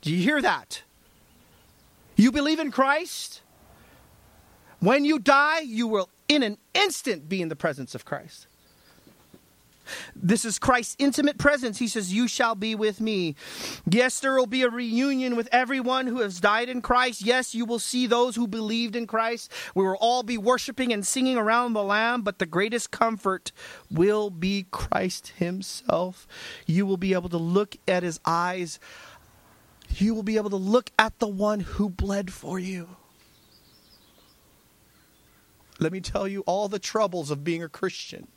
Do 0.02 0.10
you 0.10 0.22
hear 0.22 0.40
that? 0.40 0.82
You 2.16 2.32
believe 2.32 2.58
in 2.58 2.70
Christ? 2.70 3.42
When 4.80 5.04
you 5.04 5.18
die, 5.18 5.60
you 5.60 5.86
will 5.86 6.08
in 6.28 6.42
an 6.42 6.56
instant 6.74 7.28
be 7.28 7.42
in 7.42 7.48
the 7.48 7.56
presence 7.56 7.94
of 7.94 8.04
Christ. 8.04 8.46
This 10.14 10.44
is 10.44 10.58
Christ's 10.58 10.96
intimate 10.98 11.38
presence. 11.38 11.78
He 11.78 11.88
says, 11.88 12.12
You 12.12 12.28
shall 12.28 12.54
be 12.54 12.74
with 12.74 13.00
me. 13.00 13.34
Yes, 13.88 14.20
there 14.20 14.34
will 14.34 14.46
be 14.46 14.62
a 14.62 14.70
reunion 14.70 15.36
with 15.36 15.48
everyone 15.52 16.06
who 16.06 16.20
has 16.20 16.40
died 16.40 16.68
in 16.68 16.82
Christ. 16.82 17.22
Yes, 17.22 17.54
you 17.54 17.64
will 17.64 17.78
see 17.78 18.06
those 18.06 18.36
who 18.36 18.46
believed 18.46 18.96
in 18.96 19.06
Christ. 19.06 19.52
We 19.74 19.84
will 19.84 19.98
all 20.00 20.22
be 20.22 20.38
worshiping 20.38 20.92
and 20.92 21.06
singing 21.06 21.36
around 21.36 21.72
the 21.72 21.82
Lamb, 21.82 22.22
but 22.22 22.38
the 22.38 22.46
greatest 22.46 22.90
comfort 22.90 23.52
will 23.90 24.30
be 24.30 24.66
Christ 24.70 25.32
Himself. 25.36 26.26
You 26.66 26.86
will 26.86 26.96
be 26.96 27.14
able 27.14 27.28
to 27.30 27.38
look 27.38 27.76
at 27.88 28.02
His 28.02 28.20
eyes. 28.24 28.78
You 29.96 30.14
will 30.14 30.22
be 30.22 30.36
able 30.36 30.50
to 30.50 30.56
look 30.56 30.90
at 30.98 31.18
the 31.18 31.28
one 31.28 31.60
who 31.60 31.88
bled 31.88 32.32
for 32.32 32.58
you. 32.58 32.88
Let 35.78 35.92
me 35.92 36.00
tell 36.00 36.28
you 36.28 36.42
all 36.42 36.68
the 36.68 36.78
troubles 36.78 37.30
of 37.30 37.42
being 37.42 37.62
a 37.62 37.68
Christian 37.68 38.28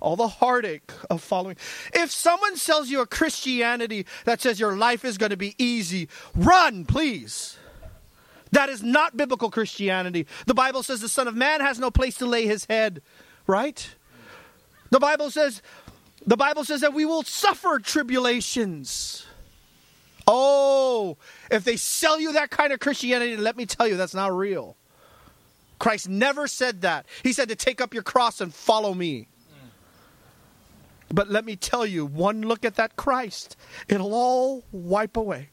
all 0.00 0.16
the 0.16 0.28
heartache 0.28 0.92
of 1.08 1.22
following. 1.22 1.56
If 1.94 2.10
someone 2.10 2.56
sells 2.56 2.90
you 2.90 3.00
a 3.00 3.06
Christianity 3.06 4.06
that 4.24 4.40
says 4.40 4.60
your 4.60 4.76
life 4.76 5.04
is 5.04 5.18
going 5.18 5.30
to 5.30 5.36
be 5.36 5.54
easy, 5.58 6.08
run, 6.34 6.84
please. 6.84 7.56
That 8.52 8.68
is 8.68 8.82
not 8.82 9.16
biblical 9.16 9.50
Christianity. 9.50 10.26
The 10.46 10.54
Bible 10.54 10.82
says 10.82 11.00
the 11.00 11.08
Son 11.08 11.28
of 11.28 11.36
Man 11.36 11.60
has 11.60 11.78
no 11.78 11.90
place 11.90 12.16
to 12.16 12.26
lay 12.26 12.46
his 12.46 12.64
head, 12.64 13.00
right? 13.46 13.94
The 14.90 14.98
Bible 14.98 15.30
says 15.30 15.62
the 16.26 16.36
Bible 16.36 16.64
says 16.64 16.82
that 16.82 16.92
we 16.92 17.06
will 17.06 17.22
suffer 17.22 17.78
tribulations. 17.78 19.24
Oh, 20.26 21.16
if 21.50 21.64
they 21.64 21.76
sell 21.76 22.20
you 22.20 22.34
that 22.34 22.50
kind 22.50 22.72
of 22.72 22.80
Christianity, 22.80 23.36
let 23.36 23.56
me 23.56 23.66
tell 23.66 23.88
you 23.88 23.96
that's 23.96 24.14
not 24.14 24.36
real. 24.36 24.76
Christ 25.78 26.08
never 26.08 26.46
said 26.46 26.82
that. 26.82 27.06
He 27.22 27.32
said 27.32 27.48
to 27.48 27.56
take 27.56 27.80
up 27.80 27.94
your 27.94 28.02
cross 28.02 28.40
and 28.40 28.52
follow 28.52 28.92
me. 28.92 29.28
But 31.12 31.30
let 31.30 31.44
me 31.44 31.56
tell 31.56 31.84
you, 31.84 32.06
one 32.06 32.42
look 32.42 32.64
at 32.64 32.76
that 32.76 32.96
Christ, 32.96 33.56
it'll 33.88 34.14
all 34.14 34.64
wipe 34.70 35.16
away. 35.16 35.48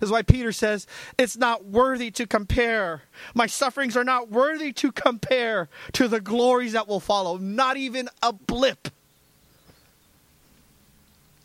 This 0.00 0.08
is 0.08 0.10
why 0.10 0.22
Peter 0.22 0.52
says, 0.52 0.86
It's 1.18 1.36
not 1.36 1.64
worthy 1.64 2.10
to 2.12 2.26
compare. 2.26 3.02
My 3.34 3.46
sufferings 3.46 3.96
are 3.96 4.04
not 4.04 4.30
worthy 4.30 4.72
to 4.74 4.92
compare 4.92 5.68
to 5.92 6.08
the 6.08 6.20
glories 6.20 6.72
that 6.72 6.88
will 6.88 7.00
follow. 7.00 7.36
Not 7.36 7.76
even 7.76 8.08
a 8.22 8.32
blip. 8.32 8.88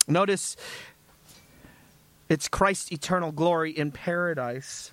Notice 0.07 0.55
it's 2.29 2.47
Christ's 2.47 2.91
eternal 2.91 3.31
glory 3.31 3.71
in 3.71 3.91
paradise. 3.91 4.91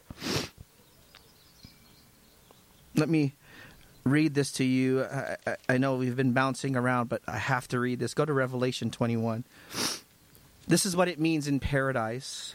Let 2.94 3.08
me 3.08 3.34
read 4.05 4.34
this 4.34 4.52
to 4.52 4.64
you. 4.64 5.05
I, 5.05 5.36
I, 5.68 5.78
know 5.78 5.96
we've 5.96 6.16
been 6.16 6.32
bouncing 6.32 6.76
around, 6.76 7.09
but 7.09 7.22
I 7.26 7.38
have 7.38 7.68
to 7.68 7.80
read 7.80 7.98
this. 7.98 8.14
Go 8.14 8.24
to 8.24 8.32
Revelation 8.32 8.90
21. 8.90 9.44
This 10.66 10.86
is 10.86 10.96
what 10.96 11.09
it 11.09 11.18
means 11.18 11.48
in 11.48 11.61
paradise. 11.61 12.55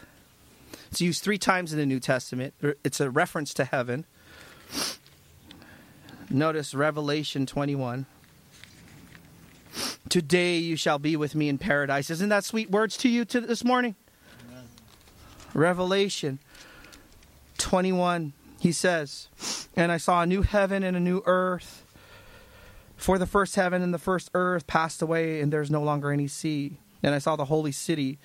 It's 0.90 1.00
used 1.00 1.22
three 1.22 1.38
times 1.38 1.72
in 1.72 1.78
the 1.78 1.86
New 1.86 2.00
Testament. 2.00 2.54
It's 2.84 3.00
a 3.00 3.10
reference 3.10 3.54
to 3.54 3.64
heaven. 3.64 4.06
Notice 6.28 6.74
Revelation 6.74 7.46
21. 7.46 8.06
Today 10.08 10.56
you 10.56 10.76
shall 10.76 10.98
be 10.98 11.16
with 11.16 11.34
me 11.34 11.48
in 11.48 11.58
paradise. 11.58 12.10
Isn't 12.10 12.30
that 12.30 12.44
sweet 12.44 12.70
words 12.70 12.96
to 12.98 13.08
you 13.08 13.24
to 13.26 13.40
this 13.40 13.64
morning? 13.64 13.94
Amen. 14.48 14.64
Revelation 15.54 16.40
21 17.58 18.32
he 18.60 18.72
says, 18.72 19.59
And 19.76 19.92
I 19.92 19.96
saw 19.96 20.22
a 20.22 20.26
new 20.26 20.42
heaven 20.42 20.82
and 20.82 20.96
a 20.96 21.00
new 21.00 21.22
earth. 21.26 21.84
For 22.96 23.18
the 23.18 23.26
first 23.26 23.56
heaven 23.56 23.82
and 23.82 23.94
the 23.94 23.98
first 23.98 24.30
earth 24.34 24.66
passed 24.66 25.00
away, 25.00 25.40
and 25.40 25.52
there's 25.52 25.70
no 25.70 25.82
longer 25.82 26.10
any 26.10 26.28
sea. 26.28 26.78
And 27.02 27.14
I 27.14 27.18
saw 27.18 27.34
the 27.34 27.46
holy 27.46 27.72
city, 27.72 28.18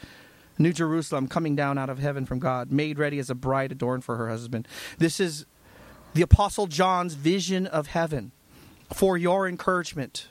New 0.58 0.74
Jerusalem, 0.74 1.28
coming 1.28 1.56
down 1.56 1.78
out 1.78 1.90
of 1.90 2.00
heaven 2.00 2.26
from 2.26 2.40
God, 2.40 2.72
made 2.72 3.00
ready 3.00 3.20
as 3.20 3.30
a 3.30 3.36
bride 3.36 3.72
adorned 3.72 4.04
for 4.04 4.18
her 4.18 4.28
husband. 4.28 4.68
This 4.98 5.20
is 5.20 5.46
the 6.14 6.22
Apostle 6.22 6.68
John's 6.68 7.14
vision 7.14 7.68
of 7.68 7.88
heaven 7.88 8.32
for 8.94 9.18
your 9.18 9.48
encouragement. 9.48 10.28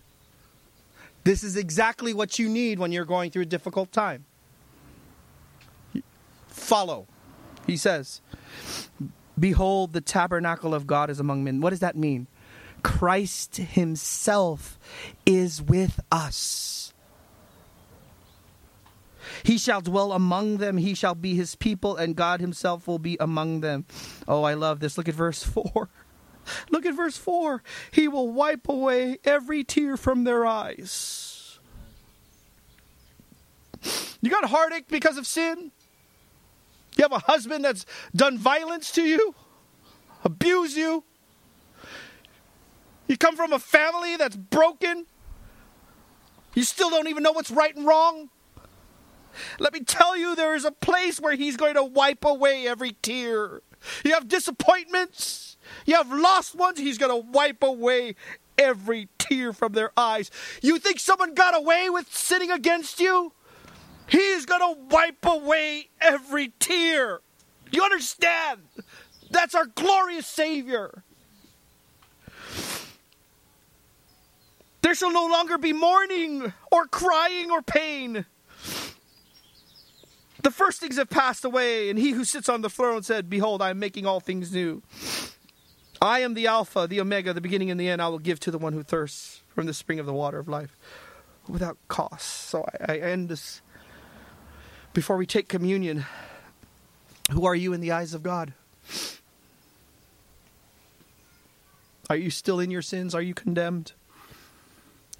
This 1.24 1.42
is 1.42 1.56
exactly 1.56 2.12
what 2.12 2.38
you 2.38 2.48
need 2.48 2.78
when 2.78 2.92
you're 2.92 3.06
going 3.06 3.30
through 3.30 3.42
a 3.42 3.46
difficult 3.46 3.92
time. 3.92 4.26
Follow, 6.48 7.06
he 7.66 7.76
says. 7.76 8.20
Behold, 9.38 9.92
the 9.92 10.00
tabernacle 10.00 10.74
of 10.74 10.86
God 10.86 11.10
is 11.10 11.20
among 11.20 11.44
men. 11.44 11.60
What 11.60 11.70
does 11.70 11.80
that 11.80 11.96
mean? 11.96 12.28
Christ 12.82 13.56
Himself 13.56 14.78
is 15.26 15.60
with 15.60 16.00
us. 16.12 16.84
He 19.42 19.58
shall 19.58 19.80
dwell 19.80 20.12
among 20.12 20.58
them, 20.58 20.76
he 20.76 20.94
shall 20.94 21.14
be 21.14 21.34
his 21.34 21.54
people, 21.54 21.96
and 21.96 22.16
God 22.16 22.40
himself 22.40 22.86
will 22.86 22.98
be 22.98 23.16
among 23.18 23.60
them. 23.60 23.86
Oh, 24.28 24.42
I 24.42 24.54
love 24.54 24.80
this. 24.80 24.96
Look 24.96 25.08
at 25.08 25.14
verse 25.14 25.42
4. 25.42 25.88
Look 26.70 26.86
at 26.86 26.94
verse 26.94 27.16
4. 27.16 27.62
He 27.90 28.06
will 28.06 28.30
wipe 28.30 28.68
away 28.68 29.18
every 29.24 29.64
tear 29.64 29.96
from 29.96 30.24
their 30.24 30.44
eyes. 30.44 31.58
You 34.20 34.30
got 34.30 34.44
heartache 34.46 34.88
because 34.88 35.18
of 35.18 35.26
sin? 35.26 35.72
You 36.96 37.02
have 37.02 37.12
a 37.12 37.18
husband 37.18 37.64
that's 37.64 37.86
done 38.14 38.38
violence 38.38 38.92
to 38.92 39.02
you, 39.02 39.34
abuse 40.24 40.76
you. 40.76 41.04
You 43.06 43.16
come 43.16 43.36
from 43.36 43.52
a 43.52 43.58
family 43.58 44.16
that's 44.16 44.36
broken. 44.36 45.06
You 46.54 46.62
still 46.62 46.90
don't 46.90 47.08
even 47.08 47.22
know 47.22 47.32
what's 47.32 47.50
right 47.50 47.74
and 47.74 47.86
wrong. 47.86 48.30
Let 49.58 49.72
me 49.72 49.80
tell 49.80 50.16
you, 50.16 50.36
there 50.36 50.54
is 50.54 50.64
a 50.64 50.70
place 50.70 51.20
where 51.20 51.34
He's 51.34 51.56
going 51.56 51.74
to 51.74 51.82
wipe 51.82 52.24
away 52.24 52.68
every 52.68 52.92
tear. 53.02 53.62
You 54.04 54.12
have 54.14 54.28
disappointments, 54.28 55.56
you 55.84 55.96
have 55.96 56.10
lost 56.10 56.54
ones, 56.54 56.78
He's 56.78 56.98
going 56.98 57.10
to 57.10 57.30
wipe 57.30 57.62
away 57.62 58.14
every 58.56 59.08
tear 59.18 59.52
from 59.52 59.72
their 59.72 59.90
eyes. 59.96 60.30
You 60.62 60.78
think 60.78 61.00
someone 61.00 61.34
got 61.34 61.56
away 61.56 61.90
with 61.90 62.14
sinning 62.14 62.50
against 62.50 63.00
you? 63.00 63.32
He's 64.06 64.46
going 64.46 64.60
to 64.60 64.80
wipe 64.94 65.24
away 65.24 65.88
every 66.00 66.52
tear. 66.58 67.20
You 67.70 67.82
understand? 67.82 68.60
That's 69.30 69.54
our 69.54 69.66
glorious 69.66 70.26
Savior. 70.26 71.02
There 74.82 74.94
shall 74.94 75.12
no 75.12 75.26
longer 75.26 75.56
be 75.56 75.72
mourning 75.72 76.52
or 76.70 76.86
crying 76.86 77.50
or 77.50 77.62
pain. 77.62 78.26
The 80.42 80.50
first 80.50 80.78
things 80.78 80.98
have 80.98 81.08
passed 81.08 81.42
away, 81.46 81.88
and 81.88 81.98
he 81.98 82.10
who 82.10 82.22
sits 82.22 82.50
on 82.50 82.60
the 82.60 82.68
throne 82.68 83.02
said, 83.02 83.30
Behold, 83.30 83.62
I 83.62 83.70
am 83.70 83.78
making 83.78 84.04
all 84.04 84.20
things 84.20 84.52
new. 84.52 84.82
I 86.02 86.20
am 86.20 86.34
the 86.34 86.46
Alpha, 86.46 86.86
the 86.86 87.00
Omega, 87.00 87.32
the 87.32 87.40
beginning 87.40 87.70
and 87.70 87.80
the 87.80 87.88
end. 87.88 88.02
I 88.02 88.08
will 88.08 88.18
give 88.18 88.38
to 88.40 88.50
the 88.50 88.58
one 88.58 88.74
who 88.74 88.82
thirsts 88.82 89.40
from 89.54 89.64
the 89.64 89.72
spring 89.72 89.98
of 89.98 90.04
the 90.04 90.12
water 90.12 90.38
of 90.38 90.48
life 90.48 90.76
without 91.48 91.78
cost. 91.88 92.28
So 92.28 92.68
I, 92.86 92.96
I 92.96 92.98
end 92.98 93.30
this 93.30 93.62
before 94.94 95.16
we 95.16 95.26
take 95.26 95.48
communion. 95.48 96.06
Who 97.32 97.44
are 97.44 97.54
you 97.54 97.72
in 97.72 97.80
the 97.80 97.92
eyes 97.92 98.14
of 98.14 98.22
God? 98.22 98.54
Are 102.08 102.16
you 102.16 102.30
still 102.30 102.60
in 102.60 102.70
your 102.70 102.82
sins? 102.82 103.14
Are 103.14 103.22
you 103.22 103.34
condemned? 103.34 103.92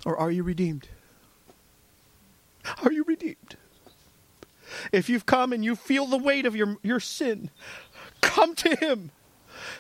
Or 0.07 0.17
are 0.17 0.31
you 0.31 0.43
redeemed? 0.43 0.89
Are 2.83 2.93
you 2.93 3.05
redeemed? 3.05 3.57
If 4.93 5.09
you've 5.09 5.27
come 5.27 5.53
and 5.53 5.65
you 5.65 5.77
feel 5.77 6.07
the 6.07 6.19
weight 6.19 6.47
of 6.47 6.55
your, 6.55 6.77
your 6.83 7.01
sin, 7.01 7.51
come 8.21 8.55
to 8.57 8.77
Him. 8.77 9.11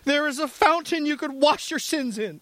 There 0.04 0.26
is 0.26 0.38
a 0.38 0.48
fountain 0.48 1.06
you 1.06 1.16
could 1.16 1.32
wash 1.32 1.70
your 1.70 1.80
sins 1.80 2.18
in. 2.18 2.40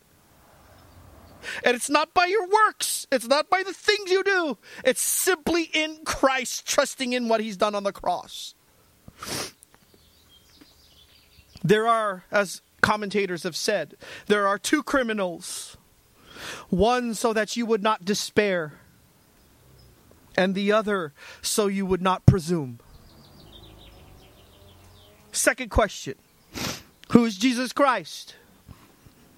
And 1.64 1.74
it's 1.74 1.90
not 1.90 2.14
by 2.14 2.26
your 2.26 2.46
works, 2.46 3.06
it's 3.10 3.26
not 3.26 3.50
by 3.50 3.62
the 3.62 3.72
things 3.72 4.10
you 4.10 4.22
do. 4.22 4.58
It's 4.84 5.02
simply 5.02 5.70
in 5.72 6.00
Christ, 6.04 6.66
trusting 6.66 7.12
in 7.12 7.28
what 7.28 7.40
He's 7.40 7.56
done 7.56 7.74
on 7.74 7.84
the 7.84 7.92
cross. 7.92 8.54
There 11.64 11.86
are, 11.86 12.24
as 12.30 12.60
commentators 12.80 13.44
have 13.44 13.56
said, 13.56 13.96
there 14.26 14.46
are 14.46 14.58
two 14.58 14.82
criminals 14.82 15.76
one 16.70 17.14
so 17.14 17.32
that 17.32 17.56
you 17.56 17.66
would 17.66 17.82
not 17.82 18.04
despair, 18.04 18.74
and 20.36 20.54
the 20.54 20.72
other 20.72 21.12
so 21.40 21.66
you 21.66 21.86
would 21.86 22.02
not 22.02 22.26
presume. 22.26 22.80
Second 25.30 25.70
question 25.70 26.14
Who 27.12 27.24
is 27.24 27.36
Jesus 27.36 27.72
Christ? 27.72 28.36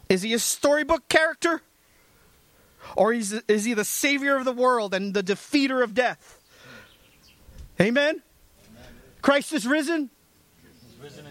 Is 0.09 0.23
he 0.23 0.35
a 0.35 0.39
storybook 0.39 1.09
character? 1.09 1.63
Or 2.97 3.12
is, 3.12 3.32
is 3.49 3.64
he 3.64 3.74
the 3.74 3.85
savior 3.85 4.37
of 4.37 4.45
the 4.45 4.53
world 4.53 4.95
and 4.95 5.14
the 5.14 5.22
defeater 5.22 5.82
of 5.82 5.95
death? 5.95 6.41
Amen? 7.80 8.22
Amen. 8.70 8.87
Christ 9.22 9.53
is 9.53 9.66
risen? 9.66 10.11
risen 11.03 11.26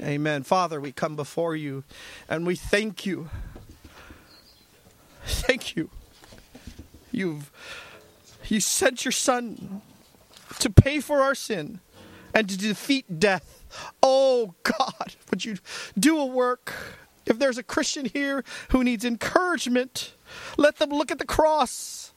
Amen. 0.00 0.42
Father, 0.42 0.80
we 0.80 0.92
come 0.92 1.16
before 1.16 1.56
you 1.56 1.84
and 2.28 2.46
we 2.46 2.54
thank 2.54 3.04
you. 3.04 3.28
Thank 5.24 5.76
you. 5.76 5.90
You've 7.10 7.50
you 8.48 8.60
sent 8.60 9.04
your 9.04 9.12
son 9.12 9.82
to 10.58 10.70
pay 10.70 11.00
for 11.00 11.20
our 11.20 11.34
sin 11.34 11.80
and 12.32 12.48
to 12.48 12.56
defeat 12.56 13.18
death. 13.18 13.64
Oh 14.02 14.54
God, 14.62 15.14
would 15.30 15.44
you 15.44 15.58
do 15.98 16.18
a 16.18 16.26
work? 16.26 16.72
If 17.26 17.38
there's 17.38 17.58
a 17.58 17.62
Christian 17.62 18.06
here 18.06 18.42
who 18.70 18.82
needs 18.82 19.04
encouragement, 19.04 20.14
let 20.56 20.76
them 20.76 20.90
look 20.90 21.10
at 21.10 21.18
the 21.18 21.26
cross. 21.26 22.12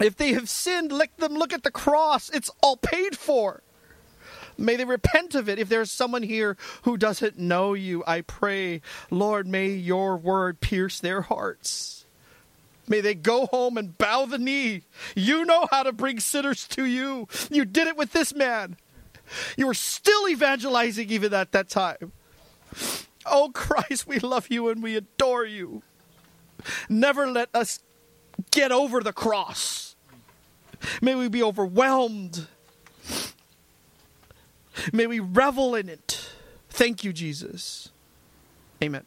If 0.00 0.16
they 0.16 0.32
have 0.32 0.48
sinned, 0.48 0.92
let 0.92 1.16
them 1.18 1.34
look 1.34 1.52
at 1.52 1.62
the 1.62 1.70
cross. 1.70 2.30
It's 2.30 2.50
all 2.62 2.76
paid 2.76 3.18
for. 3.18 3.62
May 4.56 4.76
they 4.76 4.84
repent 4.84 5.34
of 5.34 5.48
it. 5.48 5.58
If 5.58 5.68
there's 5.68 5.90
someone 5.90 6.22
here 6.22 6.56
who 6.82 6.96
doesn't 6.96 7.38
know 7.38 7.74
you, 7.74 8.04
I 8.06 8.20
pray, 8.20 8.82
Lord, 9.10 9.46
may 9.46 9.68
your 9.68 10.16
word 10.16 10.60
pierce 10.60 11.00
their 11.00 11.22
hearts. 11.22 12.04
May 12.86 13.00
they 13.00 13.14
go 13.14 13.46
home 13.46 13.78
and 13.78 13.96
bow 13.96 14.26
the 14.26 14.38
knee. 14.38 14.82
You 15.14 15.44
know 15.44 15.66
how 15.70 15.84
to 15.84 15.92
bring 15.92 16.18
sinners 16.18 16.66
to 16.68 16.84
you. 16.84 17.28
You 17.50 17.64
did 17.64 17.86
it 17.86 17.96
with 17.96 18.12
this 18.12 18.34
man. 18.34 18.76
You 19.56 19.66
were 19.66 19.74
still 19.74 20.28
evangelizing 20.28 21.08
even 21.08 21.32
at 21.32 21.52
that 21.52 21.68
time. 21.68 22.12
Oh, 23.24 23.50
Christ, 23.54 24.06
we 24.06 24.18
love 24.18 24.48
you 24.50 24.68
and 24.68 24.82
we 24.82 24.96
adore 24.96 25.46
you. 25.46 25.82
Never 26.88 27.26
let 27.26 27.48
us 27.54 27.80
get 28.50 28.72
over 28.72 29.00
the 29.00 29.12
cross. 29.12 29.96
May 31.02 31.14
we 31.14 31.28
be 31.28 31.42
overwhelmed. 31.42 32.46
May 34.92 35.06
we 35.06 35.20
revel 35.20 35.74
in 35.74 35.88
it. 35.88 36.30
Thank 36.70 37.04
you, 37.04 37.12
Jesus. 37.12 37.90
Amen. 38.82 39.04